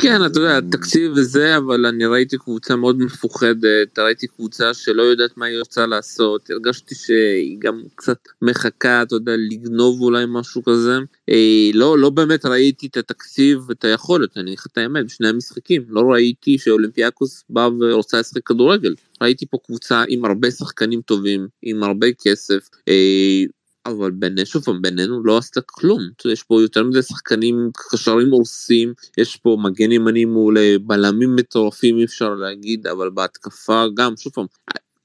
כן, 0.00 0.26
אתה 0.26 0.40
יודע, 0.40 0.60
תקציב 0.70 1.12
וזה, 1.16 1.56
אבל 1.56 1.86
אני 1.86 2.06
ראיתי 2.06 2.38
קבוצה 2.38 2.76
מאוד 2.76 2.98
מפוחדת, 2.98 3.98
ראיתי 3.98 4.26
קבוצה 4.26 4.74
שלא 4.74 5.02
יודעת 5.02 5.36
מה 5.36 5.46
היא 5.46 5.58
רוצה 5.58 5.86
לעשות, 5.86 6.50
הרגשתי 6.50 6.94
שהיא 6.94 7.56
גם 7.58 7.82
קצת 7.94 8.18
מחכה, 8.42 9.02
אתה 9.02 9.14
יודע, 9.14 9.32
לגנוב 9.36 10.00
אולי 10.00 10.24
משהו 10.28 10.62
כזה. 10.64 10.98
אה, 11.28 11.70
לא, 11.74 11.98
לא 11.98 12.10
באמת 12.10 12.46
ראיתי 12.46 12.86
את 12.86 12.96
התקציב 12.96 13.58
ואת 13.68 13.84
היכולת, 13.84 14.36
אני 14.36 14.50
אגיד 14.50 14.58
את 14.72 14.78
האמת, 14.78 15.04
בשני 15.04 15.28
המשחקים, 15.28 15.84
לא 15.88 16.00
ראיתי 16.00 16.58
שאולימפיאקוס 16.58 17.44
בא 17.50 17.68
ורוצה 17.80 18.20
לשחק 18.20 18.46
כדורגל. 18.46 18.94
ראיתי 19.22 19.46
פה 19.46 19.58
קבוצה 19.66 20.04
עם 20.08 20.24
הרבה 20.24 20.50
שחקנים 20.50 21.00
טובים, 21.00 21.48
עם 21.62 21.82
הרבה 21.82 22.06
כסף, 22.12 22.68
אה, 22.88 23.44
אבל 23.86 24.10
בינינו, 24.10 24.46
שוב 24.46 24.64
פעם, 24.64 24.82
בינינו 24.82 25.24
לא 25.24 25.38
עשתה 25.38 25.60
כלום. 25.60 26.00
יש 26.32 26.42
פה 26.42 26.62
יותר 26.62 26.84
מדי 26.84 27.02
שחקנים, 27.02 27.70
קשרים 27.90 28.30
הורסים, 28.30 28.92
יש 29.18 29.36
פה 29.36 29.56
מגן 29.62 29.92
ימני 29.92 30.24
מעולה, 30.24 30.76
בלמים 30.82 31.36
מטורפים 31.36 31.98
אי 31.98 32.04
אפשר 32.04 32.34
להגיד, 32.34 32.86
אבל 32.86 33.10
בהתקפה 33.10 33.84
גם, 33.94 34.16
שוב 34.16 34.32
פעם, 34.32 34.46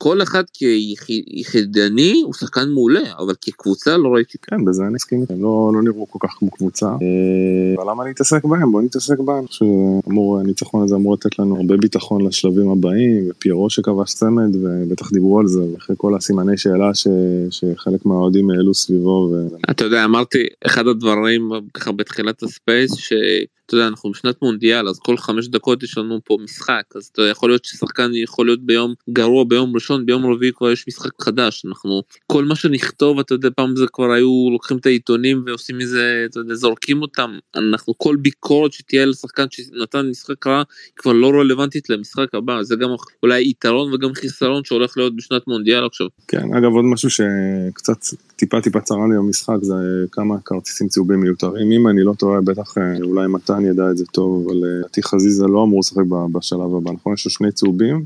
כל 0.03 0.21
אחד 0.21 0.43
כיחידני 0.53 2.21
הוא 2.25 2.33
שחקן 2.33 2.69
מעולה, 2.69 3.13
אבל 3.17 3.33
כקבוצה 3.41 3.97
לא 3.97 4.09
ראיתי 4.09 4.37
כן, 4.41 4.65
בזה 4.65 4.83
אני 4.83 4.93
מסכים 4.93 5.21
איתם, 5.21 5.41
לא, 5.41 5.71
לא 5.73 5.81
נראו 5.83 6.07
כל 6.09 6.27
כך 6.27 6.33
כמו 6.33 6.51
קבוצה. 6.51 6.85
אה, 6.85 7.75
אבל 7.77 7.91
למה 7.91 8.05
להתעסק 8.05 8.45
בהם? 8.45 8.71
בוא 8.71 8.81
נתעסק 8.81 9.19
בהם. 9.19 9.37
אני 9.37 9.47
חושב 9.47 9.65
שהניצחון 10.09 10.83
הזה 10.83 10.95
אמור 10.95 11.13
לתת 11.13 11.39
לנו 11.39 11.57
הרבה 11.57 11.77
ביטחון 11.77 12.27
לשלבים 12.27 12.69
הבאים, 12.69 13.27
ופיירו 13.29 13.69
שכבש 13.69 14.13
צמד, 14.13 14.55
ובטח 14.55 15.11
דיברו 15.11 15.39
על 15.39 15.47
זה, 15.47 15.61
ואחרי 15.73 15.95
כל 15.99 16.15
הסימני 16.15 16.57
שאלה 16.57 16.95
ש, 16.95 17.07
שחלק 17.49 18.05
מהאוהדים 18.05 18.49
העלו 18.49 18.73
סביבו. 18.73 19.31
ו... 19.31 19.47
אתה 19.71 19.83
יודע, 19.83 20.05
אמרתי, 20.05 20.45
אחד 20.65 20.87
הדברים 20.87 21.49
ככה 21.73 21.91
בתחילת 21.91 22.43
הספייס, 22.43 22.95
ש... 22.95 23.13
אתה 23.69 23.77
יודע, 23.77 23.87
אנחנו 23.87 24.11
בשנת 24.11 24.41
מונדיאל, 24.41 24.87
אז 24.87 24.99
כל 24.99 25.17
חמש 25.17 25.47
דקות 25.47 25.83
יש 25.83 25.97
לנו 25.97 26.19
פה 26.23 26.37
משחק, 26.43 26.83
אז 26.95 27.09
אתה 27.13 27.21
יכול 27.21 27.49
להיות 27.49 27.65
ששחקן 27.65 28.11
יכול 28.13 28.45
להיות 28.45 28.65
ביום 28.65 28.93
גרוע 29.09 29.43
ביום 29.43 29.75
ראשון, 29.75 30.05
ביום 30.05 30.25
רביעי 30.25 30.51
כבר 30.51 30.71
יש 30.71 30.87
משחק 30.87 31.21
חדש, 31.21 31.65
אנחנו, 31.65 32.01
כל 32.27 32.45
מה 32.45 32.55
שנכתוב, 32.55 33.19
אתה 33.19 33.33
יודע, 33.33 33.49
פעם 33.55 33.75
זה 33.75 33.85
כבר 33.93 34.11
היו 34.11 34.49
לוקחים 34.51 34.77
את 34.77 34.85
העיתונים 34.85 35.43
ועושים 35.45 35.77
מזה, 35.77 36.25
אתה 36.29 36.39
יודע, 36.39 36.55
זורקים 36.55 37.01
אותם, 37.01 37.31
אנחנו, 37.55 37.93
כל 37.97 38.15
ביקורת 38.15 38.73
שתהיה 38.73 39.05
לשחקן 39.05 39.45
שנתן 39.51 40.09
משחק 40.09 40.47
רע, 40.47 40.63
כבר 40.95 41.13
לא 41.13 41.27
רלוונטית 41.27 41.89
למשחק 41.89 42.35
הבא, 42.35 42.63
זה 42.63 42.75
גם 42.75 42.89
אולי 43.23 43.49
יתרון 43.49 43.93
וגם 43.93 44.13
חיסרון 44.13 44.63
שהולך 44.63 44.97
להיות 44.97 45.15
בשנת 45.15 45.47
מונדיאל 45.47 45.85
עכשיו. 45.85 46.07
כן, 46.27 46.53
אגב, 46.57 46.71
עוד 46.71 46.85
משהו 46.85 47.09
שקצת 47.09 47.97
טיפה 48.35 48.61
טיפה 48.61 48.81
צרה 48.81 49.07
לי 49.11 49.17
במשחק, 49.17 49.57
זה 49.61 49.75
כמה 50.11 50.35
כרטיסים 50.45 50.87
צהובים 50.87 51.19
מיותרים, 51.19 51.71
אם 51.71 51.87
אני 51.87 52.03
לא 52.03 52.13
טועה, 52.13 52.41
בטח 52.41 52.77
אולי 53.01 53.27
מתן 53.59 53.71
ידע 53.71 53.91
את 53.91 53.97
זה 53.97 54.05
טוב, 54.05 54.45
אבל 54.45 54.55
לדעתי 54.55 55.03
חזיזה 55.03 55.47
לא 55.47 55.63
אמור 55.63 55.79
לשחק 55.79 56.03
בשלב 56.31 56.75
הבא, 56.77 56.91
נכון? 56.91 57.13
יש 57.13 57.25
לו 57.25 57.31
שני 57.31 57.51
צהובים. 57.51 58.03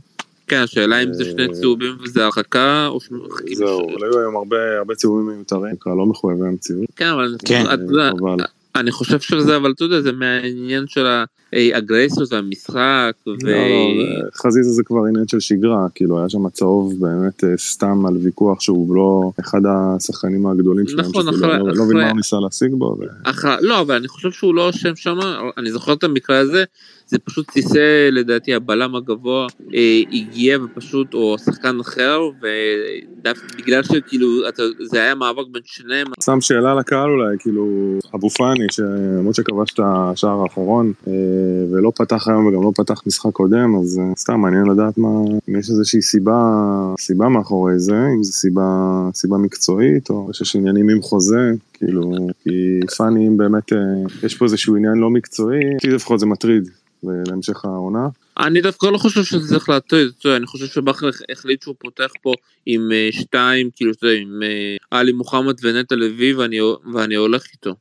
כן, 0.47 0.61
השאלה 0.61 1.03
אם 1.03 1.13
זה 1.13 1.25
שני 1.25 1.47
צהובים 1.53 1.97
וזה 2.03 2.23
הרחקה, 2.23 2.87
או. 2.87 2.99
זהו, 3.53 3.89
אבל 3.89 4.03
היו 4.03 4.19
היום 4.19 4.35
הרבה 4.77 4.95
צהובים 4.95 5.27
מיותרים, 5.27 5.73
נקרא 5.73 5.95
לא 5.95 6.05
מחויבי 6.05 6.47
המציאות. 6.47 6.85
כן, 6.95 7.09
אבל 7.09 7.35
אני 8.75 8.91
חושב 8.91 9.19
שזה, 9.19 9.55
אבל 9.57 9.71
אתה 9.71 9.83
יודע, 9.83 10.01
זה 10.01 10.11
מהעניין 10.11 10.87
של 10.87 11.05
האגרסיות 11.53 12.33
והמשחק. 12.33 13.11
לא, 13.27 13.35
לא, 13.43 13.87
חזיזה 14.35 14.69
זה 14.69 14.83
כבר 14.83 15.05
עניין 15.09 15.27
של 15.27 15.39
שגרה, 15.39 15.87
כאילו 15.95 16.19
היה 16.19 16.29
שם 16.29 16.49
צהוב 16.49 16.93
באמת 16.99 17.43
סתם 17.57 18.05
על 18.05 18.17
ויכוח 18.17 18.61
שהוא 18.61 18.95
לא 18.95 19.31
אחד 19.39 19.61
השחקנים 19.65 20.47
הגדולים 20.47 20.87
שלהם, 20.87 21.05
נכון, 21.05 21.25
לא 21.75 21.85
מבין 21.85 21.97
מה 21.97 22.09
הוא 22.09 22.17
ניסה 22.17 22.39
להשיג 22.39 22.73
בו. 22.73 22.97
לא, 23.61 23.81
אבל 23.81 23.95
אני 23.95 24.07
חושב 24.07 24.31
שהוא 24.31 24.55
לא 24.55 24.69
אשם 24.69 24.95
שם, 24.95 25.17
אני 25.57 25.71
זוכר 25.71 25.93
את 25.93 26.03
המקרה 26.03 26.37
הזה. 26.37 26.63
זה 27.13 27.19
פשוט 27.19 27.51
טיסה 27.51 28.09
לדעתי 28.11 28.53
הבלם 28.53 28.95
הגבוה 28.95 29.47
אה, 29.73 30.01
הגיע 30.11 30.57
ופשוט 30.63 31.13
או 31.13 31.35
שחקן 31.37 31.79
אחר 31.79 32.19
ובגלל 32.41 33.83
שכאילו 33.83 34.27
אתה, 34.49 34.63
זה 34.83 35.01
היה 35.01 35.15
מאבק 35.15 35.45
בין 35.51 35.61
שניהם. 35.65 36.07
שם 36.23 36.41
שאלה 36.41 36.75
לקהל 36.75 37.09
אולי 37.09 37.35
כאילו 37.39 37.65
אבו 38.15 38.29
פאני 38.29 38.65
שלמרות 38.71 39.35
שכבש 39.35 39.73
את 39.73 39.79
השער 39.83 40.41
האחרון 40.41 40.93
אה, 41.07 41.13
ולא 41.71 41.91
פתח 41.95 42.27
היום 42.27 42.45
וגם 42.45 42.63
לא 42.63 42.71
פתח 42.75 43.01
משחק 43.07 43.31
קודם 43.31 43.75
אז 43.75 43.99
אה, 43.99 44.15
סתם 44.17 44.39
מעניין 44.39 44.65
לדעת 44.65 44.97
מה 44.97 45.09
אם 45.49 45.59
יש 45.59 45.69
איזושהי 45.69 46.01
סיבה 46.01 46.39
סיבה 46.99 47.29
מאחורי 47.29 47.79
זה 47.79 48.07
אם 48.15 48.23
זו 48.23 48.31
סיבה 48.31 48.63
סיבה 49.13 49.37
מקצועית 49.37 50.09
או 50.09 50.29
שיש 50.33 50.55
עניינים 50.55 50.89
עם 50.89 51.01
חוזה 51.01 51.51
כאילו 51.73 52.11
כי 52.43 52.79
פאני 52.97 53.27
אם 53.27 53.37
באמת 53.37 53.73
אה, 53.73 53.77
יש 54.23 54.35
פה 54.35 54.45
איזשהו 54.45 54.75
עניין 54.75 54.95
לא 54.95 55.09
מקצועי 55.09 55.73
אותי 55.73 55.87
לפחות 55.87 56.19
זה 56.19 56.25
מטריד. 56.25 56.69
להמשך 57.27 57.65
העונה. 57.65 58.07
אני 58.39 58.61
דווקא 58.61 58.85
לא 58.85 58.97
חושב 58.97 59.23
שזה 59.23 59.47
צריך 59.47 59.69
להטריד, 59.69 60.07
אני 60.25 60.45
חושב 60.45 60.65
שבכר 60.65 61.09
החליט 61.31 61.61
שהוא 61.61 61.75
פותח 61.79 62.11
פה 62.21 62.33
עם 62.65 62.89
שתיים, 63.11 63.69
כאילו, 63.75 63.91
אתה 63.91 64.07
יודע, 64.07 64.19
עם 64.19 64.39
עלי 64.91 65.11
מוחמד 65.11 65.55
ונטע 65.63 65.95
לוי 65.95 66.33
ואני, 66.33 66.57
ואני 66.93 67.15
הולך 67.15 67.45
איתו. 67.53 67.75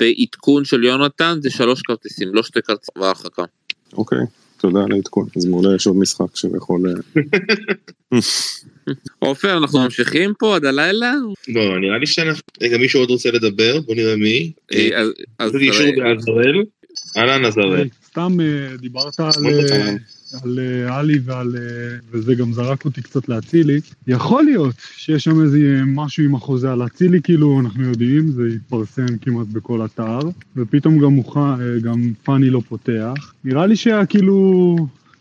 ועדכון 0.00 0.64
של 0.64 0.84
יונתן 0.84 1.38
זה 1.42 1.50
שלוש 1.50 1.82
כרטיסים, 1.82 2.34
לא 2.34 2.42
שתי 2.42 2.62
כרטיסים 2.62 3.02
והרחקה. 3.02 3.42
אוקיי, 3.92 4.18
תודה 4.58 4.84
על 4.84 4.92
העדכון, 4.92 5.26
אז 5.36 5.44
מעולה 5.44 5.74
יש 5.74 5.86
עוד 5.86 5.96
משחק 5.96 6.36
שיכול... 6.36 6.82
עופר, 9.18 9.58
אנחנו 9.58 9.78
ממשיכים 9.78 10.32
פה 10.38 10.56
עד 10.56 10.64
הלילה? 10.64 11.12
לא, 11.48 11.80
נראה 11.80 11.98
לי 11.98 12.06
שאנחנו... 12.06 12.42
רגע, 12.62 12.78
מישהו 12.78 13.00
עוד 13.00 13.10
רוצה 13.10 13.30
לדבר? 13.30 13.80
בוא 13.80 13.94
נראה 13.94 14.16
מי. 14.16 14.52
אז... 15.38 15.52
בעזרל. 15.52 16.62
אהלן 17.16 17.44
עזרל. 17.44 17.88
סתם 18.04 18.36
דיברת 18.80 19.20
על 20.42 20.58
עלי 20.88 21.18
ועל... 21.24 21.56
וזה 22.10 22.34
גם 22.34 22.52
זרק 22.52 22.84
אותי 22.84 23.02
קצת 23.02 23.28
לאצילי. 23.28 23.80
יכול 24.06 24.44
להיות 24.44 24.74
שיש 24.96 25.24
שם 25.24 25.42
איזה 25.42 25.80
משהו 25.86 26.24
עם 26.24 26.34
החוזה 26.34 26.72
על 26.72 26.86
אצילי, 26.86 27.22
כאילו, 27.22 27.60
אנחנו 27.60 27.84
יודעים, 27.84 28.28
זה 28.28 28.42
התפרסם 28.54 29.18
כמעט 29.20 29.46
בכל 29.52 29.84
אתר, 29.84 30.18
ופתאום 30.56 30.98
גם 30.98 31.12
מוכן, 31.12 31.80
גם 31.82 32.12
פאני 32.24 32.50
לא 32.50 32.62
פותח. 32.68 33.32
נראה 33.44 33.66
לי 33.66 33.76
שכאילו... 33.76 34.76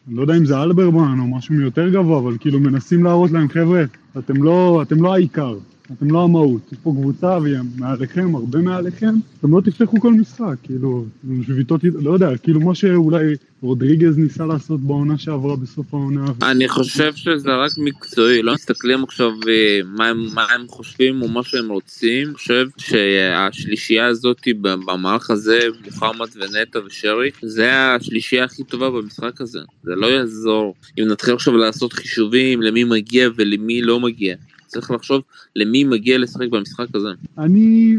אני 0.08 0.16
לא 0.16 0.22
יודע 0.22 0.38
אם 0.38 0.46
זה 0.46 0.62
אלברמן 0.62 1.20
או 1.20 1.38
משהו 1.38 1.56
יותר 1.62 1.90
גבוה, 1.90 2.20
אבל 2.20 2.38
כאילו 2.40 2.60
מנסים 2.60 3.04
להראות 3.04 3.32
להם, 3.32 3.50
חבר'ה, 3.50 3.84
אתם 4.18 4.44
לא, 4.44 4.82
אתם 4.82 5.04
לא 5.04 5.14
העיקר. 5.14 5.58
אתם 5.94 6.12
לא 6.12 6.24
המהות. 6.24 6.62
יש 6.72 6.78
פה 6.84 6.94
קבוצה 7.00 7.38
והיא 7.42 7.58
מעליכם, 7.78 8.36
הרבה 8.36 8.60
מעליכם, 8.60 9.16
אתם 9.40 9.56
לא 9.56 9.62
תפתחו 9.62 10.00
כל 10.00 10.14
משחק, 10.14 10.56
כאילו, 10.64 11.06
שביתות, 11.48 11.82
לא 11.84 12.12
יודע, 12.14 12.38
כאילו 12.38 12.60
מה 12.60 12.76
שאולי 12.76 13.36
רודריגז 13.62 14.18
ניסה 14.18 14.46
לעשות 14.46 14.82
בעונה 14.82 15.18
שעברה 15.18 15.56
בסוף 15.56 15.94
העונה. 15.94 16.26
אני 16.42 16.68
חושב 16.68 17.16
שזה 17.16 17.56
רק 17.56 17.72
מקצועי, 17.78 18.42
לא 18.42 18.54
מסתכלים 18.54 19.04
עכשיו 19.04 19.32
אה, 19.48 19.80
מה 19.86 20.08
הם, 20.08 20.26
מה 20.34 20.46
הם 20.56 20.68
חושבים 20.68 21.22
או 21.22 21.28
מה 21.28 21.44
שהם 21.44 21.70
רוצים, 21.70 22.28
אני 22.28 22.36
חושב 22.36 22.68
שהשלישייה 22.78 24.06
הזאת 24.06 24.42
במערך 24.62 25.30
הזה, 25.30 25.60
מוחמד 25.86 26.28
ונטע 26.36 26.80
ושרי, 26.86 27.32
זה 27.42 27.96
השלישייה 27.96 28.44
הכי 28.44 28.64
טובה 28.64 28.90
במשחק 28.90 29.42
הזה, 29.42 29.60
זה 29.84 29.96
לא 29.96 30.08
יעזור 30.08 30.76
אם 31.00 31.04
נתחיל 31.08 31.34
עכשיו 31.34 31.58
לעשות 31.58 31.94
חישובים 31.94 32.62
למי 32.62 32.84
מגיע 32.84 33.30
ולמי 33.36 33.82
לא 33.82 34.00
מגיע. 34.00 34.36
צריך 34.68 34.92
לחשוב 34.92 35.22
למי 35.56 35.84
מגיע 35.84 36.18
לשחק 36.18 36.48
במשחק 36.52 36.86
הזה. 36.94 37.10
אני, 37.38 37.96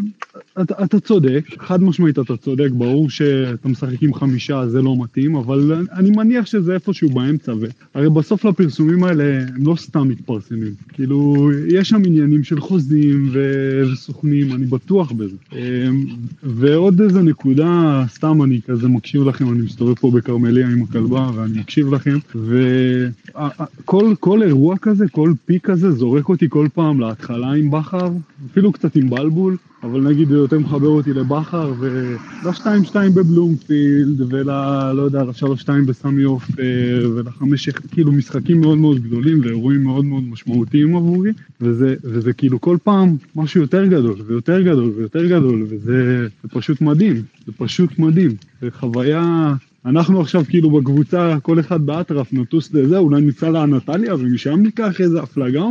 אתה, 0.63 0.85
אתה 0.85 1.01
צודק, 1.01 1.45
חד 1.59 1.83
משמעית 1.83 2.19
אתה 2.19 2.37
צודק, 2.37 2.69
ברור 2.73 3.11
שאתה 3.11 3.69
משחק 3.69 4.03
עם 4.03 4.15
חמישה 4.15 4.69
זה 4.69 4.83
לא 4.83 4.95
מתאים, 4.99 5.37
אבל 5.37 5.73
אני 5.93 6.11
מניח 6.11 6.47
שזה 6.47 6.75
איפשהו 6.75 7.09
באמצע, 7.09 7.53
הרי 7.95 8.11
בסוף 8.11 8.45
לפרסומים 8.45 9.05
האלה 9.05 9.45
הם 9.55 9.67
לא 9.67 9.77
סתם 9.77 10.09
מתפרסמים, 10.09 10.75
כאילו 10.93 11.51
יש 11.69 11.89
שם 11.89 12.03
עניינים 12.07 12.45
של 12.45 12.61
חוזים 12.61 13.33
וסוכנים, 13.33 14.53
אני 14.53 14.67
בטוח 14.67 15.13
בזה. 15.13 15.37
אמ, 15.53 16.07
ועוד 16.43 17.01
איזה 17.01 17.23
נקודה, 17.23 18.05
סתם 18.09 18.43
אני 18.43 18.61
כזה 18.67 18.89
מקשיב 18.89 19.23
לכם, 19.23 19.53
אני 19.53 19.63
מסתובב 19.63 19.95
פה 19.95 20.11
בכרמליה 20.11 20.69
עם 20.69 20.83
הכלבה 20.83 21.31
ואני 21.35 21.59
מקשיב 21.59 21.95
לכם, 21.95 22.19
וכל 22.35 24.43
אירוע 24.43 24.77
כזה, 24.83 25.09
כל 25.09 25.33
פיק 25.45 25.67
כזה 25.67 25.91
זורק 25.91 26.29
אותי 26.29 26.49
כל 26.57 26.69
פעם 26.75 27.01
להתחלה 27.01 27.53
עם 27.53 27.71
בכר, 27.71 28.09
אפילו 28.51 28.73
קצת 28.73 28.97
עם 28.97 29.11
בלבול, 29.11 29.57
אבל 29.83 30.01
נגיד 30.01 30.29
זה 30.29 30.37
יותר 30.37 30.59
מחבר 30.59 30.89
אותי 30.89 31.13
לבכר 31.13 31.73
ול-2-2 31.79 32.95
בבלומפילד 33.15 34.33
ול... 34.33 34.43
לא 34.93 35.03
יודע, 35.03 35.25
ל-3-2 35.25 35.69
בסמי 35.87 36.23
עופר 36.23 37.13
ולחמש, 37.15 37.69
כאילו 37.69 38.13
משחקים 38.13 38.61
מאוד 38.61 38.79
מאוד 38.79 38.99
גדולים 38.99 39.41
ואירועים 39.43 39.85
מאוד 39.85 40.05
מאוד 40.05 40.23
משמעותיים 40.23 40.97
עבורי 40.97 41.31
וזה, 41.61 41.95
וזה 42.05 42.33
כאילו 42.33 42.61
כל 42.61 42.77
פעם 42.83 43.17
משהו 43.35 43.61
יותר 43.61 43.87
גדול 43.87 44.17
ויותר 44.27 44.63
גדול 44.63 44.93
ויותר 44.97 45.27
גדול 45.27 45.67
וזה 45.69 46.27
פשוט 46.51 46.81
מדהים, 46.81 47.23
זה 47.47 47.53
פשוט 47.57 47.99
מדהים, 47.99 48.31
זה 48.61 48.71
חוויה 48.71 49.55
אנחנו 49.87 50.21
עכשיו 50.21 50.45
כאילו 50.49 50.71
בקבוצה, 50.71 51.37
כל 51.43 51.61
אחד 51.61 51.87
באטרף 51.87 52.33
נטוס 52.33 52.75
לזה, 52.75 52.99
אולי 52.99 53.23
ניסע 53.23 53.51
לאנטליה 53.51 54.15
ומשם 54.15 54.61
ניקח 54.63 55.01
איזה 55.01 55.23
הפלגה, 55.23 55.65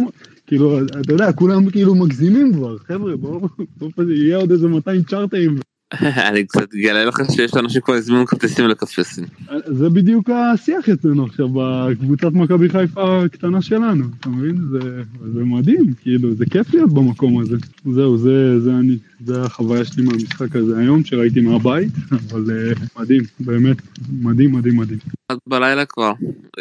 כאילו, 0.48 0.80
אתה 1.02 1.14
יודע, 1.14 1.34
כולם 1.34 1.70
כאילו 1.70 1.96
מגזימים 1.96 2.54
כבר, 2.54 2.78
חבר'ה, 2.78 3.16
בואו, 3.16 3.48
יהיה 4.10 4.38
עוד 4.38 4.52
איזה 4.52 4.68
200 4.68 5.04
צ'ארטרים. 5.04 5.56
אני 6.30 6.48
קצת 6.48 6.74
אגלה 6.74 7.06
לך 7.06 7.22
שיש 7.32 7.52
אנשים 7.56 7.82
כבר 7.82 7.94
הזמינו 7.94 8.26
כרטיסים 8.26 8.68
לקפריסין. 8.68 9.26
זה 9.66 9.90
בדיוק 9.90 10.30
השיח 10.30 10.90
אצלנו 10.90 11.26
עכשיו 11.26 11.48
בקבוצת 11.54 12.32
מכבי 12.32 12.70
חיפה 12.70 13.24
הקטנה 13.24 13.62
שלנו, 13.62 14.06
אתה 14.20 14.30
מבין? 14.30 14.58
זה, 14.72 14.80
זה 15.34 15.40
מדהים, 15.40 15.94
כאילו, 16.02 16.36
זה 16.36 16.46
כיף 16.52 16.74
להיות 16.74 16.94
במקום 16.94 17.42
הזה. 17.42 17.56
זהו, 17.94 18.18
זה, 18.18 18.60
זה 18.60 18.72
אני, 18.72 18.98
זה 19.26 19.42
החוויה 19.42 19.86
שלי 19.86 20.04
מהמשחק 20.04 20.56
הזה 20.56 20.78
היום, 20.78 21.04
שראיתי 21.04 21.42
מהבית, 21.42 21.92
אבל 22.12 22.44
uh, 22.46 23.02
מדהים, 23.02 23.24
באמת, 23.40 23.78
מדהים, 24.20 24.52
מדהים, 24.52 24.78
מדהים. 24.78 25.00
עד 25.30 25.38
בלילה 25.48 25.86
כבר. 25.86 26.14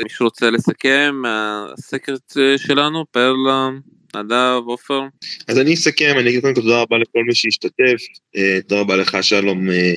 מישהו 0.05 0.27
רוצה 0.27 0.51
לסכם 0.51 1.15
מהסקר 1.23 2.15
שלנו, 2.57 3.05
פרלה? 3.11 3.71
נדב, 4.17 4.63
עופר? 4.67 5.01
אז 5.49 5.59
אני 5.59 5.75
אסכם, 5.75 6.15
אני 6.19 6.31
אגיד 6.31 6.41
קודם 6.41 6.55
כל 6.55 6.61
תודה 6.61 6.83
רבה 6.83 6.99
לכל 6.99 7.25
מי 7.27 7.35
שהשתתף, 7.35 8.03
אה, 8.37 8.59
תודה 8.69 8.81
רבה 8.81 8.97
לך 8.97 9.19
שלום, 9.23 9.71
אה, 9.71 9.95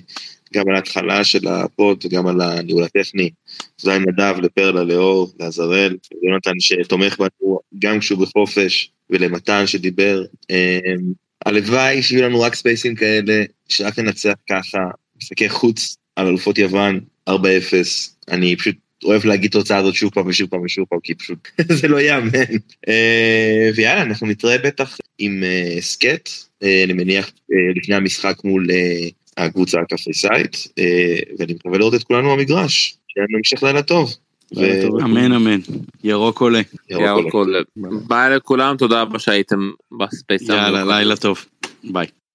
גם 0.54 0.70
על 0.70 0.76
ההתחלה 0.76 1.24
של 1.24 1.48
הפוד 1.48 2.06
וגם 2.06 2.28
על 2.28 2.42
הניהול 2.42 2.84
הטכני. 2.84 3.30
תודה 3.76 3.98
לנדב, 3.98 4.36
לפרלה, 4.42 4.84
לאור, 4.84 5.34
לעזרל, 5.40 5.96
ליונתן 6.22 6.60
שתומך 6.60 7.18
בנו 7.18 7.60
גם 7.80 8.00
כשהוא 8.00 8.20
בחופש, 8.20 8.92
ולמתן 9.10 9.68
שדיבר. 9.68 10.24
אה, 10.52 10.80
הלוואי 11.46 12.04
שיהיו 12.04 12.24
לנו 12.24 12.42
רק 12.42 12.56
ספייסים 12.56 12.96
כאלה, 12.96 13.44
שרק 13.70 14.00
ננצח 14.00 14.34
ככה, 14.50 14.80
משחקי 15.18 15.50
חוץ 15.50 15.98
על 16.16 16.28
אלופות 16.28 16.58
יוון, 16.58 17.00
4-0. 17.30 17.34
אני 18.28 18.56
פשוט 18.56 18.76
אוהב 19.04 19.26
להגיד 19.26 19.52
תוצאה 19.52 19.78
הזאת 19.78 19.94
שוב 19.94 20.12
פעם 20.14 20.28
ושוב 20.28 20.50
פעם 20.50 20.62
ושוב 20.62 20.86
פעם, 20.90 21.00
כי 21.04 21.14
פשוט 21.14 21.48
זה 21.80 21.88
לא 21.88 22.02
יאמן. 22.02 22.58
אה, 22.88 23.70
ויאללה, 23.76 24.02
אנחנו 24.02 24.28
נתראה 24.28 24.58
בטח 24.58 24.98
עם 25.18 25.44
הסכת, 25.78 26.30
אה, 26.64 26.84
אני 26.84 26.94
מניח 26.94 27.26
אה, 27.26 27.58
לפני 27.76 27.96
המשחק 27.96 28.36
מול 28.44 28.68
הקבוצה 29.38 29.80
הקפריסאית, 29.82 30.68
ואני 31.40 31.54
מקווה 31.54 31.78
לראות 31.78 31.94
את 31.94 32.04
כולנו 32.04 32.36
במגרש. 32.36 32.98
שיהיה 33.08 33.26
לנו 33.30 33.38
המשך 33.38 33.64
לילה 33.64 33.82
טוב. 33.82 34.14
אמן 35.04 35.32
אמן, 35.32 35.60
ירוק 36.04 36.42
עולה. 36.42 36.62
ירוק 36.90 37.34
עולה. 37.34 37.60
ביי 38.08 38.36
לכולם, 38.36 38.78
תודה 38.78 39.02
רבה 39.02 39.20
שהייתם 39.20 39.72
בספייס. 40.00 40.42
יאללה, 40.50 40.86
לילה 40.86 41.16
טוב. 41.16 41.46
ביי. 41.84 42.08